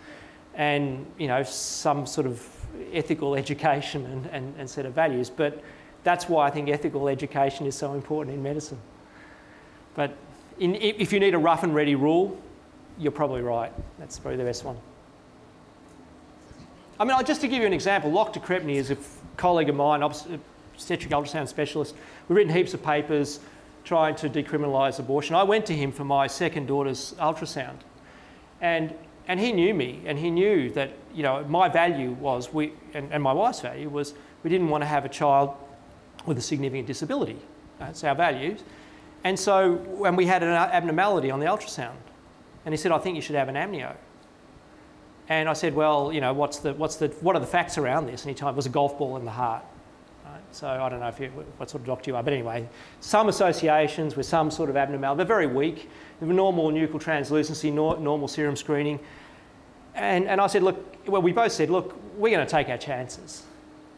and 0.55 1.05
you 1.17 1.27
know 1.27 1.43
some 1.43 2.05
sort 2.05 2.27
of 2.27 2.45
ethical 2.91 3.35
education 3.35 4.05
and, 4.05 4.25
and, 4.27 4.53
and 4.57 4.69
set 4.69 4.85
of 4.85 4.93
values. 4.93 5.29
But 5.29 5.61
that's 6.03 6.27
why 6.29 6.47
I 6.47 6.51
think 6.51 6.69
ethical 6.69 7.07
education 7.07 7.65
is 7.65 7.75
so 7.75 7.93
important 7.93 8.35
in 8.35 8.43
medicine. 8.43 8.79
But 9.95 10.15
in, 10.59 10.75
if 10.75 11.11
you 11.11 11.19
need 11.19 11.33
a 11.33 11.37
rough 11.37 11.63
and 11.63 11.73
ready 11.73 11.95
rule, 11.95 12.37
you're 12.97 13.11
probably 13.11 13.41
right. 13.41 13.71
That's 13.99 14.19
probably 14.19 14.37
the 14.37 14.43
best 14.43 14.63
one. 14.63 14.77
I 16.99 17.03
mean, 17.03 17.17
just 17.25 17.41
to 17.41 17.47
give 17.47 17.59
you 17.59 17.67
an 17.67 17.73
example, 17.73 18.11
Locke 18.11 18.33
de 18.33 18.71
is 18.71 18.91
a 18.91 18.97
colleague 19.35 19.67
of 19.67 19.75
mine, 19.75 20.01
obstetric 20.01 21.11
ultrasound 21.11 21.49
specialist. 21.49 21.95
We've 22.29 22.37
written 22.37 22.53
heaps 22.53 22.73
of 22.73 22.81
papers 22.81 23.41
trying 23.83 24.15
to 24.15 24.29
decriminalise 24.29 24.99
abortion. 24.99 25.35
I 25.35 25.43
went 25.43 25.65
to 25.67 25.73
him 25.73 25.91
for 25.91 26.05
my 26.05 26.27
second 26.27 26.67
daughter's 26.67 27.13
ultrasound. 27.19 27.79
And 28.61 28.93
and 29.27 29.39
he 29.39 29.51
knew 29.51 29.73
me 29.73 30.01
and 30.05 30.17
he 30.19 30.29
knew 30.29 30.69
that 30.71 30.91
you 31.13 31.23
know 31.23 31.43
my 31.45 31.67
value 31.69 32.11
was 32.11 32.53
we 32.53 32.73
and, 32.93 33.11
and, 33.11 33.21
my 33.21 33.33
wife's 33.33 33.61
value 33.61 33.89
was 33.89 34.13
we 34.43 34.49
didn't 34.49 34.69
want 34.69 34.81
to 34.81 34.85
have 34.85 35.05
a 35.05 35.09
child 35.09 35.55
with 36.25 36.37
a 36.37 36.41
significant 36.41 36.87
disability. 36.87 37.37
That's 37.79 38.03
our 38.03 38.15
values. 38.15 38.61
And 39.23 39.39
so 39.39 39.73
when 39.73 40.15
we 40.15 40.25
had 40.25 40.43
an 40.43 40.49
abnormality 40.49 41.31
on 41.31 41.39
the 41.39 41.45
ultrasound. 41.45 41.95
And 42.65 42.73
he 42.73 42.77
said 42.77 42.91
i 42.91 42.97
think 42.97 43.15
you 43.15 43.21
should 43.21 43.35
have 43.35 43.49
an 43.49 43.55
amnio. 43.55 43.95
And 45.27 45.49
i 45.49 45.53
said 45.53 45.75
well 45.75 46.13
you 46.13 46.21
know 46.21 46.33
what's 46.33 46.59
the 46.59 46.73
what's 46.73 46.97
the 46.97 47.07
what 47.21 47.35
are 47.35 47.39
the 47.39 47.47
facts 47.47 47.77
around 47.77 48.05
this? 48.05 48.23
And 48.23 48.29
he 48.29 48.35
told 48.35 48.51
me 48.51 48.55
it 48.55 48.57
was 48.57 48.65
a 48.65 48.69
golf 48.69 48.97
ball 48.97 49.17
in 49.17 49.25
the 49.25 49.31
heart 49.31 49.63
so 50.55 50.69
I 50.69 50.87
don't 50.87 51.01
know 51.01 51.07
if 51.09 51.19
you, 51.19 51.27
what 51.57 51.69
sort 51.69 51.81
of 51.81 51.87
doctor 51.87 52.11
you 52.11 52.15
are, 52.15 52.23
but 52.23 52.31
anyway, 52.31 52.67
some 53.01 53.27
associations 53.27 54.15
with 54.15 54.25
some 54.25 54.49
sort 54.49 54.69
of 54.69 54.77
abnormality, 54.77 55.17
they're 55.17 55.25
very 55.25 55.47
weak. 55.47 55.89
Normal 56.21 56.71
nuchal 56.71 56.99
translucency, 56.99 57.69
normal 57.69 58.27
serum 58.29 58.55
screening. 58.55 58.99
And, 59.95 60.25
and 60.27 60.39
I 60.39 60.47
said, 60.47 60.63
look, 60.63 61.07
well, 61.07 61.21
we 61.21 61.33
both 61.33 61.51
said, 61.51 61.69
look, 61.69 61.99
we're 62.17 62.31
going 62.35 62.45
to 62.45 62.51
take 62.51 62.69
our 62.69 62.77
chances. 62.77 63.43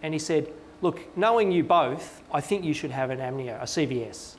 And 0.01 0.13
he 0.13 0.19
said, 0.19 0.51
look, 0.81 1.15
knowing 1.15 1.51
you 1.51 1.63
both, 1.63 2.23
I 2.31 2.41
think 2.41 2.63
you 2.63 2.73
should 2.73 2.91
have 2.91 3.11
an 3.11 3.19
amnio, 3.19 3.61
a 3.61 3.65
CVS. 3.65 4.35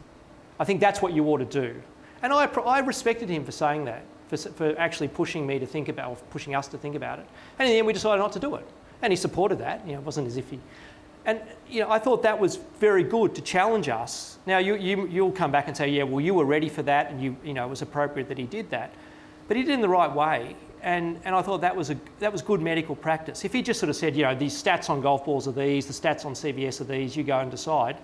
I 0.59 0.65
think 0.65 0.81
that's 0.81 1.01
what 1.01 1.13
you 1.13 1.25
ought 1.27 1.39
to 1.39 1.45
do. 1.45 1.81
And 2.23 2.33
I, 2.33 2.47
I 2.47 2.81
respected 2.81 3.29
him 3.29 3.45
for 3.45 3.53
saying 3.53 3.85
that, 3.85 4.03
for, 4.27 4.37
for 4.37 4.79
actually 4.79 5.09
pushing 5.09 5.47
me 5.47 5.61
to 5.61 5.67
think 5.67 5.89
about, 5.89 6.11
or 6.11 6.17
pushing 6.31 6.57
us 6.57 6.67
to 6.69 6.79
think 6.79 6.97
about 6.97 7.21
it. 7.21 7.27
And 7.61 7.69
in 7.69 7.75
the 7.75 7.79
end, 7.79 7.87
we 7.87 7.93
decided 7.93 8.21
not 8.21 8.33
to 8.33 8.41
do 8.41 8.57
it. 8.57 8.67
And 9.03 9.13
he 9.13 9.17
supported 9.17 9.59
that. 9.59 9.87
You 9.87 9.93
know, 9.93 10.01
it 10.01 10.05
wasn't 10.05 10.27
as 10.27 10.37
if 10.37 10.51
he 10.51 10.59
and 11.29 11.43
you 11.69 11.83
know, 11.83 11.91
I 11.91 11.99
thought 11.99 12.23
that 12.23 12.39
was 12.39 12.57
very 12.81 13.05
good 13.05 13.35
to 13.35 13.43
challenge 13.43 13.91
us. 13.91 14.39
Now 14.47 14.57
you, 14.57 14.77
you, 14.77 15.07
you'll 15.09 15.31
come 15.31 15.53
back 15.53 15.69
and 15.69 15.77
say, 15.77 15.91
yeah, 15.91 16.05
well, 16.05 16.23
you 16.23 16.33
were 16.33 16.47
ready 16.47 16.71
for 16.71 16.83
that, 16.85 17.11
and 17.11 17.23
you, 17.23 17.37
you 17.45 17.53
know, 17.53 17.67
it 17.67 17.69
was 17.69 17.83
appropriate 17.83 18.29
that 18.29 18.39
he 18.39 18.45
did 18.45 18.71
that. 18.71 18.95
But 19.47 19.59
he 19.59 19.63
did 19.63 19.73
it 19.73 19.75
in 19.75 19.81
the 19.83 19.91
right 19.91 20.11
way, 20.11 20.57
and, 20.81 21.21
and 21.27 21.35
I 21.35 21.43
thought 21.43 21.61
that 21.61 21.77
was, 21.77 21.91
a, 21.91 21.99
that 22.21 22.33
was 22.33 22.41
good 22.41 22.63
medical 22.63 22.97
practice. 22.97 23.45
If 23.45 23.53
he 23.53 23.61
just 23.61 23.79
sort 23.79 23.91
of 23.91 23.97
said, 23.97 24.17
you 24.17 24.23
know, 24.23 24.35
these 24.35 24.55
stats 24.55 24.89
on 24.89 25.03
golf 25.03 25.27
balls 25.27 25.47
are 25.47 25.53
these, 25.53 25.85
the 25.85 25.93
stats 25.93 26.25
on 26.25 26.33
CVS 26.33 26.81
are 26.81 26.85
these, 26.85 27.15
you 27.15 27.25
go 27.25 27.39
and 27.41 27.51
decide, 27.51 27.99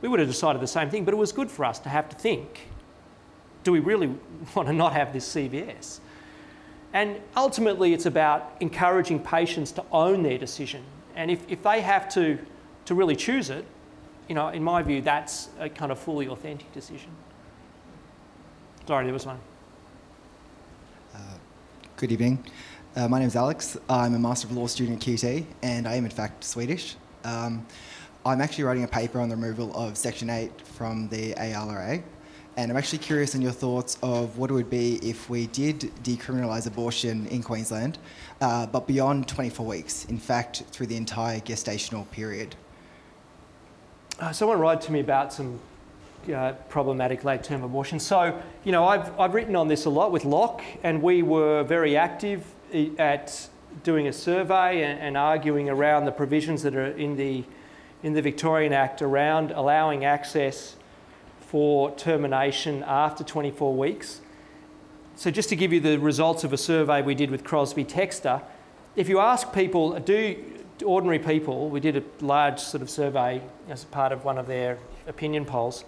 we 0.00 0.08
would 0.08 0.18
have 0.18 0.28
decided 0.28 0.60
the 0.60 0.66
same 0.66 0.90
thing. 0.90 1.04
But 1.04 1.14
it 1.14 1.18
was 1.18 1.30
good 1.30 1.48
for 1.48 1.64
us 1.64 1.78
to 1.78 1.88
have 1.88 2.08
to 2.08 2.16
think, 2.16 2.66
do 3.62 3.70
we 3.70 3.78
really 3.78 4.08
want 4.56 4.66
to 4.66 4.74
not 4.74 4.92
have 4.92 5.12
this 5.12 5.32
CVS? 5.32 6.00
And 6.92 7.20
ultimately, 7.36 7.94
it's 7.94 8.06
about 8.06 8.56
encouraging 8.58 9.20
patients 9.20 9.70
to 9.72 9.84
own 9.92 10.24
their 10.24 10.38
decision. 10.38 10.82
And 11.14 11.30
if, 11.30 11.48
if 11.48 11.62
they 11.62 11.80
have 11.80 12.12
to 12.14 12.38
to 12.86 12.94
really 12.94 13.16
choose 13.16 13.50
it, 13.50 13.64
you 14.28 14.34
know, 14.34 14.48
in 14.48 14.62
my 14.62 14.82
view, 14.82 15.02
that's 15.02 15.48
a 15.58 15.68
kind 15.68 15.92
of 15.92 15.98
fully 15.98 16.28
authentic 16.28 16.72
decision. 16.72 17.10
Sorry, 18.86 19.04
there 19.04 19.12
was 19.12 19.26
one. 19.26 19.38
Uh, 21.14 21.18
good 21.96 22.12
evening. 22.12 22.44
Uh, 22.94 23.08
my 23.08 23.18
name 23.18 23.28
is 23.28 23.36
Alex. 23.36 23.76
I'm 23.88 24.14
a 24.14 24.18
Master 24.18 24.46
of 24.46 24.56
Law 24.56 24.66
student 24.66 25.06
at 25.06 25.14
QT, 25.14 25.46
and 25.62 25.86
I 25.86 25.96
am 25.96 26.04
in 26.04 26.10
fact 26.10 26.44
Swedish. 26.44 26.96
Um, 27.24 27.66
I'm 28.24 28.40
actually 28.40 28.64
writing 28.64 28.84
a 28.84 28.88
paper 28.88 29.20
on 29.20 29.28
the 29.28 29.36
removal 29.36 29.76
of 29.76 29.96
Section 29.96 30.30
8 30.30 30.60
from 30.62 31.08
the 31.08 31.34
ALRA, 31.34 32.02
and 32.56 32.70
I'm 32.70 32.76
actually 32.76 32.98
curious 32.98 33.34
in 33.34 33.42
your 33.42 33.52
thoughts 33.52 33.98
of 34.02 34.38
what 34.38 34.50
it 34.50 34.54
would 34.54 34.70
be 34.70 34.96
if 35.02 35.28
we 35.28 35.48
did 35.48 35.80
decriminalise 36.02 36.66
abortion 36.66 37.26
in 37.26 37.42
Queensland, 37.42 37.98
uh, 38.40 38.66
but 38.66 38.86
beyond 38.86 39.28
24 39.28 39.66
weeks, 39.66 40.04
in 40.06 40.18
fact, 40.18 40.62
through 40.70 40.86
the 40.86 40.96
entire 40.96 41.40
gestational 41.40 42.08
period 42.10 42.54
uh, 44.20 44.32
someone 44.32 44.58
wrote 44.58 44.80
to 44.82 44.92
me 44.92 45.00
about 45.00 45.32
some 45.32 45.60
uh, 46.32 46.52
problematic 46.68 47.24
late 47.24 47.42
term 47.42 47.62
abortion. 47.62 48.00
So, 48.00 48.40
you 48.64 48.72
know, 48.72 48.86
I've, 48.86 49.18
I've 49.18 49.34
written 49.34 49.54
on 49.54 49.68
this 49.68 49.84
a 49.84 49.90
lot 49.90 50.10
with 50.10 50.24
Locke, 50.24 50.62
and 50.82 51.02
we 51.02 51.22
were 51.22 51.62
very 51.62 51.96
active 51.96 52.44
at 52.98 53.48
doing 53.84 54.08
a 54.08 54.12
survey 54.12 54.82
and, 54.82 54.98
and, 54.98 55.16
arguing 55.16 55.68
around 55.68 56.06
the 56.06 56.10
provisions 56.10 56.62
that 56.62 56.74
are 56.74 56.86
in 56.86 57.16
the, 57.16 57.44
in 58.02 58.14
the 58.14 58.22
Victorian 58.22 58.72
Act 58.72 59.02
around 59.02 59.52
allowing 59.52 60.04
access 60.04 60.76
for 61.40 61.90
termination 61.92 62.82
after 62.86 63.22
24 63.22 63.74
weeks. 63.74 64.20
So, 65.14 65.30
just 65.30 65.48
to 65.50 65.56
give 65.56 65.72
you 65.72 65.80
the 65.80 65.98
results 65.98 66.42
of 66.42 66.52
a 66.52 66.58
survey 66.58 67.02
we 67.02 67.14
did 67.14 67.30
with 67.30 67.44
Crosby 67.44 67.84
Textor, 67.84 68.42
if 68.96 69.08
you 69.08 69.20
ask 69.20 69.52
people, 69.52 69.98
do, 70.00 70.42
ordinary 70.84 71.18
people, 71.18 71.68
we 71.68 71.80
did 71.80 71.96
a 71.96 72.02
large 72.24 72.58
sort 72.58 72.82
of 72.82 72.90
survey 72.90 73.40
as 73.68 73.84
part 73.84 74.12
of 74.12 74.24
one 74.24 74.38
of 74.38 74.46
their 74.46 74.78
opinion 75.06 75.44
polls. 75.44 75.84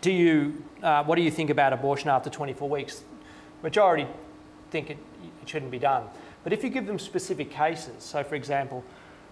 Do 0.00 0.10
you, 0.10 0.64
uh, 0.82 1.04
what 1.04 1.16
do 1.16 1.22
you 1.22 1.30
think 1.30 1.50
about 1.50 1.72
abortion 1.72 2.08
after 2.10 2.28
24 2.30 2.68
weeks? 2.68 3.04
Majority 3.62 4.06
think 4.74 4.90
it, 4.90 4.98
it 5.40 5.48
shouldn't 5.48 5.70
be 5.70 5.78
done. 5.78 6.02
But 6.42 6.52
if 6.52 6.64
you 6.64 6.68
give 6.68 6.86
them 6.86 6.98
specific 6.98 7.48
cases, 7.48 8.02
so 8.02 8.24
for 8.24 8.34
example, 8.34 8.82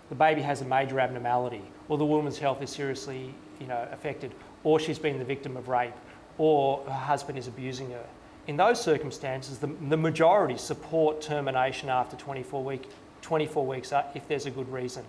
the 0.08 0.14
baby 0.14 0.40
has 0.42 0.60
a 0.60 0.64
major 0.64 1.00
abnormality, 1.00 1.62
or 1.88 1.98
the 1.98 2.04
woman's 2.04 2.38
health 2.38 2.62
is 2.62 2.70
seriously 2.70 3.34
you 3.58 3.66
know, 3.66 3.88
affected, 3.90 4.32
or 4.62 4.78
she's 4.78 5.00
been 5.00 5.18
the 5.18 5.24
victim 5.24 5.56
of 5.56 5.66
rape, 5.66 5.94
or 6.38 6.84
her 6.84 6.92
husband 6.92 7.38
is 7.38 7.48
abusing 7.48 7.90
her. 7.90 8.04
In 8.46 8.56
those 8.56 8.80
circumstances, 8.80 9.58
the, 9.58 9.66
the 9.88 9.96
majority 9.96 10.56
support 10.56 11.20
termination 11.20 11.88
after 11.88 12.16
24 12.16 12.62
week, 12.62 12.88
24 13.22 13.66
weeks 13.66 13.92
uh, 13.92 14.04
if 14.14 14.28
there's 14.28 14.46
a 14.46 14.50
good 14.50 14.70
reason. 14.70 15.04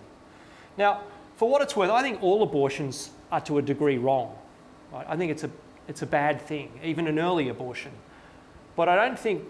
Now, 0.78 1.02
for 1.36 1.48
what 1.48 1.62
it's 1.62 1.76
worth, 1.76 1.90
I 1.90 2.02
think 2.02 2.22
all 2.22 2.42
abortions 2.42 3.10
are 3.30 3.40
to 3.42 3.58
a 3.58 3.62
degree 3.62 3.98
wrong. 3.98 4.36
Right? 4.92 5.06
I 5.08 5.16
think 5.16 5.30
it's 5.30 5.44
a, 5.44 5.50
it's 5.88 6.02
a 6.02 6.06
bad 6.06 6.40
thing, 6.40 6.70
even 6.82 7.06
an 7.06 7.18
early 7.18 7.48
abortion. 7.48 7.92
But 8.76 8.88
I 8.88 8.96
don't 8.96 9.18
think, 9.18 9.44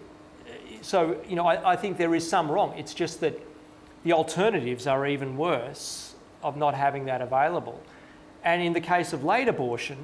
uh, 0.46 0.52
so, 0.82 1.20
you 1.28 1.36
know, 1.36 1.46
I, 1.46 1.72
I 1.72 1.76
think 1.76 1.98
there 1.98 2.14
is 2.14 2.28
some 2.28 2.50
wrong. 2.50 2.76
It's 2.76 2.94
just 2.94 3.20
that 3.20 3.38
the 4.02 4.12
alternatives 4.12 4.86
are 4.86 5.06
even 5.06 5.36
worse 5.36 6.14
of 6.42 6.56
not 6.56 6.74
having 6.74 7.06
that 7.06 7.22
available. 7.22 7.80
And 8.42 8.62
in 8.62 8.74
the 8.74 8.80
case 8.80 9.12
of 9.12 9.24
late 9.24 9.48
abortion, 9.48 9.96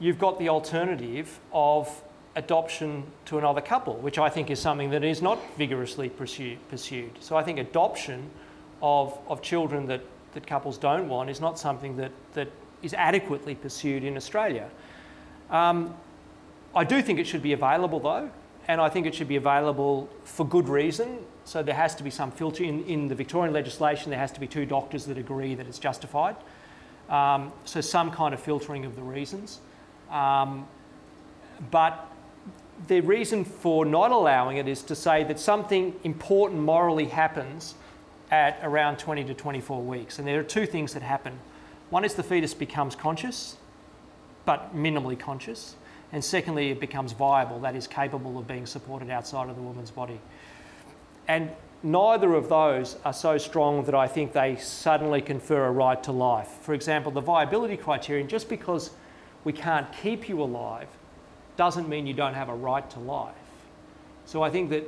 you've 0.00 0.18
got 0.18 0.38
the 0.38 0.48
alternative 0.48 1.38
of 1.52 2.02
adoption 2.40 3.04
to 3.26 3.38
another 3.38 3.60
couple, 3.60 3.94
which 3.94 4.18
I 4.18 4.28
think 4.28 4.50
is 4.50 4.58
something 4.58 4.90
that 4.90 5.04
is 5.04 5.22
not 5.22 5.38
vigorously 5.56 6.08
pursue, 6.08 6.56
pursued. 6.68 7.12
So 7.20 7.36
I 7.36 7.42
think 7.42 7.58
adoption 7.58 8.28
of, 8.82 9.16
of 9.28 9.42
children 9.42 9.86
that, 9.86 10.00
that 10.34 10.46
couples 10.46 10.78
don't 10.78 11.08
want 11.08 11.30
is 11.30 11.40
not 11.40 11.58
something 11.58 11.96
that, 11.96 12.12
that 12.34 12.48
is 12.82 12.94
adequately 12.94 13.54
pursued 13.54 14.04
in 14.04 14.16
Australia. 14.16 14.68
Um, 15.50 15.94
I 16.74 16.84
do 16.84 17.02
think 17.02 17.18
it 17.18 17.26
should 17.26 17.42
be 17.42 17.52
available 17.52 18.00
though, 18.00 18.30
and 18.68 18.80
I 18.80 18.88
think 18.88 19.06
it 19.06 19.14
should 19.14 19.28
be 19.28 19.36
available 19.36 20.08
for 20.24 20.46
good 20.46 20.68
reason. 20.68 21.18
So 21.44 21.62
there 21.62 21.74
has 21.74 21.94
to 21.96 22.04
be 22.04 22.10
some 22.10 22.30
filter 22.30 22.64
in, 22.64 22.84
in 22.84 23.08
the 23.08 23.14
Victorian 23.14 23.52
legislation. 23.52 24.10
There 24.10 24.18
has 24.18 24.32
to 24.32 24.40
be 24.40 24.46
two 24.46 24.66
doctors 24.66 25.04
that 25.06 25.18
agree 25.18 25.54
that 25.54 25.66
it's 25.66 25.78
justified. 25.78 26.36
Um, 27.08 27.52
so 27.64 27.80
some 27.80 28.10
kind 28.10 28.32
of 28.34 28.40
filtering 28.40 28.84
of 28.84 28.94
the 28.94 29.02
reasons. 29.02 29.60
Um, 30.10 30.66
but 31.70 32.09
the 32.86 33.00
reason 33.00 33.44
for 33.44 33.84
not 33.84 34.10
allowing 34.10 34.56
it 34.56 34.68
is 34.68 34.82
to 34.84 34.94
say 34.94 35.24
that 35.24 35.38
something 35.38 35.94
important 36.04 36.60
morally 36.60 37.06
happens 37.06 37.74
at 38.30 38.58
around 38.62 38.98
20 38.98 39.24
to 39.24 39.34
24 39.34 39.82
weeks. 39.82 40.18
And 40.18 40.26
there 40.26 40.40
are 40.40 40.44
two 40.44 40.66
things 40.66 40.94
that 40.94 41.02
happen. 41.02 41.38
One 41.90 42.04
is 42.04 42.14
the 42.14 42.22
fetus 42.22 42.54
becomes 42.54 42.94
conscious, 42.94 43.56
but 44.44 44.74
minimally 44.74 45.18
conscious. 45.18 45.74
And 46.12 46.24
secondly, 46.24 46.70
it 46.70 46.80
becomes 46.80 47.12
viable, 47.12 47.60
that 47.60 47.76
is, 47.76 47.86
capable 47.86 48.38
of 48.38 48.46
being 48.46 48.66
supported 48.66 49.10
outside 49.10 49.48
of 49.48 49.56
the 49.56 49.62
woman's 49.62 49.90
body. 49.90 50.20
And 51.28 51.50
neither 51.82 52.34
of 52.34 52.48
those 52.48 52.96
are 53.04 53.12
so 53.12 53.38
strong 53.38 53.84
that 53.84 53.94
I 53.94 54.08
think 54.08 54.32
they 54.32 54.56
suddenly 54.56 55.20
confer 55.20 55.66
a 55.66 55.70
right 55.70 56.02
to 56.04 56.12
life. 56.12 56.48
For 56.62 56.74
example, 56.74 57.12
the 57.12 57.20
viability 57.20 57.76
criterion, 57.76 58.28
just 58.28 58.48
because 58.48 58.90
we 59.44 59.52
can't 59.52 59.86
keep 59.92 60.28
you 60.28 60.42
alive 60.42 60.88
doesn't 61.60 61.90
mean 61.90 62.06
you 62.06 62.14
don't 62.14 62.32
have 62.32 62.48
a 62.48 62.54
right 62.54 62.88
to 62.88 62.98
life. 63.00 63.34
So 64.24 64.42
I 64.42 64.48
think 64.48 64.70
that, 64.70 64.82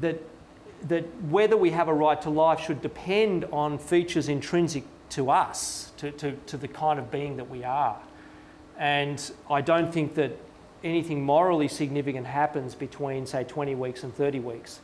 that, 0.00 0.18
that 0.88 1.04
whether 1.24 1.54
we 1.54 1.68
have 1.72 1.88
a 1.88 1.92
right 1.92 2.20
to 2.22 2.30
life 2.30 2.60
should 2.60 2.80
depend 2.80 3.44
on 3.52 3.76
features 3.76 4.30
intrinsic 4.30 4.84
to 5.10 5.30
us, 5.30 5.92
to, 5.98 6.10
to, 6.12 6.32
to 6.46 6.56
the 6.56 6.66
kind 6.66 6.98
of 6.98 7.10
being 7.10 7.36
that 7.36 7.50
we 7.50 7.62
are. 7.62 7.98
And 8.78 9.20
I 9.50 9.60
don't 9.60 9.92
think 9.92 10.14
that 10.14 10.32
anything 10.82 11.22
morally 11.22 11.68
significant 11.68 12.26
happens 12.26 12.74
between, 12.74 13.26
say, 13.26 13.44
20 13.44 13.74
weeks 13.74 14.02
and 14.02 14.14
30 14.14 14.40
weeks. 14.40 14.80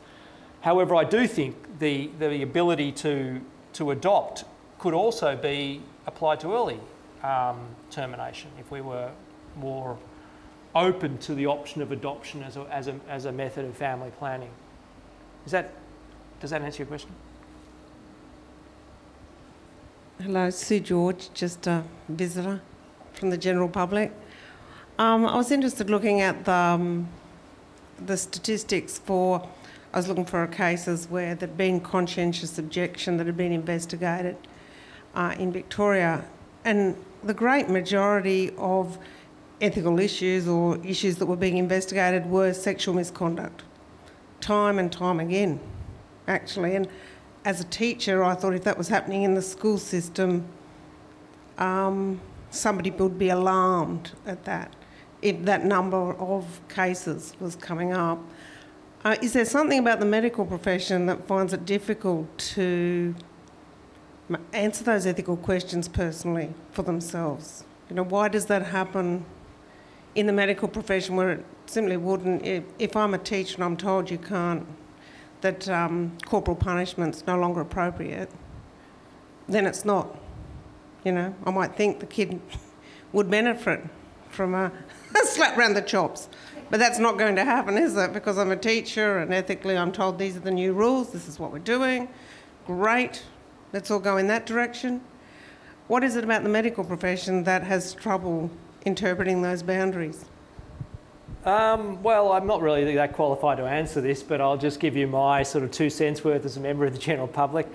However, 0.61 0.93
I 0.93 1.05
do 1.05 1.25
think 1.25 1.79
the, 1.79 2.11
the 2.19 2.43
ability 2.43 2.91
to, 2.91 3.41
to 3.73 3.89
adopt 3.89 4.43
could 4.77 4.93
also 4.93 5.35
be 5.35 5.81
applied 6.05 6.39
to 6.41 6.53
early 6.53 6.79
um, 7.23 7.65
termination 7.89 8.51
if 8.59 8.69
we 8.69 8.81
were 8.81 9.09
more 9.55 9.97
open 10.75 11.17
to 11.19 11.33
the 11.33 11.45
option 11.47 11.81
of 11.81 11.91
adoption 11.91 12.43
as 12.43 12.57
a, 12.57 12.61
as 12.69 12.87
a, 12.87 12.99
as 13.07 13.25
a 13.25 13.31
method 13.31 13.65
of 13.65 13.75
family 13.75 14.11
planning. 14.19 14.51
Is 15.45 15.51
that, 15.53 15.71
does 16.41 16.49
that 16.49 16.61
answer 16.61 16.79
your 16.79 16.87
question? 16.87 17.11
Hello, 20.21 20.49
Sue 20.49 20.79
George, 20.79 21.29
just 21.33 21.67
a 21.67 21.83
visitor 22.09 22.61
from 23.13 23.29
the 23.29 23.37
general 23.37 23.69
public. 23.69 24.11
Um, 24.97 25.25
I 25.25 25.35
was 25.35 25.51
interested 25.51 25.89
looking 25.89 26.21
at 26.21 26.45
the, 26.45 26.53
um, 26.53 27.09
the 28.05 28.17
statistics 28.17 28.97
for, 28.97 29.47
I 29.93 29.97
was 29.97 30.07
looking 30.07 30.25
for 30.25 30.45
cases 30.47 31.09
where 31.09 31.35
there'd 31.35 31.57
been 31.57 31.79
conscientious 31.79 32.57
objection 32.57 33.17
that 33.17 33.27
had 33.27 33.37
been 33.37 33.51
investigated 33.51 34.37
uh, 35.13 35.35
in 35.37 35.51
Victoria. 35.51 36.25
And 36.63 36.95
the 37.23 37.33
great 37.33 37.69
majority 37.69 38.53
of 38.57 38.97
ethical 39.61 39.99
issues 39.99 40.47
or 40.47 40.77
issues 40.85 41.17
that 41.17 41.25
were 41.25 41.35
being 41.35 41.57
investigated 41.57 42.25
were 42.25 42.53
sexual 42.53 42.93
misconduct, 42.93 43.63
time 44.41 44.79
and 44.79 44.91
time 44.91 45.19
again, 45.19 45.59
actually. 46.27 46.75
And 46.75 46.87
as 47.45 47.61
a 47.61 47.65
teacher, 47.65 48.23
I 48.23 48.35
thought 48.35 48.53
if 48.53 48.63
that 48.63 48.77
was 48.77 48.87
happening 48.87 49.23
in 49.23 49.35
the 49.35 49.41
school 49.41 49.77
system, 49.77 50.45
um, 51.57 52.19
somebody 52.49 52.89
would 52.91 53.17
be 53.17 53.29
alarmed 53.29 54.11
at 54.25 54.43
that, 54.45 54.75
if 55.21 55.43
that 55.45 55.65
number 55.65 56.13
of 56.15 56.59
cases 56.67 57.33
was 57.39 57.55
coming 57.55 57.93
up. 57.93 58.19
Uh, 59.03 59.15
is 59.21 59.33
there 59.33 59.45
something 59.45 59.79
about 59.79 59.99
the 59.99 60.05
medical 60.05 60.45
profession 60.45 61.05
that 61.05 61.27
finds 61.27 61.53
it 61.53 61.65
difficult 61.65 62.35
to 62.39 63.13
answer 64.51 64.83
those 64.83 65.05
ethical 65.05 65.37
questions 65.37 65.87
personally 65.87 66.53
for 66.71 66.81
themselves? 66.81 67.63
You 67.89 67.95
know, 67.95 68.03
why 68.03 68.29
does 68.29 68.47
that 68.47 68.65
happen 68.65 69.23
in 70.15 70.25
the 70.25 70.33
medical 70.33 70.67
profession 70.67 71.15
where 71.15 71.31
it 71.31 71.45
simply 71.65 71.97
wouldn't? 71.97 72.45
If, 72.79 72.95
I'm 72.95 73.13
a 73.13 73.17
teacher 73.17 73.55
and 73.55 73.63
I'm 73.63 73.77
told 73.77 74.09
you 74.09 74.17
can't 74.17 74.65
that 75.41 75.69
um, 75.69 76.17
corporal 76.25 76.55
punishment's 76.55 77.27
no 77.27 77.37
longer 77.37 77.61
appropriate, 77.61 78.31
then 79.47 79.67
it's 79.67 79.85
not. 79.85 80.17
You 81.03 81.11
know, 81.11 81.35
I 81.45 81.51
might 81.51 81.75
think 81.75 81.99
the 81.99 82.05
kid 82.05 82.41
would 83.11 83.29
benefit 83.29 83.81
from 84.29 84.55
a, 84.55 84.71
a 85.21 85.25
slap 85.25 85.55
round 85.57 85.75
the 85.75 85.81
chops. 85.81 86.29
But 86.69 86.79
that's 86.79 86.97
not 86.97 87.17
going 87.17 87.35
to 87.35 87.45
happen, 87.45 87.77
is 87.77 87.95
it? 87.95 88.11
Because 88.11 88.39
I'm 88.39 88.51
a 88.51 88.57
teacher 88.57 89.19
and 89.19 89.33
ethically 89.33 89.77
I'm 89.77 89.91
told 89.91 90.17
these 90.17 90.35
are 90.35 90.39
the 90.39 90.51
new 90.51 90.73
rules, 90.73 91.11
this 91.11 91.27
is 91.27 91.39
what 91.39 91.51
we're 91.51 91.59
doing. 91.59 92.09
Great, 92.65 93.23
let's 93.71 93.91
all 93.91 93.99
go 93.99 94.17
in 94.17 94.27
that 94.27 94.47
direction. 94.47 95.01
What 95.87 96.03
is 96.03 96.15
it 96.15 96.23
about 96.23 96.41
the 96.41 96.49
medical 96.49 96.83
profession 96.83 97.43
that 97.43 97.61
has 97.63 97.93
trouble 97.93 98.49
interpreting 98.85 99.41
those 99.41 99.63
boundaries? 99.63 100.25
Um, 101.43 102.01
well, 102.01 102.31
I'm 102.31 102.47
not 102.47 102.61
really 102.61 102.95
that 102.95 103.13
qualified 103.13 103.57
to 103.57 103.65
answer 103.65 104.01
this, 104.01 104.23
but 104.23 104.41
I'll 104.41 104.57
just 104.57 104.79
give 104.79 104.95
you 104.95 105.07
my 105.07 105.43
sort 105.43 105.63
of 105.63 105.71
two 105.71 105.89
cents 105.89 106.23
worth 106.23 106.45
as 106.45 106.57
a 106.57 106.59
member 106.59 106.85
of 106.85 106.93
the 106.93 106.99
general 106.99 107.27
public. 107.27 107.67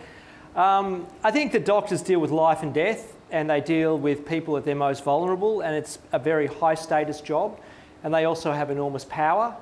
Um, 0.56 1.06
I 1.22 1.30
think 1.30 1.52
that 1.52 1.64
doctors 1.64 2.02
deal 2.02 2.18
with 2.18 2.32
life 2.32 2.62
and 2.64 2.74
death, 2.74 3.16
and 3.30 3.48
they 3.48 3.60
deal 3.60 3.96
with 3.96 4.26
people 4.26 4.56
at 4.56 4.64
their 4.64 4.74
most 4.74 5.04
vulnerable, 5.04 5.60
and 5.60 5.76
it's 5.76 6.00
a 6.10 6.18
very 6.18 6.48
high 6.48 6.74
status 6.74 7.20
job, 7.20 7.60
and 8.02 8.12
they 8.12 8.24
also 8.24 8.50
have 8.50 8.70
enormous 8.70 9.04
power. 9.04 9.54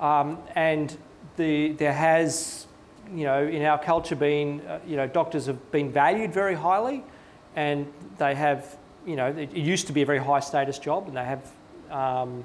Um, 0.00 0.38
and 0.54 0.96
the, 1.36 1.72
there 1.72 1.92
has, 1.92 2.66
you 3.14 3.24
know, 3.24 3.46
in 3.46 3.62
our 3.62 3.78
culture 3.78 4.16
been, 4.16 4.62
uh, 4.62 4.78
you 4.86 4.96
know, 4.96 5.06
doctors 5.06 5.44
have 5.44 5.70
been 5.70 5.92
valued 5.92 6.32
very 6.32 6.54
highly, 6.54 7.04
and 7.54 7.86
they 8.16 8.34
have, 8.34 8.78
you 9.06 9.16
know, 9.16 9.26
it, 9.26 9.52
used 9.52 9.86
to 9.88 9.92
be 9.92 10.02
a 10.02 10.06
very 10.06 10.18
high 10.18 10.40
status 10.40 10.78
job, 10.78 11.08
and 11.08 11.16
they 11.16 11.24
have 11.24 11.52
um, 11.90 12.44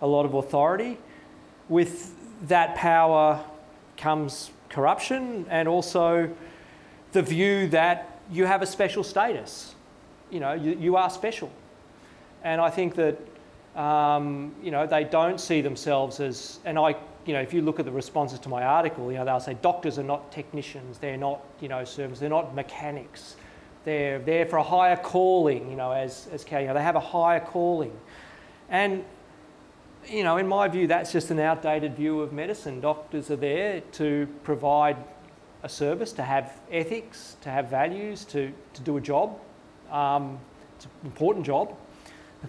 a 0.00 0.06
lot 0.06 0.24
of 0.24 0.34
authority. 0.34 0.98
With 1.68 2.14
that 2.48 2.74
power 2.74 3.42
comes 3.96 4.50
corruption 4.68 5.46
and 5.48 5.68
also 5.68 6.28
the 7.12 7.22
view 7.22 7.68
that 7.68 8.20
you 8.30 8.44
have 8.44 8.60
a 8.62 8.66
special 8.66 9.04
status. 9.04 9.74
You 10.30 10.40
know, 10.40 10.52
you, 10.52 10.76
you 10.78 10.96
are 10.96 11.08
special. 11.08 11.50
And 12.42 12.60
I 12.60 12.70
think 12.70 12.96
that, 12.96 13.18
um, 13.76 14.54
you 14.62 14.70
know, 14.70 14.86
they 14.86 15.04
don't 15.04 15.40
see 15.40 15.60
themselves 15.60 16.20
as, 16.20 16.58
and 16.64 16.78
I, 16.78 16.96
you 17.24 17.32
know, 17.32 17.40
if 17.40 17.54
you 17.54 17.62
look 17.62 17.78
at 17.78 17.86
the 17.86 17.92
responses 17.92 18.38
to 18.40 18.48
my 18.48 18.62
article, 18.62 19.10
you 19.10 19.18
know, 19.18 19.24
they'll 19.24 19.40
say 19.40 19.56
doctors 19.62 19.98
are 19.98 20.04
not 20.04 20.30
technicians, 20.30 20.98
they're 20.98 21.16
not, 21.16 21.40
you 21.60 21.68
know, 21.68 21.84
servants, 21.84 22.20
they're 22.20 22.28
not 22.28 22.54
mechanics. 22.54 23.36
They're 23.84 24.18
there 24.18 24.46
for 24.46 24.56
a 24.56 24.62
higher 24.62 24.96
calling, 24.96 25.70
you 25.70 25.76
know, 25.76 25.92
as, 25.92 26.28
as 26.32 26.44
you 26.50 26.66
know, 26.66 26.74
they 26.74 26.82
have 26.82 26.96
a 26.96 27.00
higher 27.00 27.40
calling. 27.40 27.92
And 28.70 29.04
you 30.08 30.22
know, 30.22 30.36
in 30.36 30.46
my 30.46 30.68
view, 30.68 30.86
that's 30.86 31.12
just 31.12 31.30
an 31.30 31.38
outdated 31.38 31.96
view 31.96 32.20
of 32.20 32.32
medicine. 32.32 32.80
Doctors 32.80 33.30
are 33.30 33.36
there 33.36 33.80
to 33.92 34.28
provide 34.42 34.96
a 35.62 35.68
service, 35.68 36.12
to 36.12 36.22
have 36.22 36.60
ethics, 36.70 37.36
to 37.40 37.50
have 37.50 37.68
values, 37.68 38.24
to, 38.26 38.52
to 38.74 38.82
do 38.82 38.96
a 38.96 39.00
job. 39.00 39.38
Um, 39.90 40.38
it's 40.76 40.84
an 40.84 40.90
important 41.04 41.46
job, 41.46 41.74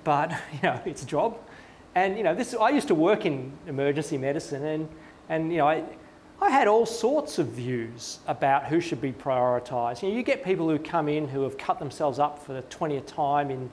but 0.04 0.32
you 0.54 0.60
know, 0.64 0.82
it's 0.86 1.04
a 1.04 1.06
job. 1.06 1.38
And 1.96 2.18
you 2.18 2.24
know, 2.24 2.36
this 2.36 2.54
I 2.54 2.70
used 2.70 2.90
to 2.90 2.96
work 2.96 3.26
in 3.26 3.54
emergency 3.68 4.18
medicine, 4.18 4.66
and 4.66 4.90
and 5.30 5.52
you 5.52 5.60
know, 5.60 5.68
I, 5.68 5.84
I 6.42 6.50
had 6.50 6.68
all 6.68 6.86
sorts 6.86 7.40
of 7.40 7.48
views 7.48 8.20
about 8.28 8.66
who 8.66 8.82
should 8.82 9.02
be 9.02 9.14
prioritised. 9.14 10.04
You 10.04 10.10
know, 10.10 10.16
you 10.16 10.24
get 10.24 10.44
people 10.44 10.70
who 10.70 10.78
come 10.78 11.08
in 11.08 11.28
who 11.28 11.44
have 11.44 11.58
cut 11.58 11.80
themselves 11.80 12.20
up 12.20 12.46
for 12.46 12.54
the 12.54 12.62
twentieth 12.64 13.08
time 13.08 13.50
in, 13.50 13.70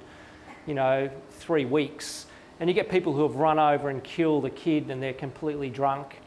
you 0.66 0.74
know, 0.74 1.10
three 1.30 1.64
weeks 1.64 2.26
and 2.60 2.70
you 2.70 2.74
get 2.74 2.88
people 2.88 3.12
who 3.12 3.22
have 3.22 3.34
run 3.34 3.58
over 3.58 3.88
and 3.88 4.04
killed 4.04 4.44
a 4.44 4.50
kid 4.50 4.90
and 4.90 5.02
they're 5.02 5.12
completely 5.12 5.68
drunk. 5.68 6.18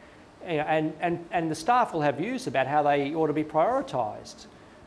And, 0.44 0.92
and, 1.00 1.24
and 1.32 1.50
the 1.50 1.54
staff 1.54 1.92
will 1.92 2.02
have 2.02 2.18
views 2.18 2.46
about 2.46 2.66
how 2.66 2.82
they 2.82 3.14
ought 3.14 3.28
to 3.28 3.32
be 3.32 3.42
prioritised 3.42 4.46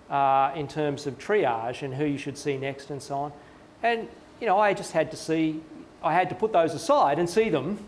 uh, 0.09 0.51
in 0.55 0.67
terms 0.67 1.07
of 1.07 1.17
triage 1.17 1.81
and 1.81 1.93
who 1.93 2.05
you 2.05 2.17
should 2.17 2.37
see 2.37 2.57
next 2.57 2.91
and 2.91 3.01
so 3.01 3.15
on. 3.15 3.33
And, 3.81 4.07
you 4.39 4.47
know, 4.47 4.59
I 4.59 4.73
just 4.73 4.91
had 4.91 5.11
to 5.11 5.17
see, 5.17 5.61
I 6.03 6.13
had 6.13 6.29
to 6.29 6.35
put 6.35 6.53
those 6.53 6.73
aside 6.75 7.19
and 7.19 7.29
see 7.29 7.49
them, 7.49 7.79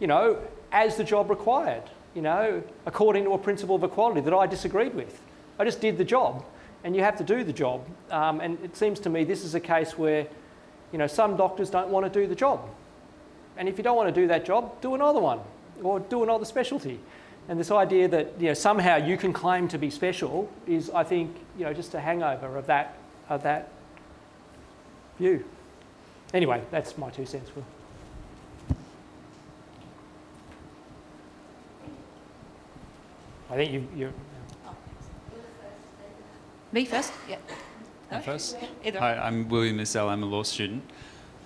you 0.00 0.06
know, 0.06 0.38
as 0.72 0.96
the 0.96 1.04
job 1.04 1.30
required. 1.30 1.84
You 2.14 2.22
know, 2.22 2.62
according 2.86 3.24
to 3.24 3.32
a 3.32 3.38
principle 3.38 3.76
of 3.76 3.84
equality 3.84 4.20
that 4.20 4.34
I 4.34 4.46
disagreed 4.46 4.94
with. 4.94 5.20
I 5.58 5.64
just 5.64 5.80
did 5.80 5.98
the 5.98 6.04
job, 6.04 6.44
and 6.82 6.94
you 6.94 7.02
have 7.02 7.16
to 7.16 7.24
do 7.24 7.44
the 7.44 7.52
job. 7.52 7.86
Um, 8.10 8.40
and 8.40 8.58
it 8.64 8.76
seems 8.76 9.00
to 9.00 9.10
me 9.10 9.24
this 9.24 9.44
is 9.44 9.54
a 9.54 9.60
case 9.60 9.98
where, 9.98 10.26
you 10.92 10.98
know, 10.98 11.06
some 11.06 11.36
doctors 11.36 11.70
don't 11.70 11.88
want 11.88 12.10
to 12.12 12.20
do 12.20 12.26
the 12.26 12.34
job. 12.34 12.60
And 13.56 13.68
if 13.68 13.78
you 13.78 13.84
don't 13.84 13.96
want 13.96 14.12
to 14.12 14.20
do 14.20 14.26
that 14.28 14.44
job, 14.44 14.80
do 14.80 14.94
another 14.94 15.20
one 15.20 15.40
or 15.82 16.00
do 16.00 16.22
another 16.22 16.44
specialty. 16.44 16.98
And 17.48 17.60
this 17.60 17.70
idea 17.70 18.08
that 18.08 18.40
you 18.40 18.48
know, 18.48 18.54
somehow 18.54 18.96
you 18.96 19.16
can 19.16 19.32
claim 19.32 19.68
to 19.68 19.78
be 19.78 19.90
special 19.90 20.50
is, 20.66 20.90
I 20.90 21.04
think, 21.04 21.36
you 21.58 21.64
know, 21.64 21.74
just 21.74 21.94
a 21.94 22.00
hangover 22.00 22.56
of 22.56 22.66
that, 22.66 22.96
of 23.28 23.42
that 23.42 23.68
view. 25.18 25.44
Anyway, 26.32 26.62
that's 26.70 26.96
my 26.96 27.10
two 27.10 27.26
cents, 27.26 27.54
Will. 27.54 27.64
I 33.54 33.56
think 33.56 33.72
you, 33.72 33.88
you're. 33.94 34.12
Me 36.72 36.84
first? 36.84 37.12
Yeah. 37.28 37.36
Me 38.10 38.18
first? 38.20 38.56
Either. 38.84 38.98
Hi, 38.98 39.16
I'm 39.16 39.48
William 39.48 39.78
Issel. 39.78 40.08
I'm 40.08 40.24
a 40.24 40.26
law 40.26 40.42
student. 40.42 40.82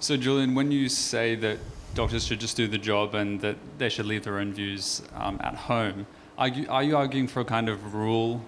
So, 0.01 0.17
Julian, 0.17 0.55
when 0.55 0.73
you 0.73 0.89
say 0.89 1.35
that 1.35 1.59
doctors 1.93 2.25
should 2.25 2.41
just 2.41 2.57
do 2.57 2.67
the 2.67 2.79
job 2.79 3.15
and 3.15 3.39
that 3.43 3.57
they 3.77 3.91
should 3.91 4.07
leave 4.07 4.25
their 4.25 4.39
own 4.39 4.55
views 4.55 5.03
um, 5.17 5.39
at 5.45 5.55
home, 5.55 6.07
are 6.39 6.49
you, 6.49 6.67
are 6.71 6.83
you 6.83 6.97
arguing 6.97 7.29
for 7.29 7.41
a 7.41 7.45
kind 7.45 7.69
of 7.69 7.95
rule, 7.95 8.43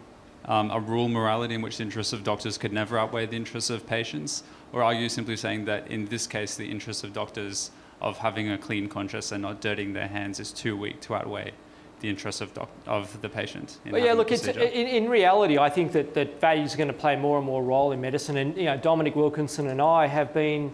um, 0.46 0.70
a 0.70 0.80
rule 0.80 1.10
morality 1.10 1.54
in 1.54 1.60
which 1.60 1.76
the 1.76 1.82
interests 1.82 2.14
of 2.14 2.24
doctors 2.24 2.56
could 2.56 2.72
never 2.72 2.98
outweigh 2.98 3.26
the 3.26 3.36
interests 3.36 3.68
of 3.68 3.86
patients? 3.86 4.42
Or 4.72 4.82
are 4.82 4.94
you 4.94 5.10
simply 5.10 5.36
saying 5.36 5.66
that 5.66 5.86
in 5.88 6.06
this 6.06 6.26
case, 6.26 6.54
the 6.54 6.70
interests 6.70 7.04
of 7.04 7.12
doctors 7.12 7.72
of 8.00 8.16
having 8.16 8.50
a 8.50 8.56
clean 8.56 8.88
conscience 8.88 9.32
and 9.32 9.42
not 9.42 9.60
dirtying 9.60 9.92
their 9.92 10.08
hands 10.08 10.40
is 10.40 10.50
too 10.50 10.78
weak 10.78 11.02
to 11.02 11.14
outweigh 11.14 11.52
the 12.00 12.08
interests 12.08 12.40
of, 12.40 12.52
doc- 12.54 12.70
of 12.86 13.20
the 13.22 13.28
patient? 13.28 13.78
in 13.84 13.92
Well, 13.92 14.02
yeah, 14.02 14.12
look, 14.12 14.32
it's, 14.32 14.46
in, 14.46 14.56
in 14.56 15.08
reality, 15.08 15.58
I 15.58 15.70
think 15.70 15.92
that, 15.92 16.14
that 16.14 16.40
values 16.40 16.74
are 16.74 16.76
going 16.76 16.88
to 16.88 16.94
play 16.94 17.16
more 17.16 17.36
and 17.38 17.46
more 17.46 17.62
role 17.62 17.92
in 17.92 18.00
medicine. 18.00 18.36
And, 18.36 18.56
you 18.56 18.64
know, 18.64 18.76
Dominic 18.76 19.16
Wilkinson 19.16 19.68
and 19.68 19.80
I 19.80 20.06
have 20.06 20.34
been, 20.34 20.72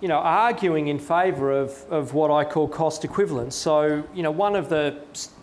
you 0.00 0.08
know, 0.08 0.18
arguing 0.18 0.88
in 0.88 0.98
favour 0.98 1.52
of, 1.52 1.84
of 1.90 2.14
what 2.14 2.30
I 2.30 2.44
call 2.44 2.68
cost 2.68 3.04
equivalence. 3.04 3.54
So, 3.54 4.04
you 4.14 4.22
know, 4.22 4.30
one 4.30 4.54
of 4.54 4.68
the 4.68 4.98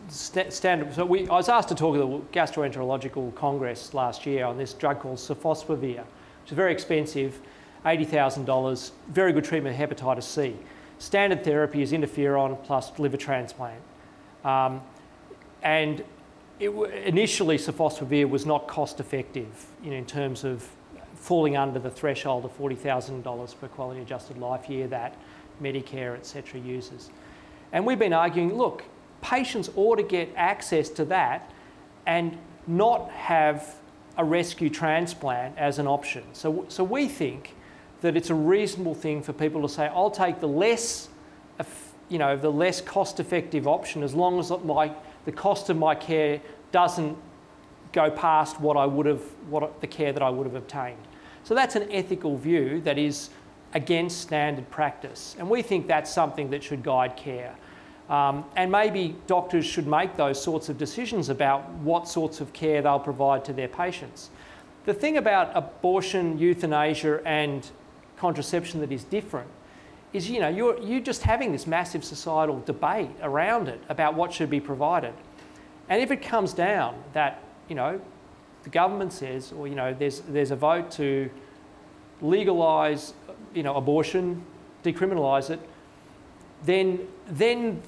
st- 0.09 0.53
standard, 0.53 0.93
so 0.93 1.05
we, 1.05 1.28
I 1.28 1.34
was 1.34 1.49
asked 1.49 1.69
to 1.69 1.76
talk 1.76 1.95
at 1.95 2.01
the 2.01 2.39
Gastroenterological 2.39 3.34
Congress 3.36 3.93
last 3.93 4.26
year 4.26 4.45
on 4.45 4.57
this 4.57 4.74
drug 4.74 4.99
called 4.99 5.17
sofosbuvir, 5.17 5.97
which 5.97 6.51
is 6.51 6.55
very 6.55 6.71
expensive, 6.71 7.39
$80,000, 7.86 8.91
very 9.09 9.34
good 9.34 9.43
treatment 9.43 9.80
of 9.80 9.89
hepatitis 9.89 10.24
C. 10.24 10.55
Standard 10.99 11.43
therapy 11.43 11.82
is 11.82 11.91
interferon 11.91 12.61
plus 12.63 12.97
liver 12.97 13.17
transplant. 13.17 13.82
Um, 14.45 14.82
and 15.64 16.03
it, 16.59 16.70
initially, 16.70 17.57
sofosbuvir 17.57 18.30
was 18.30 18.45
not 18.45 18.68
cost 18.68 18.99
effective 18.99 19.66
you 19.84 19.91
know, 19.91 19.97
in 19.97 20.05
terms 20.05 20.43
of 20.43 20.70
falling 21.16 21.57
under 21.57 21.80
the 21.80 21.89
threshold 21.89 22.45
of 22.45 22.57
$40,000 22.57 23.59
per 23.59 23.68
quality 23.70 24.01
adjusted 24.01 24.38
life 24.38 24.70
year 24.70 24.88
that 24.88 25.16
Medicare, 25.61 26.16
etc., 26.16 26.59
uses. 26.59 27.09
And 27.72 27.86
we've 27.86 27.99
been 27.99 28.14
arguing 28.14 28.53
look, 28.53 28.84
patients 29.22 29.70
ought 29.76 29.95
to 29.95 30.03
get 30.03 30.30
access 30.36 30.89
to 30.89 31.05
that 31.05 31.51
and 32.05 32.38
not 32.68 33.09
have 33.11 33.76
a 34.18 34.24
rescue 34.24 34.70
transplant 34.70 35.57
as 35.57 35.80
an 35.80 35.88
option. 35.88 36.24
So, 36.34 36.66
so 36.68 36.84
we 36.84 37.07
think 37.07 37.55
that 38.01 38.16
it's 38.16 38.30
a 38.30 38.36
reasonable 38.36 38.93
thing 38.93 39.24
for 39.24 39.34
people 39.34 39.61
to 39.61 39.70
say, 39.70 39.88
I'll 39.88 40.11
take 40.11 40.39
the 40.39 40.47
less, 40.47 41.09
you 42.09 42.20
know, 42.20 42.36
the 42.36 42.51
less 42.51 42.82
cost-effective 42.82 43.68
option 43.68 44.03
as 44.03 44.14
long 44.14 44.39
as 44.39 44.51
my, 44.64 44.91
the 45.26 45.32
cost 45.32 45.69
of 45.69 45.78
my 45.78 45.95
care 45.95 46.41
doesn't 46.71 47.17
go 47.91 48.09
past 48.09 48.59
what 48.59 48.76
I 48.76 48.86
would 48.86 49.05
have, 49.05 49.21
what 49.49 49.80
the 49.82 49.88
care 49.88 50.11
that 50.11 50.24
I 50.24 50.30
would 50.30 50.45
have 50.45 50.55
obtained. 50.55 50.97
So 51.43 51.53
that's 51.53 51.76
an 51.76 51.91
ethical 51.91 52.38
view 52.38 52.82
that 52.82 52.97
is 52.97 53.30
against 53.74 54.21
standard 54.21 54.69
practice, 54.69 55.36
and 55.39 55.49
we 55.49 55.61
think 55.61 55.88
that's 55.88 56.11
something 56.11 56.49
that 56.51 56.63
should 56.63 56.84
guide 56.84 57.15
care. 57.15 57.55
Um, 58.09 58.45
and 58.55 58.71
maybe 58.71 59.15
doctors 59.28 59.65
should 59.65 59.88
make 59.88 60.15
those 60.15 60.41
sorts 60.41 60.69
of 60.69 60.78
decisions 60.78 61.30
about 61.30 61.69
what 61.76 62.07
sorts 62.07 62.41
of 62.41 62.51
care 62.53 62.82
they'll 62.82 62.99
provide 62.99 63.45
to 63.45 63.53
their 63.53 63.69
patients. 63.69 64.30
The 64.86 64.93
thing 64.93 65.17
about 65.17 65.51
abortion, 65.55 66.38
euthanasia, 66.38 67.21
and 67.26 67.69
contraception 68.17 68.82
that 68.82 68.91
is 68.91 69.03
different 69.05 69.49
is, 70.14 70.30
you 70.30 70.39
know, 70.39 70.49
you're, 70.49 70.80
you're 70.80 71.01
just 71.01 71.24
having 71.24 71.51
this 71.51 71.66
massive 71.66 72.05
societal 72.05 72.61
debate 72.66 73.09
around 73.22 73.68
it 73.68 73.82
about 73.89 74.14
what 74.14 74.32
should 74.32 74.49
be 74.49 74.59
provided. 74.59 75.14
And 75.89 76.01
if 76.01 76.11
it 76.11 76.22
comes 76.22 76.53
down 76.53 76.95
that, 77.14 77.43
you 77.68 77.76
know, 77.76 77.99
the 78.64 78.70
government 78.70 79.11
says, 79.11 79.51
or, 79.51 79.68
you 79.68 79.76
know, 79.76 79.93
there's, 79.93 80.22
there's 80.22 80.51
a 80.51 80.55
vote 80.55 80.91
to 80.91 81.30
legalise, 82.22 83.14
you 83.53 83.64
know, 83.64 83.76
abortion, 83.76 84.43
decriminalise 84.84 85.49
it, 85.49 85.59
then, 86.64 87.07
then 87.28 87.82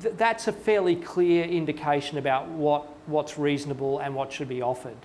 th- 0.00 0.14
that's 0.16 0.46
a 0.46 0.52
fairly 0.52 0.94
clear 0.94 1.44
indication 1.44 2.18
about 2.18 2.48
what, 2.48 2.86
what's 3.06 3.38
reasonable 3.38 3.98
and 3.98 4.14
what 4.14 4.32
should 4.32 4.48
be 4.48 4.62
offered. 4.62 4.96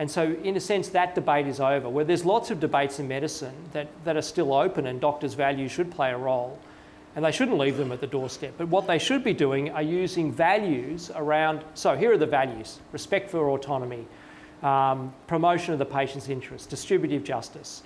And 0.00 0.10
so, 0.10 0.34
in 0.42 0.56
a 0.56 0.60
sense, 0.60 0.88
that 0.88 1.14
debate 1.14 1.46
is 1.46 1.60
over. 1.60 1.86
Where 1.90 2.06
there's 2.06 2.24
lots 2.24 2.50
of 2.50 2.58
debates 2.58 2.98
in 2.98 3.06
medicine 3.06 3.52
that, 3.72 3.86
that 4.06 4.16
are 4.16 4.22
still 4.22 4.54
open, 4.54 4.86
and 4.86 4.98
doctors' 4.98 5.34
values 5.34 5.72
should 5.72 5.90
play 5.90 6.10
a 6.10 6.16
role, 6.16 6.58
and 7.14 7.22
they 7.22 7.30
shouldn't 7.30 7.58
leave 7.58 7.76
them 7.76 7.92
at 7.92 8.00
the 8.00 8.06
doorstep. 8.06 8.54
But 8.56 8.68
what 8.68 8.86
they 8.86 8.98
should 8.98 9.22
be 9.22 9.34
doing 9.34 9.68
are 9.72 9.82
using 9.82 10.32
values 10.32 11.10
around. 11.14 11.64
So, 11.74 11.96
here 11.96 12.10
are 12.10 12.16
the 12.16 12.24
values 12.24 12.78
respect 12.92 13.28
for 13.28 13.50
autonomy, 13.50 14.06
um, 14.62 15.12
promotion 15.26 15.74
of 15.74 15.78
the 15.78 15.84
patient's 15.84 16.30
interests, 16.30 16.66
distributive 16.66 17.22
justice. 17.22 17.82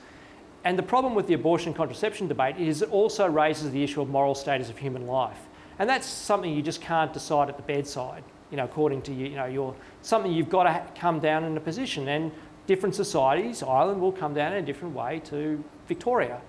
And 0.62 0.78
the 0.78 0.84
problem 0.84 1.16
with 1.16 1.26
the 1.26 1.34
abortion 1.34 1.74
contraception 1.74 2.28
debate 2.28 2.58
is 2.58 2.80
it 2.80 2.92
also 2.92 3.26
raises 3.26 3.72
the 3.72 3.82
issue 3.82 4.00
of 4.00 4.08
moral 4.08 4.36
status 4.36 4.70
of 4.70 4.78
human 4.78 5.08
life. 5.08 5.48
And 5.80 5.90
that's 5.90 6.06
something 6.06 6.54
you 6.54 6.62
just 6.62 6.80
can't 6.80 7.12
decide 7.12 7.48
at 7.48 7.56
the 7.56 7.64
bedside, 7.64 8.22
you 8.50 8.56
know, 8.56 8.64
according 8.64 9.02
to 9.02 9.12
you, 9.12 9.26
you 9.26 9.36
know, 9.36 9.46
your, 9.46 9.74
something 10.02 10.32
you've 10.32 10.48
got 10.48 10.64
to 10.64 11.00
come 11.00 11.20
down 11.20 11.44
in 11.44 11.56
a 11.56 11.60
position. 11.60 12.08
And 12.08 12.30
different 12.66 12.94
societies, 12.94 13.62
Ireland 13.62 14.00
will 14.00 14.12
come 14.12 14.34
down 14.34 14.52
in 14.52 14.62
a 14.62 14.66
different 14.66 14.94
way 14.94 15.20
to 15.26 15.62
Victoria. 15.86 16.40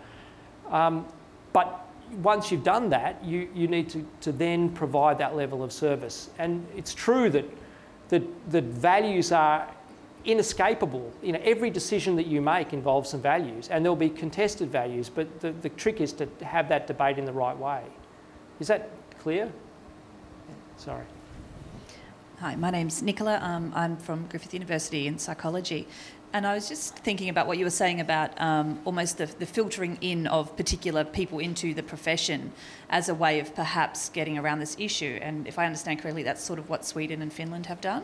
Um, 0.70 1.06
but 1.54 1.88
once 2.22 2.52
you've 2.52 2.64
done 2.64 2.90
that, 2.90 3.24
you, 3.24 3.50
you 3.54 3.68
need 3.68 3.90
to, 3.90 4.08
to 4.22 4.32
then 4.32 4.70
provide 4.70 5.18
that 5.18 5.36
level 5.36 5.64
of 5.64 5.72
service. 5.72 6.30
And 6.38 6.66
it's 6.76 6.94
true 6.94 7.30
that, 7.32 7.46
that, 8.10 8.52
that 8.52 8.64
values 8.64 9.32
are 9.32 9.68
inescapable. 10.26 11.12
You 11.22 11.34
know, 11.34 11.42
every 11.44 11.70
decision 11.70 12.16
that 12.16 12.28
you 12.28 12.42
make 12.42 12.74
involves 12.74 13.10
some 13.10 13.22
values, 13.22 13.68
and 13.70 13.84
there'll 13.84 13.96
be 13.96 14.10
contested 14.10 14.72
values, 14.72 15.10
but 15.10 15.40
the, 15.40 15.52
the 15.52 15.70
trick 15.70 16.02
is 16.02 16.14
to 16.14 16.28
have 16.44 16.70
that 16.70 16.88
debate 16.88 17.18
in 17.18 17.26
the 17.26 17.34
right 17.34 17.58
way. 17.58 17.84
Is 18.60 18.68
that 18.68 18.90
clear? 19.20 19.52
Sorry. 20.78 21.06
Hi, 22.42 22.54
my 22.58 22.70
name's 22.70 23.02
Nicola. 23.02 23.40
Um, 23.42 23.72
I'm 23.74 23.96
from 23.96 24.28
Griffith 24.28 24.54
University 24.54 25.08
in 25.08 25.18
psychology. 25.18 25.88
And 26.34 26.46
I 26.46 26.54
was 26.54 26.68
just 26.68 26.98
thinking 26.98 27.30
about 27.30 27.48
what 27.48 27.58
you 27.58 27.64
were 27.64 27.72
saying 27.72 28.02
about 28.02 28.40
um, 28.42 28.82
almost 28.84 29.20
the, 29.20 29.28
the 29.28 29.46
filtering 29.46 29.98
in 30.02 30.28
of 30.28 30.58
particular 30.58 31.06
people 31.06 31.40
into 31.40 31.74
the 31.74 31.82
profession 31.82 32.52
as 32.90 33.08
a 33.08 33.16
way 33.16 33.40
of 33.40 33.56
perhaps 33.56 34.10
getting 34.10 34.38
around 34.38 34.60
this 34.60 34.76
issue. 34.78 35.18
And 35.22 35.48
if 35.48 35.58
I 35.58 35.66
understand 35.66 36.02
correctly, 36.02 36.24
that's 36.24 36.44
sort 36.44 36.60
of 36.60 36.70
what 36.70 36.84
Sweden 36.84 37.22
and 37.22 37.32
Finland 37.32 37.68
have 37.68 37.80
done. 37.80 38.04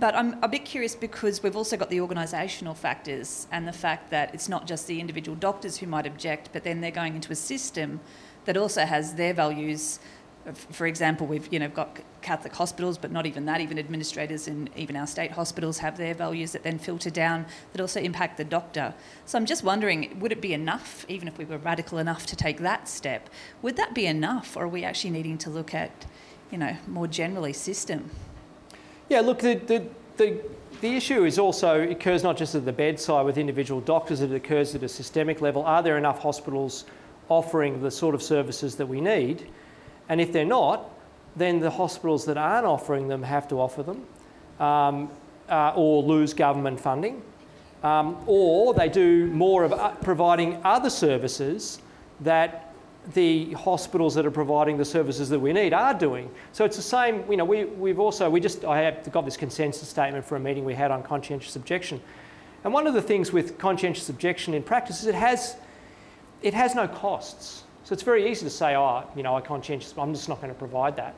But 0.00 0.14
I'm 0.14 0.42
a 0.42 0.48
bit 0.48 0.64
curious 0.64 0.94
because 0.94 1.42
we've 1.42 1.54
also 1.54 1.76
got 1.76 1.90
the 1.90 1.98
organisational 1.98 2.74
factors 2.74 3.46
and 3.52 3.68
the 3.68 3.72
fact 3.72 4.08
that 4.12 4.34
it's 4.34 4.48
not 4.48 4.66
just 4.66 4.86
the 4.86 4.98
individual 4.98 5.36
doctors 5.36 5.76
who 5.76 5.86
might 5.86 6.06
object, 6.06 6.48
but 6.54 6.64
then 6.64 6.80
they're 6.80 6.90
going 6.90 7.16
into 7.16 7.30
a 7.30 7.36
system 7.36 8.00
that 8.46 8.56
also 8.56 8.86
has 8.86 9.14
their 9.16 9.34
values. 9.34 9.98
For 10.70 10.86
example, 10.86 11.26
we've 11.26 11.52
you 11.52 11.58
know 11.58 11.68
got 11.68 12.00
Catholic 12.20 12.54
hospitals, 12.54 12.98
but 12.98 13.12
not 13.12 13.26
even 13.26 13.44
that. 13.46 13.60
Even 13.60 13.78
administrators 13.78 14.48
in 14.48 14.68
even 14.76 14.96
our 14.96 15.06
state 15.06 15.30
hospitals 15.32 15.78
have 15.78 15.96
their 15.96 16.14
values 16.14 16.52
that 16.52 16.62
then 16.62 16.78
filter 16.78 17.10
down 17.10 17.46
that 17.72 17.80
also 17.80 18.00
impact 18.00 18.38
the 18.38 18.44
doctor. 18.44 18.94
So 19.24 19.38
I'm 19.38 19.46
just 19.46 19.62
wondering, 19.62 20.18
would 20.20 20.32
it 20.32 20.40
be 20.40 20.52
enough, 20.52 21.06
even 21.08 21.28
if 21.28 21.38
we 21.38 21.44
were 21.44 21.58
radical 21.58 21.98
enough 21.98 22.26
to 22.26 22.36
take 22.36 22.58
that 22.58 22.88
step, 22.88 23.30
would 23.62 23.76
that 23.76 23.94
be 23.94 24.06
enough, 24.06 24.56
or 24.56 24.64
are 24.64 24.68
we 24.68 24.84
actually 24.84 25.10
needing 25.10 25.38
to 25.38 25.50
look 25.50 25.74
at, 25.74 26.06
you 26.50 26.58
know, 26.58 26.76
more 26.86 27.06
generally 27.06 27.52
system? 27.52 28.10
Yeah, 29.08 29.20
look, 29.20 29.40
the, 29.40 29.54
the, 29.54 29.86
the, 30.16 30.40
the 30.80 30.96
issue 30.96 31.24
is 31.24 31.38
also 31.38 31.82
it 31.82 31.90
occurs 31.92 32.22
not 32.22 32.36
just 32.36 32.54
at 32.54 32.64
the 32.64 32.72
bedside 32.72 33.24
with 33.24 33.38
individual 33.38 33.80
doctors, 33.80 34.20
it 34.20 34.32
occurs 34.32 34.74
at 34.74 34.82
a 34.82 34.88
systemic 34.88 35.40
level. 35.40 35.62
Are 35.64 35.82
there 35.82 35.98
enough 35.98 36.18
hospitals 36.18 36.84
offering 37.28 37.80
the 37.80 37.90
sort 37.90 38.14
of 38.14 38.22
services 38.22 38.74
that 38.76 38.86
we 38.86 39.00
need? 39.00 39.48
And 40.12 40.20
if 40.20 40.30
they're 40.30 40.44
not, 40.44 40.90
then 41.36 41.58
the 41.58 41.70
hospitals 41.70 42.26
that 42.26 42.36
aren't 42.36 42.66
offering 42.66 43.08
them 43.08 43.22
have 43.22 43.48
to 43.48 43.58
offer 43.58 43.82
them 43.82 44.04
um, 44.60 45.10
uh, 45.48 45.72
or 45.74 46.02
lose 46.02 46.34
government 46.34 46.78
funding. 46.78 47.22
Um, 47.82 48.22
or 48.26 48.74
they 48.74 48.90
do 48.90 49.28
more 49.28 49.64
of 49.64 49.72
uh, 49.72 49.92
providing 50.02 50.60
other 50.64 50.90
services 50.90 51.80
that 52.20 52.74
the 53.14 53.54
hospitals 53.54 54.14
that 54.16 54.26
are 54.26 54.30
providing 54.30 54.76
the 54.76 54.84
services 54.84 55.30
that 55.30 55.40
we 55.40 55.54
need 55.54 55.72
are 55.72 55.94
doing. 55.94 56.30
So 56.52 56.66
it's 56.66 56.76
the 56.76 56.82
same, 56.82 57.24
you 57.30 57.38
know, 57.38 57.46
we, 57.46 57.64
we've 57.64 57.98
also, 57.98 58.28
we 58.28 58.38
just, 58.38 58.66
I 58.66 58.82
have 58.82 59.10
got 59.10 59.24
this 59.24 59.38
consensus 59.38 59.88
statement 59.88 60.26
for 60.26 60.36
a 60.36 60.40
meeting 60.40 60.66
we 60.66 60.74
had 60.74 60.90
on 60.90 61.02
conscientious 61.02 61.56
objection. 61.56 62.02
And 62.64 62.74
one 62.74 62.86
of 62.86 62.92
the 62.92 63.00
things 63.00 63.32
with 63.32 63.56
conscientious 63.56 64.10
objection 64.10 64.52
in 64.52 64.62
practice 64.62 65.00
is 65.00 65.06
it 65.06 65.14
has, 65.14 65.56
it 66.42 66.52
has 66.52 66.74
no 66.74 66.86
costs. 66.86 67.62
So 67.84 67.92
it's 67.92 68.02
very 68.02 68.30
easy 68.30 68.44
to 68.44 68.50
say, 68.50 68.76
oh, 68.76 69.04
you 69.16 69.22
know, 69.22 69.36
I 69.36 69.40
conscientious, 69.40 69.94
I'm 69.98 70.14
just 70.14 70.28
not 70.28 70.40
going 70.40 70.52
to 70.52 70.58
provide 70.58 70.96
that. 70.96 71.14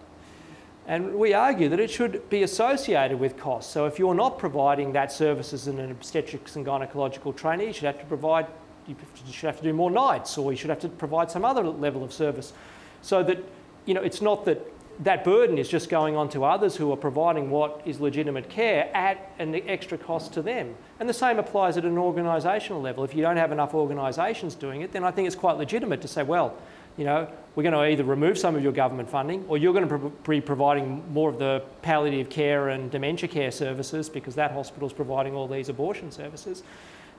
And 0.87 1.15
we 1.15 1.33
argue 1.33 1.69
that 1.71 1.81
it 1.81 1.91
should 1.91 2.29
be 2.29 2.43
associated 2.43 3.19
with 3.19 3.39
costs. 3.39 3.73
So 3.73 3.87
if 3.87 3.99
you're 3.99 4.15
not 4.15 4.39
providing 4.39 4.93
that 4.93 5.11
service 5.11 5.53
as 5.53 5.67
an 5.67 5.79
obstetrics 5.91 6.57
and 6.57 6.67
gynecological 6.67 7.35
trainee, 7.35 7.69
you 7.69 7.73
should 7.73 7.85
have 7.85 7.99
to 7.99 8.05
provide, 8.05 8.47
you 8.87 8.95
should 9.31 9.47
have 9.47 9.57
to 9.59 9.63
do 9.63 9.73
more 9.73 9.91
nights, 9.91 10.37
or 10.37 10.53
you 10.53 10.59
should 10.59 10.71
have 10.71 10.81
to 10.81 10.89
provide 10.89 11.31
some 11.31 11.45
other 11.45 11.63
level 11.63 12.05
of 12.05 12.13
service. 12.13 12.53
So 13.01 13.23
that, 13.23 13.39
you 13.87 13.95
know, 13.95 14.03
it's 14.03 14.21
not 14.21 14.45
that 14.45 14.61
that 15.01 15.25
burden 15.25 15.59
is 15.59 15.69
just 15.69 15.89
going 15.89 16.17
on 16.17 16.29
to 16.31 16.45
others 16.45 16.77
who 16.77 16.93
are 16.93 16.97
providing 16.97 17.51
what 17.51 17.83
is 17.85 18.01
legitimate 18.01 18.49
care 18.49 18.91
at 18.95 19.33
an 19.39 19.55
extra 19.67 19.99
cost 19.99 20.33
to 20.35 20.43
them. 20.43 20.75
And 21.01 21.09
the 21.09 21.15
same 21.15 21.39
applies 21.39 21.77
at 21.77 21.85
an 21.85 21.97
organisational 21.97 22.83
level. 22.83 23.03
If 23.05 23.15
you 23.15 23.23
don't 23.23 23.37
have 23.37 23.51
enough 23.51 23.75
organisations 23.75 24.55
doing 24.55 24.83
it, 24.83 24.93
then 24.93 25.03
I 25.03 25.11
think 25.11 25.27
it's 25.27 25.37
quite 25.37 25.57
legitimate 25.57 26.01
to 26.03 26.09
say, 26.09 26.23
well, 26.23 26.57
you 26.97 27.05
know, 27.05 27.29
we're 27.57 27.65
going 27.65 27.75
to 27.75 27.91
either 27.91 28.05
remove 28.05 28.39
some 28.39 28.55
of 28.55 28.63
your 28.63 28.73
government 28.73 29.11
funding 29.11 29.45
or 29.49 29.59
you're 29.59 29.73
going 29.73 29.89
to 29.89 30.13
be 30.29 30.41
providing 30.41 31.03
more 31.13 31.29
of 31.31 31.39
the 31.39 31.63
palliative 31.83 32.31
care 32.31 32.69
and 32.69 32.91
dementia 32.91 33.29
care 33.29 33.51
services 33.51 34.09
because 34.09 34.37
that 34.37 34.53
hospital 34.53 34.87
is 34.87 34.93
providing 34.93 35.35
all 35.35 35.49
these 35.49 35.69
abortion 35.69 36.13
services. 36.13 36.63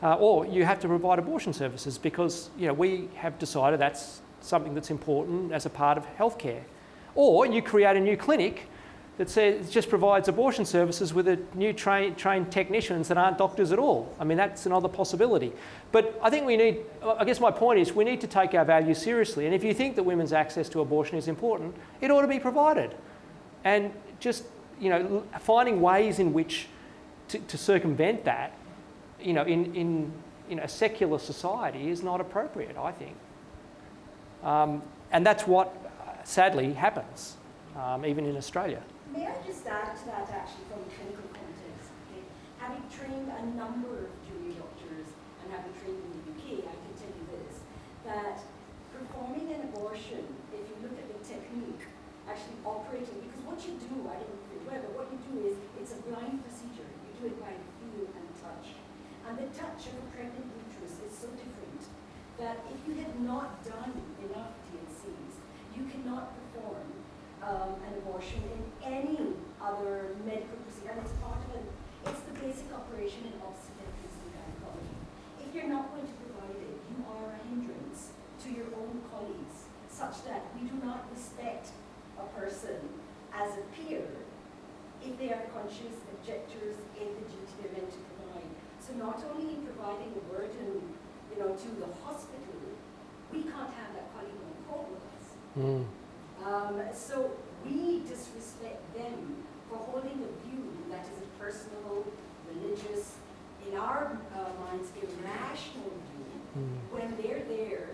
Uh, 0.02 0.16
or 0.16 0.46
you 0.46 0.64
have 0.64 0.80
to 0.80 0.88
provide 0.88 1.20
abortion 1.20 1.54
services 1.54 1.98
because, 1.98 2.50
you 2.58 2.68
know, 2.68 2.74
we 2.74 3.10
have 3.16 3.38
decided 3.40 3.80
that's 3.80 4.22
something 4.42 4.74
that's 4.74 4.92
important 4.92 5.52
as 5.52 5.66
a 5.66 5.70
part 5.70 5.98
of 5.98 6.06
healthcare. 6.18 6.62
Or 7.16 7.46
you 7.46 7.62
create 7.62 7.96
a 7.98 8.00
new 8.00 8.18
clinic 8.18 8.70
that 9.18 9.30
says 9.30 9.70
just 9.70 9.90
provides 9.90 10.28
abortion 10.28 10.66
services 10.66 11.14
with 11.14 11.28
a 11.28 11.40
new 11.54 11.72
train, 11.72 12.16
trained 12.16 12.52
technicians 12.52 13.08
that 13.08 13.18
aren't 13.18 13.38
doctors 13.38 13.72
at 13.72 13.80
all. 13.80 14.14
I 14.20 14.26
mean, 14.26 14.38
that's 14.38 14.66
another 14.66 14.90
possibility. 14.90 15.54
But 15.94 16.20
I 16.22 16.30
think 16.30 16.46
we 16.46 16.58
need, 16.58 16.80
I 17.02 17.24
guess 17.24 17.40
my 17.40 17.52
point 17.52 17.80
is, 17.80 17.94
we 17.94 18.04
need 18.04 18.20
to 18.22 18.28
take 18.28 18.54
our 18.54 18.66
values 18.66 19.02
seriously. 19.02 19.46
And 19.46 19.56
if 19.56 19.64
you 19.64 19.74
think 19.74 19.96
that 19.96 20.04
women's 20.04 20.34
access 20.34 20.68
to 20.70 20.82
abortion 20.82 21.18
is 21.18 21.30
important, 21.30 21.76
it 22.02 22.12
ought 22.12 22.22
to 22.22 22.28
be 22.28 22.40
provided. 22.40 22.94
And 23.64 23.94
just, 24.20 24.44
you 24.80 24.90
know, 24.90 25.24
finding 25.40 25.80
ways 25.80 26.20
in 26.20 26.34
which 26.34 26.68
to, 27.30 27.40
to 27.40 27.58
circumvent 27.58 28.26
that, 28.26 28.52
you 29.22 29.32
know, 29.34 29.44
in, 29.44 29.74
in, 29.76 30.12
in 30.50 30.60
a 30.60 30.68
secular 30.68 31.20
society 31.20 31.90
is 31.90 32.04
not 32.04 32.20
appropriate, 32.20 32.76
I 32.78 32.92
think. 32.92 33.16
Um, 34.44 34.84
and 35.12 35.26
that's 35.26 35.48
what, 35.48 35.85
sadly, 36.26 36.74
happens, 36.74 37.38
um, 37.78 38.06
even 38.06 38.26
in 38.26 38.36
Australia. 38.36 38.82
May 39.14 39.30
I 39.30 39.38
just 39.46 39.66
add 39.70 39.94
to 39.94 40.06
that 40.10 40.26
actually 40.34 40.66
from 40.68 40.82
a 40.82 40.90
clinical 40.90 41.30
context? 41.30 41.94
Okay? 42.10 42.26
Having 42.58 42.86
trained 42.90 43.30
a 43.30 43.46
number 43.54 44.10
of 44.10 44.12
junior 44.26 44.58
doctors 44.58 45.14
and 45.46 45.54
having 45.54 45.72
trained 45.78 46.02
in 46.02 46.12
the 46.18 46.22
UK, 46.34 46.66
I 46.66 46.74
can 46.74 46.94
tell 46.98 47.14
you 47.14 47.26
this, 47.30 47.62
that 48.10 48.42
performing 48.90 49.54
an 49.54 49.70
abortion, 49.70 50.26
if 50.50 50.66
you 50.66 50.76
look 50.82 50.98
at 50.98 51.08
the 51.14 51.22
technique, 51.22 51.86
actually 52.26 52.58
operating, 52.66 53.22
because 53.22 53.46
what 53.46 53.62
you 53.62 53.78
do, 53.78 54.10
I 54.10 54.18
don't 54.18 54.46
aware, 54.66 54.82
but 54.82 54.98
what 54.98 55.08
you 55.14 55.22
do 55.30 55.46
is 55.46 55.56
it's 55.78 55.94
a 55.94 56.02
blind 56.10 56.42
procedure. 56.42 56.90
You 57.06 57.12
do 57.22 57.24
it 57.30 57.38
by 57.38 57.54
feel 57.78 58.10
and 58.10 58.26
touch. 58.42 58.74
And 59.30 59.38
the 59.38 59.46
touch 59.54 59.94
of 59.94 60.02
a 60.02 60.06
pregnant 60.10 60.50
uterus 60.66 60.98
is 61.06 61.14
so 61.14 61.30
different 61.38 61.86
that 62.42 62.66
if 62.74 62.82
you 62.90 62.98
have 63.06 63.14
not 63.22 63.62
done 63.62 63.94
enough 64.26 64.65
you 65.76 65.84
cannot 65.92 66.32
perform 66.40 66.88
um, 67.44 67.76
an 67.86 67.94
abortion 68.00 68.42
in 68.48 68.62
any 68.82 69.36
other 69.62 70.16
medical 70.26 70.58
procedure. 70.64 70.96
And 70.96 71.04
it's 71.04 71.16
part 71.20 71.40
of 71.44 71.52
it. 71.60 71.68
It's 72.08 72.24
the 72.26 72.36
basic 72.40 72.72
operation 72.72 73.28
in 73.28 73.36
obstetrics 73.44 74.16
and 74.16 74.30
gynecology. 74.32 74.98
If 75.44 75.50
you're 75.54 75.70
not 75.70 75.92
going 75.92 76.08
to 76.08 76.16
provide 76.26 76.58
it, 76.58 76.78
you 76.90 77.00
are 77.06 77.36
a 77.36 77.42
hindrance 77.50 78.16
to 78.46 78.48
your 78.54 78.70
own 78.78 79.02
colleagues, 79.12 79.68
such 79.90 80.24
that 80.26 80.46
we 80.54 80.68
do 80.68 80.76
not 80.86 81.06
respect 81.12 81.70
a 82.20 82.26
person 82.40 82.78
as 83.34 83.58
a 83.58 83.64
peer 83.76 84.06
if 85.04 85.18
they 85.20 85.30
are 85.30 85.44
conscious 85.54 86.02
objectors 86.18 86.76
in 86.98 87.08
the 87.14 87.26
duty 87.30 87.54
they're 87.62 87.74
meant 87.74 87.92
to 87.92 88.02
provide. 88.16 88.50
So 88.80 88.94
not 88.96 89.22
only 89.30 89.56
in 89.56 89.62
providing 89.66 90.14
a 90.18 90.24
burden, 90.34 90.82
you 91.30 91.38
know, 91.40 91.54
to 91.54 91.70
the 91.78 91.90
hospital, 92.04 92.58
we 93.32 93.44
can't 93.44 93.70
have 93.70 93.92
that 93.94 94.08
colleague 94.14 94.42
on 94.46 94.56
call 94.68 94.90
with 94.90 95.04
us. 95.04 95.26
Mm. 95.58 95.86
Um, 96.46 96.82
so 96.94 97.32
we 97.66 98.02
disrespect 98.08 98.82
them 98.96 99.44
for 99.70 99.78
holding 99.78 100.20
a 100.22 100.32
view 100.46 100.74
that 100.92 101.06
is 101.06 101.24
a 101.24 101.44
personal, 101.44 102.06
religious, 102.54 103.16
in 103.68 103.78
our 103.78 104.18
uh, 104.36 104.72
minds, 104.72 104.90
irrational 105.02 105.90
view 105.90 106.62
mm. 106.62 106.78
when 106.94 107.10
they're 107.18 107.44
there 107.50 107.90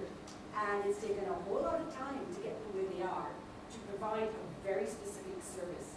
and 0.51 0.85
it's 0.85 0.99
taken 0.99 1.23
a 1.29 1.33
whole 1.47 1.61
lot 1.61 1.79
of 1.79 1.87
time 1.95 2.19
to 2.35 2.39
get 2.41 2.59
to 2.59 2.67
where 2.75 2.85
they 2.91 3.03
are 3.03 3.31
to 3.71 3.77
provide 3.87 4.27
a 4.27 4.67
very 4.67 4.85
specific 4.85 5.39
service. 5.39 5.95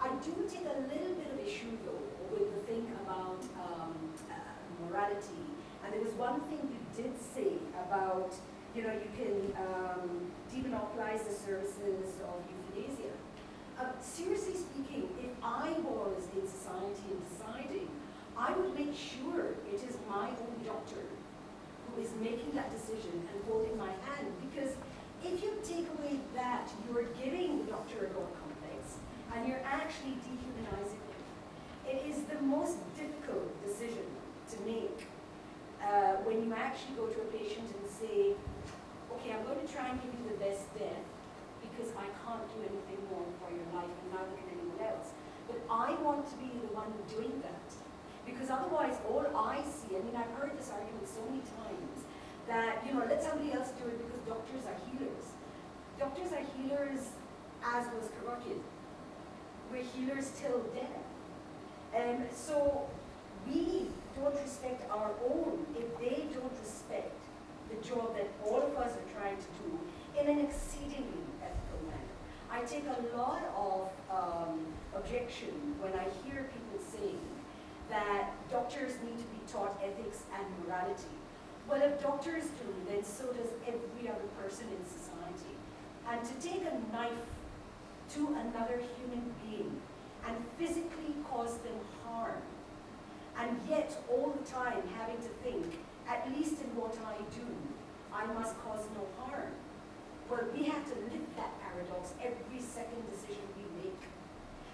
I 0.00 0.08
do 0.24 0.32
take 0.48 0.64
a 0.64 0.80
little 0.88 1.14
bit 1.20 1.28
of 1.28 1.38
issue 1.44 1.76
though 1.84 2.00
with 2.32 2.48
the 2.54 2.60
thing 2.64 2.88
about 3.04 3.44
um, 3.60 3.92
uh, 4.30 4.34
morality. 4.86 5.44
And 5.84 5.92
there 5.92 6.00
was 6.00 6.14
one 6.14 6.40
thing 6.48 6.64
you 6.64 7.02
did 7.02 7.12
say 7.20 7.60
about 7.76 8.32
you 8.74 8.82
know, 8.82 8.92
you 8.92 9.10
can 9.18 9.52
um, 9.58 10.30
demonopolize 10.46 11.26
the 11.26 11.34
services 11.34 12.22
of 12.22 12.38
euthanasia. 12.46 13.10
Uh, 13.78 13.90
seriously 14.00 14.54
speaking, 14.54 15.08
if 15.18 15.30
I 15.42 15.72
was 15.82 16.22
in 16.36 16.46
society 16.46 17.02
and 17.10 17.20
deciding, 17.28 17.88
I 18.38 18.52
would 18.52 18.78
make 18.78 18.94
sure 18.94 19.56
it 19.66 19.82
is 19.82 19.96
my 20.08 20.28
own 20.28 20.64
doctor 20.64 21.02
who 21.88 22.02
is 22.02 22.10
making 22.22 22.52
that 22.54 22.70
decision 22.70 23.26
and 23.32 23.44
holding 23.48 23.76
my 23.76 23.90
hand. 24.06 24.30
Because 24.40 24.74
if 25.24 25.42
you 25.42 25.52
take 25.64 25.86
away 25.98 26.20
that, 26.34 26.70
you're 26.86 27.10
giving 27.18 27.58
the 27.58 27.72
doctor 27.72 28.06
a 28.06 28.08
God 28.14 28.30
complex 28.38 29.02
and 29.34 29.48
you're 29.48 29.62
actually 29.64 30.14
dehumanizing 30.22 31.02
him. 31.10 31.22
It 31.88 32.06
is 32.06 32.22
the 32.30 32.40
most 32.42 32.78
difficult 32.96 33.50
decision 33.66 34.06
to 34.50 34.56
make 34.62 35.06
uh, 35.80 36.20
when 36.28 36.44
you 36.44 36.52
actually 36.52 36.94
go 36.96 37.06
to 37.08 37.18
a 37.20 37.28
patient 37.32 37.64
and 37.64 37.84
say, 37.88 38.36
okay, 39.16 39.32
I'm 39.32 39.44
going 39.44 39.60
to 39.60 39.70
try 39.72 39.88
and 39.88 39.96
give 40.00 40.12
you 40.12 40.24
the 40.28 40.38
best 40.40 40.68
death 40.76 41.04
because 41.64 41.92
I 41.96 42.08
can't 42.24 42.44
do 42.52 42.60
anything 42.64 43.00
more 43.08 43.24
for 43.40 43.48
your 43.52 43.68
life 43.72 43.88
and 43.88 44.08
neither 44.12 44.34
can 44.36 44.48
anyone 44.60 44.80
else. 44.80 45.16
But 45.48 45.60
I 45.68 45.96
want 46.04 46.28
to 46.30 46.36
be 46.36 46.52
the 46.60 46.70
one 46.76 46.92
doing 47.08 47.32
that. 47.44 47.68
Because 48.28 48.52
otherwise, 48.52 49.00
all 49.08 49.24
I 49.32 49.64
see, 49.64 49.96
I 49.96 50.00
mean, 50.04 50.14
I've 50.14 50.30
heard 50.36 50.54
this 50.54 50.70
argument 50.70 51.08
so 51.08 51.24
many 51.26 51.42
times, 51.58 52.04
that, 52.46 52.84
you 52.86 52.94
know, 52.94 53.06
let 53.08 53.22
somebody 53.22 53.52
else 53.52 53.72
do 53.78 53.88
it 53.88 53.96
because 53.98 54.20
doctors 54.26 54.64
are 54.66 54.78
healers. 54.90 55.38
Doctors 56.10 56.32
are 56.32 56.44
healers, 56.58 57.10
as 57.64 57.86
was 57.94 58.10
carotid. 58.18 58.60
We're 59.70 59.84
healers 59.84 60.32
till 60.40 60.58
death. 60.74 61.04
And 61.94 62.26
so 62.34 62.88
we 63.46 63.86
don't 64.16 64.34
respect 64.34 64.90
our 64.90 65.12
own 65.24 65.64
if 65.78 66.00
they 66.00 66.24
don't 66.34 66.52
respect 66.60 67.14
the 67.70 67.76
job 67.88 68.16
that 68.16 68.28
all 68.44 68.60
of 68.60 68.76
us 68.76 68.90
are 68.90 69.20
trying 69.20 69.36
to 69.36 69.50
do 69.62 69.78
in 70.20 70.26
an 70.26 70.44
exceedingly 70.44 71.22
ethical 71.40 71.78
manner. 71.86 72.10
I 72.50 72.62
take 72.62 72.86
a 72.86 73.16
lot 73.16 73.42
of 73.56 73.90
um, 74.10 74.66
objection 74.96 75.76
when 75.78 75.92
I 75.92 76.06
hear 76.24 76.50
people 76.50 76.84
saying 76.90 77.20
that 77.88 78.30
doctors 78.50 78.94
need 79.04 79.18
to 79.18 79.24
be 79.26 79.38
taught 79.46 79.80
ethics 79.80 80.24
and 80.34 80.44
morality. 80.66 81.14
Well, 81.68 81.82
if 81.82 82.02
doctors 82.02 82.44
do, 82.44 82.74
then 82.88 83.04
so 83.04 83.26
does 83.26 83.52
every 83.62 84.08
other 84.08 84.26
person 84.42 84.66
in 84.76 84.84
society. 84.84 85.09
And 86.10 86.24
to 86.24 86.34
take 86.42 86.62
a 86.62 86.92
knife 86.92 87.24
to 88.14 88.26
another 88.28 88.82
human 88.98 89.32
being 89.46 89.80
and 90.26 90.36
physically 90.58 91.14
cause 91.30 91.56
them 91.58 91.78
harm, 92.04 92.42
and 93.38 93.58
yet 93.68 93.96
all 94.10 94.34
the 94.36 94.50
time 94.50 94.82
having 94.98 95.16
to 95.18 95.30
think 95.42 95.78
at 96.08 96.26
least 96.36 96.60
in 96.60 96.74
what 96.74 96.98
I 97.06 97.14
do, 97.30 97.46
I 98.12 98.26
must 98.34 98.58
cause 98.66 98.82
no 98.98 99.06
harm. 99.22 99.54
Well, 100.28 100.42
we 100.50 100.64
have 100.66 100.82
to 100.90 100.96
live 101.14 101.22
that 101.38 101.54
paradox 101.62 102.12
every 102.18 102.58
second 102.58 103.06
decision 103.06 103.46
we 103.54 103.64
make. 103.78 104.02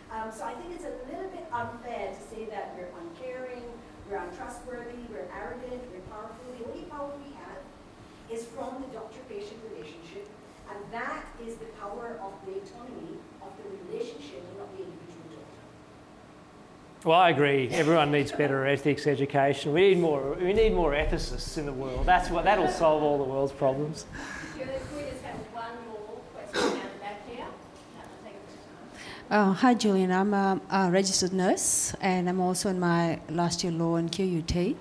Um, 0.09 0.33
so 0.33 0.45
I 0.45 0.55
think 0.55 0.73
it's 0.73 0.89
a 0.89 0.97
little 1.13 1.29
bit 1.29 1.45
unfair 1.53 2.17
to 2.17 2.23
say 2.33 2.49
that 2.49 2.73
we're 2.77 2.89
uncaring, 3.05 3.65
we're 4.09 4.25
untrustworthy, 4.25 5.05
we're 5.13 5.29
arrogant, 5.37 5.85
we're 5.93 6.09
powerful. 6.09 6.41
The 6.57 6.65
only 6.65 6.89
power 6.89 7.13
we 7.21 7.37
have 7.45 7.61
is 8.33 8.49
from 8.49 8.81
the 8.81 8.89
doctor-patient 8.97 9.61
relationship, 9.69 10.29
and 10.71 10.79
that 10.93 11.25
is 11.47 11.57
the 11.57 11.67
power 11.81 12.19
of 12.23 12.33
the 12.45 12.53
autonomy 12.53 13.19
of 13.43 13.51
the 13.59 13.93
relationship 13.93 14.45
and 14.49 14.59
not 14.59 14.71
the 14.77 14.85
individual 14.85 15.31
doctor. 15.31 17.09
Well, 17.09 17.19
I 17.19 17.31
agree. 17.31 17.69
Everyone 17.71 18.11
needs 18.11 18.33
better 18.33 18.67
ethics 18.67 19.07
education. 19.07 19.73
We 19.73 19.89
need 19.89 19.99
more. 19.99 20.37
We 20.41 20.53
need 20.53 20.75
more 20.75 20.93
ethicists 20.93 21.59
in 21.59 21.67
the 21.67 21.73
world. 21.73 22.07
That's 22.07 22.31
what 22.31 22.45
that'll 22.45 22.69
solve 22.69 23.03
all 23.03 23.19
the 23.19 23.25
world's 23.25 23.53
problems. 23.53 24.07
Uh, 29.29 29.53
hi, 29.53 29.75
Julian. 29.75 30.13
I'm 30.13 30.33
a, 30.33 30.61
a, 30.71 30.89
registered 30.89 31.33
nurse, 31.33 31.93
and 32.01 32.29
I'm 32.29 32.41
also 32.41 32.71
in 32.71 32.79
my 32.79 33.19
last 33.29 33.65
year 33.65 33.73
law 33.73 33.97
in 33.97 34.09
QUT. 34.09 34.77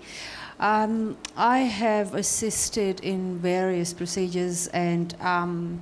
Um, 0.60 1.18
I 1.36 1.60
have 1.60 2.16
assisted 2.16 3.02
in 3.02 3.40
various 3.40 3.94
procedures 3.94 4.68
and 4.68 5.14
um, 5.20 5.82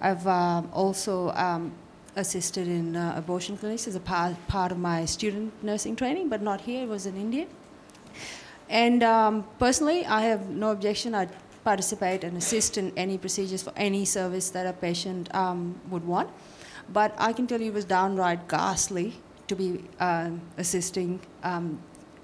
I've 0.00 0.26
uh, 0.26 0.62
also 0.72 1.30
um, 1.32 1.72
assisted 2.16 2.66
in 2.66 2.96
uh, 2.96 3.14
abortion 3.16 3.58
clinics 3.58 3.86
as 3.86 3.96
a 3.96 4.00
part, 4.00 4.34
part 4.48 4.72
of 4.72 4.78
my 4.78 5.04
student 5.04 5.52
nursing 5.62 5.94
training, 5.94 6.30
but 6.30 6.40
not 6.40 6.62
here, 6.62 6.84
it 6.84 6.88
was 6.88 7.04
in 7.04 7.16
India. 7.16 7.46
And 8.70 9.02
um, 9.02 9.46
personally, 9.58 10.06
I 10.06 10.22
have 10.22 10.48
no 10.48 10.70
objection. 10.70 11.14
I 11.14 11.28
participate 11.64 12.24
and 12.24 12.36
assist 12.38 12.78
in 12.78 12.92
any 12.96 13.18
procedures 13.18 13.62
for 13.62 13.72
any 13.76 14.06
service 14.06 14.50
that 14.50 14.66
a 14.66 14.72
patient 14.72 15.34
um, 15.34 15.78
would 15.90 16.06
want. 16.06 16.30
But 16.92 17.14
I 17.18 17.34
can 17.34 17.46
tell 17.46 17.60
you 17.60 17.68
it 17.68 17.74
was 17.74 17.84
downright 17.84 18.48
ghastly 18.48 19.14
to 19.48 19.56
be 19.56 19.84
uh, 20.00 20.30
assisting 20.56 21.20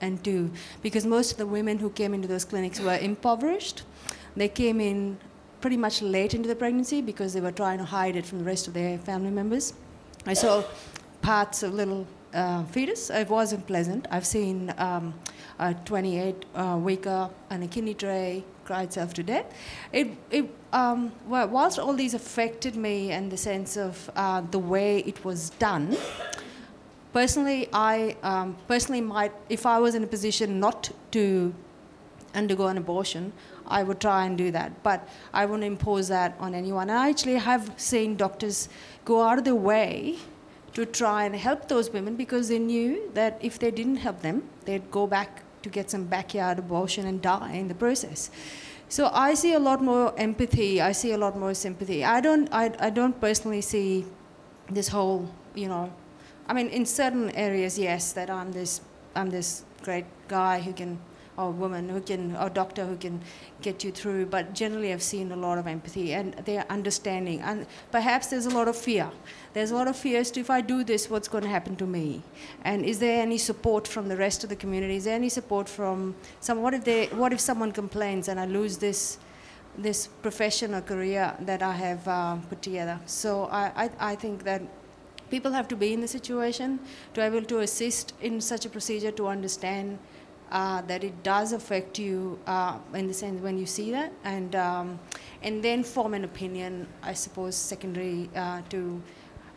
and 0.01 0.23
to, 0.25 0.51
because 0.83 1.07
most 1.07 1.33
of 1.33 1.39
the 1.39 1.47
women 1.47 1.79
who 1.79 1.91
came 1.91 2.15
into 2.15 2.29
those 2.29 2.45
clinics 2.45 2.81
were 2.81 2.97
impoverished. 2.97 3.83
They 4.37 4.49
came 4.49 4.81
in 4.81 5.19
pretty 5.61 5.77
much 5.77 6.03
late 6.03 6.35
into 6.35 6.49
the 6.49 6.57
pregnancy 6.57 7.03
because 7.03 7.33
they 7.35 7.41
were 7.41 7.53
trying 7.53 7.79
to 7.79 7.85
hide 7.85 8.17
it 8.17 8.27
from 8.27 8.39
the 8.39 8.45
rest 8.45 8.69
of 8.69 8.75
their 8.75 8.99
family 8.99 9.31
members. 9.31 9.75
I 10.27 10.35
saw 10.35 10.65
parts 11.23 11.63
of 11.63 11.75
little 11.75 12.07
uh, 12.33 12.65
fetus. 12.65 13.11
It 13.11 13.29
wasn't 13.29 13.67
pleasant. 13.67 14.07
I've 14.11 14.27
seen 14.27 14.73
um, 14.79 15.15
a 15.59 15.75
28 15.75 16.45
uh, 16.55 16.79
weeker 16.81 17.31
and 17.51 17.65
a 17.65 17.67
kidney 17.67 17.95
tray 17.95 18.45
cry 18.65 18.83
itself 18.83 19.15
to 19.15 19.23
death. 19.23 19.47
It, 19.93 20.09
it, 20.31 20.49
um, 20.73 21.13
well, 21.27 21.49
whilst 21.49 21.79
all 21.79 21.95
these 21.95 22.15
affected 22.15 22.77
me 22.77 23.11
and 23.11 23.31
the 23.31 23.37
sense 23.37 23.77
of 23.77 24.11
uh, 24.15 24.43
the 24.51 24.59
way 24.59 24.99
it 25.01 25.25
was 25.25 25.51
done, 25.51 25.97
personally, 27.13 27.69
I 27.73 28.17
um, 28.23 28.57
personally 28.69 29.01
might, 29.01 29.33
if 29.49 29.67
I 29.67 29.79
was 29.79 29.95
in 29.95 30.05
a 30.05 30.07
position 30.07 30.61
not 30.61 30.91
to 31.13 31.55
undergo 32.35 32.69
an 32.69 32.79
abortion, 32.79 33.33
I 33.67 33.83
would 33.83 34.01
try 34.01 34.27
and 34.27 34.37
do 34.37 34.51
that. 34.51 34.83
But 34.83 35.09
I 35.33 35.47
wouldn't 35.47 35.65
impose 35.65 36.09
that 36.09 36.37
on 36.39 36.55
anyone. 36.55 36.91
And 36.91 36.99
I 36.99 37.09
actually 37.09 37.37
have 37.37 37.73
seen 37.77 38.17
doctors 38.17 38.69
go 39.05 39.23
out 39.23 39.39
of 39.39 39.45
their 39.45 39.55
way 39.55 40.19
to 40.75 40.87
try 40.87 41.25
and 41.25 41.35
help 41.35 41.69
those 41.69 41.91
women 41.91 42.17
because 42.17 42.49
they 42.49 42.59
knew 42.59 43.11
that 43.15 43.39
if 43.41 43.59
they 43.59 43.71
didn't 43.71 43.97
help 43.97 44.21
them, 44.23 44.49
they'd 44.65 44.91
go 44.91 45.07
back 45.07 45.43
to 45.63 45.69
get 45.69 45.91
some 45.91 46.05
backyard 46.05 46.59
abortion 46.59 47.07
and 47.07 47.21
die 47.21 47.53
in 47.53 47.69
the 47.69 47.75
process. 47.75 48.31
So 48.89 49.11
I 49.13 49.35
see 49.35 49.53
a 49.55 49.59
lot 49.59 49.83
more 49.83 50.13
empathy. 50.19 50.81
I 50.81 50.93
see 50.93 51.13
a 51.13 51.19
lot 51.19 51.39
more 51.39 51.55
sympathy. 51.55 52.05
I 52.05 52.21
don't. 52.21 52.49
I, 52.53 52.73
I 52.81 52.91
don't 52.91 53.21
personally 53.21 53.61
see 53.61 54.05
this 54.69 54.89
whole. 54.89 55.29
You 55.55 55.69
know, 55.69 55.93
I 56.51 56.53
mean, 56.53 56.69
in 56.69 56.85
certain 56.85 57.31
areas, 57.31 57.79
yes, 57.79 58.13
that 58.13 58.29
I'm 58.29 58.51
this. 58.51 58.81
I'm 59.15 59.31
this 59.31 59.65
great 59.83 60.07
guy 60.27 60.61
who 60.61 60.73
can 60.73 60.99
or 61.37 61.53
woman 61.53 61.89
who 61.89 62.01
can, 62.01 62.37
or 62.37 62.51
doctor 62.51 62.85
who 62.85 62.97
can 62.97 63.21
get 63.63 63.85
you 63.85 63.93
through. 63.93 64.27
But 64.27 64.53
generally, 64.53 64.93
I've 64.93 65.03
seen 65.03 65.31
a 65.31 65.37
lot 65.37 65.59
of 65.59 65.69
empathy 65.69 66.13
and 66.13 66.35
their 66.45 66.67
understanding. 66.69 67.41
And 67.41 67.67
perhaps 67.93 68.27
there's 68.27 68.47
a 68.47 68.51
lot 68.51 68.67
of 68.67 68.77
fear. 68.77 69.11
There's 69.53 69.71
a 69.71 69.77
lot 69.77 69.87
of 69.87 69.97
fear 69.97 70.19
as 70.19 70.33
to 70.33 70.41
if 70.41 70.51
I 70.51 70.61
do 70.61 70.83
this, 70.83 71.09
what's 71.09 71.29
going 71.29 71.45
to 71.45 71.51
happen 71.51 71.77
to 71.77 71.87
me? 71.87 72.23
And 72.65 72.85
is 72.85 72.99
there 72.99 73.23
any 73.23 73.39
support 73.39 73.87
from 73.87 74.09
the 74.09 74.17
rest 74.17 74.43
of 74.43 74.51
the 74.51 74.57
community? 74.57 74.97
Is 74.97 75.05
there 75.05 75.15
any 75.15 75.29
support 75.29 75.69
from 75.69 76.17
some? 76.41 76.63
What 76.63 76.75
if 76.75 76.85
they? 76.85 77.07
What 77.07 77.33
if 77.33 77.39
someone 77.41 77.71
complains 77.71 78.27
and 78.27 78.41
I 78.41 78.47
lose 78.47 78.79
this? 78.79 79.19
this 79.79 80.09
profession 80.21 80.75
or 80.75 80.81
career 80.81 81.33
that 81.41 81.63
I 81.63 81.73
have 81.73 82.07
uh, 82.09 82.37
put 82.49 82.61
together. 82.61 82.99
So 83.07 83.45
I, 83.45 83.85
I, 83.85 83.91
I 84.13 84.15
think 84.17 84.43
that 84.43 84.63
people 85.31 85.53
have 85.53 85.69
to 85.69 85.77
be 85.77 85.93
in 85.93 86.01
the 86.01 86.09
situation 86.09 86.79
to 87.15 87.21
be 87.21 87.27
able 87.27 87.43
to 87.43 87.61
assist 87.61 88.15
in 88.21 88.41
such 88.41 88.67
a 88.67 88.69
procedure 88.69 89.13
to 89.13 89.29
understand 89.29 89.99
uh, 90.51 90.83
that 90.83 91.05
it 91.05 91.23
does 91.23 91.53
affect 91.53 91.99
you 91.99 92.39
uh, 92.47 92.77
in 92.95 93.07
the 93.07 93.15
sense 93.15 93.41
when 93.41 93.57
you 93.57 93.67
see 93.67 93.93
that, 93.93 94.13
and 94.25 94.57
um, 94.57 94.99
and 95.43 95.63
then 95.63 95.85
form 95.85 96.13
an 96.13 96.25
opinion. 96.25 96.89
I 97.03 97.13
suppose 97.13 97.55
secondary 97.55 98.29
uh, 98.35 98.63
to 98.71 99.01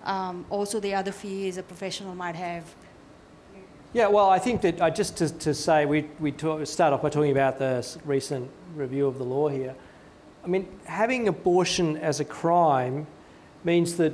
um, 0.04 0.46
also 0.50 0.80
the 0.80 0.94
other 0.94 1.12
fears 1.12 1.58
a 1.58 1.64
professional 1.64 2.14
might 2.14 2.36
have. 2.36 2.76
Yeah, 3.94 4.08
well, 4.08 4.30
I 4.30 4.40
think 4.40 4.62
that 4.62 4.82
uh, 4.82 4.90
just 4.90 5.18
to, 5.18 5.30
to 5.40 5.54
say, 5.54 5.86
we, 5.86 6.10
we 6.20 6.32
talk, 6.32 6.66
start 6.66 6.94
off 6.94 7.04
by 7.04 7.10
talking 7.10 7.32
about 7.32 7.60
the 7.60 7.86
recent 8.06 8.50
review 8.76 9.06
of 9.06 9.20
the 9.20 9.24
law 9.24 9.50
here. 9.50 9.76
I 10.44 10.48
mean, 10.48 10.68
having 10.86 11.28
abortion 11.28 11.98
as 11.98 12.20
a 12.20 12.26
crime 12.26 13.06
means 13.64 13.96
that 13.98 14.14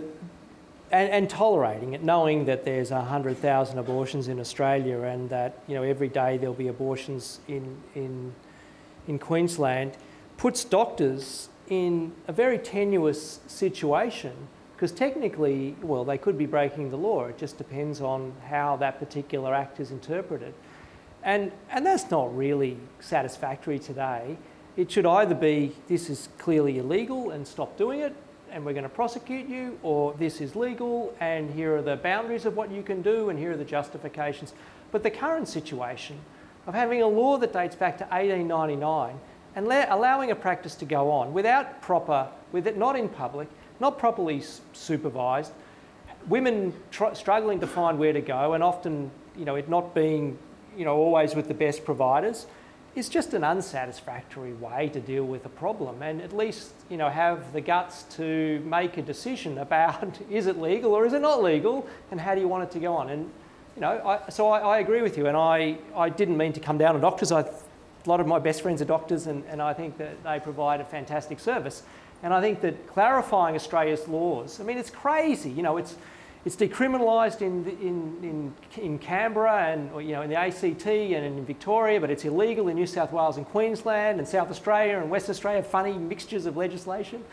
and, 0.91 1.09
and, 1.09 1.29
tolerating 1.29 1.93
it, 1.93 2.03
knowing 2.03 2.45
that 2.45 2.65
there's 2.65 2.91
100,000 2.91 3.77
abortions 3.77 4.27
in 4.27 4.39
Australia 4.39 5.01
and 5.01 5.29
that 5.29 5.61
you 5.67 5.75
know, 5.75 5.83
every 5.83 6.07
day 6.07 6.37
there'll 6.37 6.53
be 6.53 6.67
abortions 6.67 7.39
in, 7.47 7.77
in, 7.95 8.33
in 9.07 9.19
Queensland, 9.19 9.97
puts 10.37 10.63
doctors 10.63 11.49
in 11.69 12.11
a 12.27 12.33
very 12.33 12.57
tenuous 12.57 13.39
situation 13.47 14.33
because 14.79 14.91
technically, 14.93 15.75
well, 15.81 16.05
they 16.05 16.17
could 16.17 16.37
be 16.37 16.45
breaking 16.45 16.89
the 16.89 16.97
law. 16.97 17.25
It 17.25 17.37
just 17.37 17.57
depends 17.57 17.99
on 17.99 18.31
how 18.47 18.77
that 18.77 18.97
particular 18.97 19.53
act 19.53 19.81
is 19.81 19.91
interpreted. 19.91 20.53
And, 21.21 21.51
and 21.69 21.85
that's 21.85 22.09
not 22.09 22.35
really 22.35 22.77
satisfactory 23.01 23.77
today. 23.77 24.37
It 24.77 24.89
should 24.89 25.05
either 25.05 25.35
be 25.35 25.75
this 25.89 26.09
is 26.09 26.29
clearly 26.37 26.77
illegal 26.77 27.31
and 27.31 27.45
stop 27.45 27.77
doing 27.77 27.99
it, 27.99 28.15
and 28.51 28.65
we're 28.65 28.73
going 28.73 28.83
to 28.83 28.89
prosecute 28.89 29.47
you, 29.47 29.79
or 29.83 30.13
this 30.13 30.41
is 30.41 30.55
legal 30.55 31.13
and 31.19 31.49
here 31.49 31.75
are 31.75 31.81
the 31.81 31.95
boundaries 31.97 32.45
of 32.45 32.55
what 32.55 32.71
you 32.71 32.83
can 32.83 33.01
do 33.01 33.29
and 33.29 33.37
here 33.37 33.51
are 33.51 33.57
the 33.57 33.65
justifications. 33.65 34.53
But 34.91 35.03
the 35.03 35.11
current 35.11 35.47
situation 35.47 36.19
of 36.67 36.73
having 36.73 37.01
a 37.01 37.07
law 37.07 37.37
that 37.37 37.53
dates 37.53 37.75
back 37.75 37.97
to 37.99 38.03
1899 38.05 39.19
and 39.55 39.67
allowing 39.67 40.31
a 40.31 40.35
practice 40.35 40.75
to 40.75 40.85
go 40.85 41.11
on 41.11 41.33
without 41.33 41.81
proper, 41.81 42.27
with 42.51 42.67
it 42.67 42.77
not 42.77 42.95
in 42.95 43.09
public, 43.09 43.47
not 43.79 43.97
properly 43.97 44.43
supervised, 44.73 45.51
women 46.27 46.73
tr- 46.91 47.13
struggling 47.13 47.59
to 47.59 47.67
find 47.67 47.97
where 47.97 48.13
to 48.13 48.21
go 48.21 48.53
and 48.53 48.63
often, 48.63 49.09
you 49.37 49.45
know, 49.45 49.55
it 49.55 49.69
not 49.69 49.95
being, 49.95 50.37
you 50.77 50.85
know, 50.85 50.95
always 50.95 51.35
with 51.35 51.47
the 51.47 51.53
best 51.53 51.85
providers 51.85 52.45
is 52.95 53.09
just 53.09 53.33
an 53.33 53.43
unsatisfactory 53.43 54.53
way 54.53 54.89
to 54.89 54.99
deal 54.99 55.23
with 55.23 55.45
a 55.45 55.49
problem 55.49 56.01
and 56.01 56.21
at 56.21 56.35
least 56.35 56.71
you 56.89 56.97
know 56.97 57.09
have 57.09 57.53
the 57.53 57.61
guts 57.61 58.03
to 58.03 58.61
make 58.65 58.97
a 58.97 59.01
decision 59.01 59.57
about 59.59 60.17
is 60.29 60.47
it 60.47 60.57
legal 60.57 60.93
or 60.93 61.05
is 61.05 61.13
it 61.13 61.21
not 61.21 61.43
legal 61.43 61.87
and 62.11 62.19
how 62.19 62.33
do 62.33 62.41
you 62.41 62.47
want 62.47 62.63
it 62.63 62.71
to 62.71 62.79
go 62.79 62.95
on? 62.95 63.09
And 63.09 63.29
you 63.75 63.81
know 63.81 64.01
I, 64.05 64.29
so 64.29 64.49
I, 64.49 64.59
I, 64.59 64.79
agree 64.79 65.01
with 65.01 65.17
you 65.17 65.27
and 65.27 65.37
I, 65.37 65.77
I 65.95 66.09
didn't 66.09 66.37
mean 66.37 66.53
to 66.53 66.59
come 66.59 66.77
down 66.77 66.95
on 66.95 67.01
doctors. 67.01 67.31
I, 67.31 67.41
a 67.41 68.09
lot 68.09 68.19
of 68.19 68.27
my 68.27 68.39
best 68.39 68.61
friends 68.61 68.81
are 68.81 68.85
doctors 68.85 69.27
and, 69.27 69.43
and 69.45 69.61
I 69.61 69.73
think 69.73 69.97
that 69.97 70.23
they 70.23 70.39
provide 70.39 70.81
a 70.81 70.85
fantastic 70.85 71.39
service. 71.39 71.83
And 72.23 72.33
I 72.33 72.41
think 72.41 72.61
that 72.61 72.87
clarifying 72.87 73.55
Australia's 73.55 74.07
laws 74.07 74.59
I 74.59 74.63
mean 74.63 74.77
it's 74.77 74.89
crazy 74.89 75.51
you 75.51 75.61
know 75.61 75.77
it's 75.77 75.95
it's 76.49 76.55
decriminalised 76.55 77.43
in, 77.43 77.63
in, 77.79 78.17
in, 78.23 78.83
in 78.83 78.97
Canberra 78.97 79.67
and 79.67 79.91
you 80.03 80.13
know, 80.13 80.23
in 80.23 80.31
the 80.31 80.35
ACT 80.35 80.87
and 80.87 81.23
in 81.23 81.45
Victoria, 81.45 82.01
but 82.01 82.09
it's 82.09 82.25
illegal 82.25 82.69
in 82.69 82.75
New 82.75 82.87
South 82.87 83.11
Wales 83.11 83.37
and 83.37 83.45
Queensland 83.45 84.17
and 84.17 84.27
South 84.27 84.49
Australia 84.49 84.97
and 84.97 85.11
West 85.11 85.29
Australia, 85.29 85.61
funny 85.61 85.93
mixtures 85.93 86.47
of 86.47 86.57
legislation. 86.57 87.23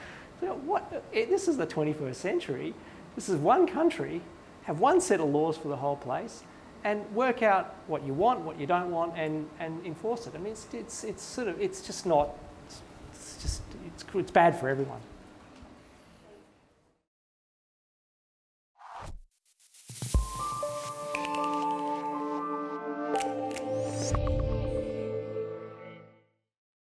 What, 0.41 1.03
eh, 1.15 1.25
this 1.31 1.49
is 1.49 1.57
the 1.57 1.67
21st 1.67 2.15
century. 2.15 2.75
This 3.15 3.31
is 3.31 3.37
one 3.37 3.67
country, 3.67 4.21
have 4.65 4.81
one 4.81 5.01
set 5.01 5.21
of 5.21 5.31
laws 5.31 5.57
for 5.57 5.69
the 5.69 5.77
whole 5.77 5.97
place, 5.97 6.43
and 6.85 7.03
work 7.15 7.43
out 7.43 7.75
what 7.87 8.05
you 8.05 8.13
want, 8.13 8.41
what 8.41 8.61
you 8.61 8.67
don't 8.67 8.91
want, 8.91 9.17
and, 9.17 9.49
and 9.61 9.85
enforce 9.87 10.27
it. 10.27 10.35
I 10.35 10.39
mean, 10.39 10.53
it's, 10.53 10.67
it's, 10.75 11.05
it's 11.05 11.23
sort 11.23 11.49
of, 11.49 11.59
it's 11.59 11.81
just 11.81 12.05
not, 12.05 12.37
it's 13.15 13.43
just, 13.43 13.63
it's, 13.87 14.05
it's 14.15 14.31
bad 14.31 14.61
for 14.61 14.69
everyone. 14.69 15.01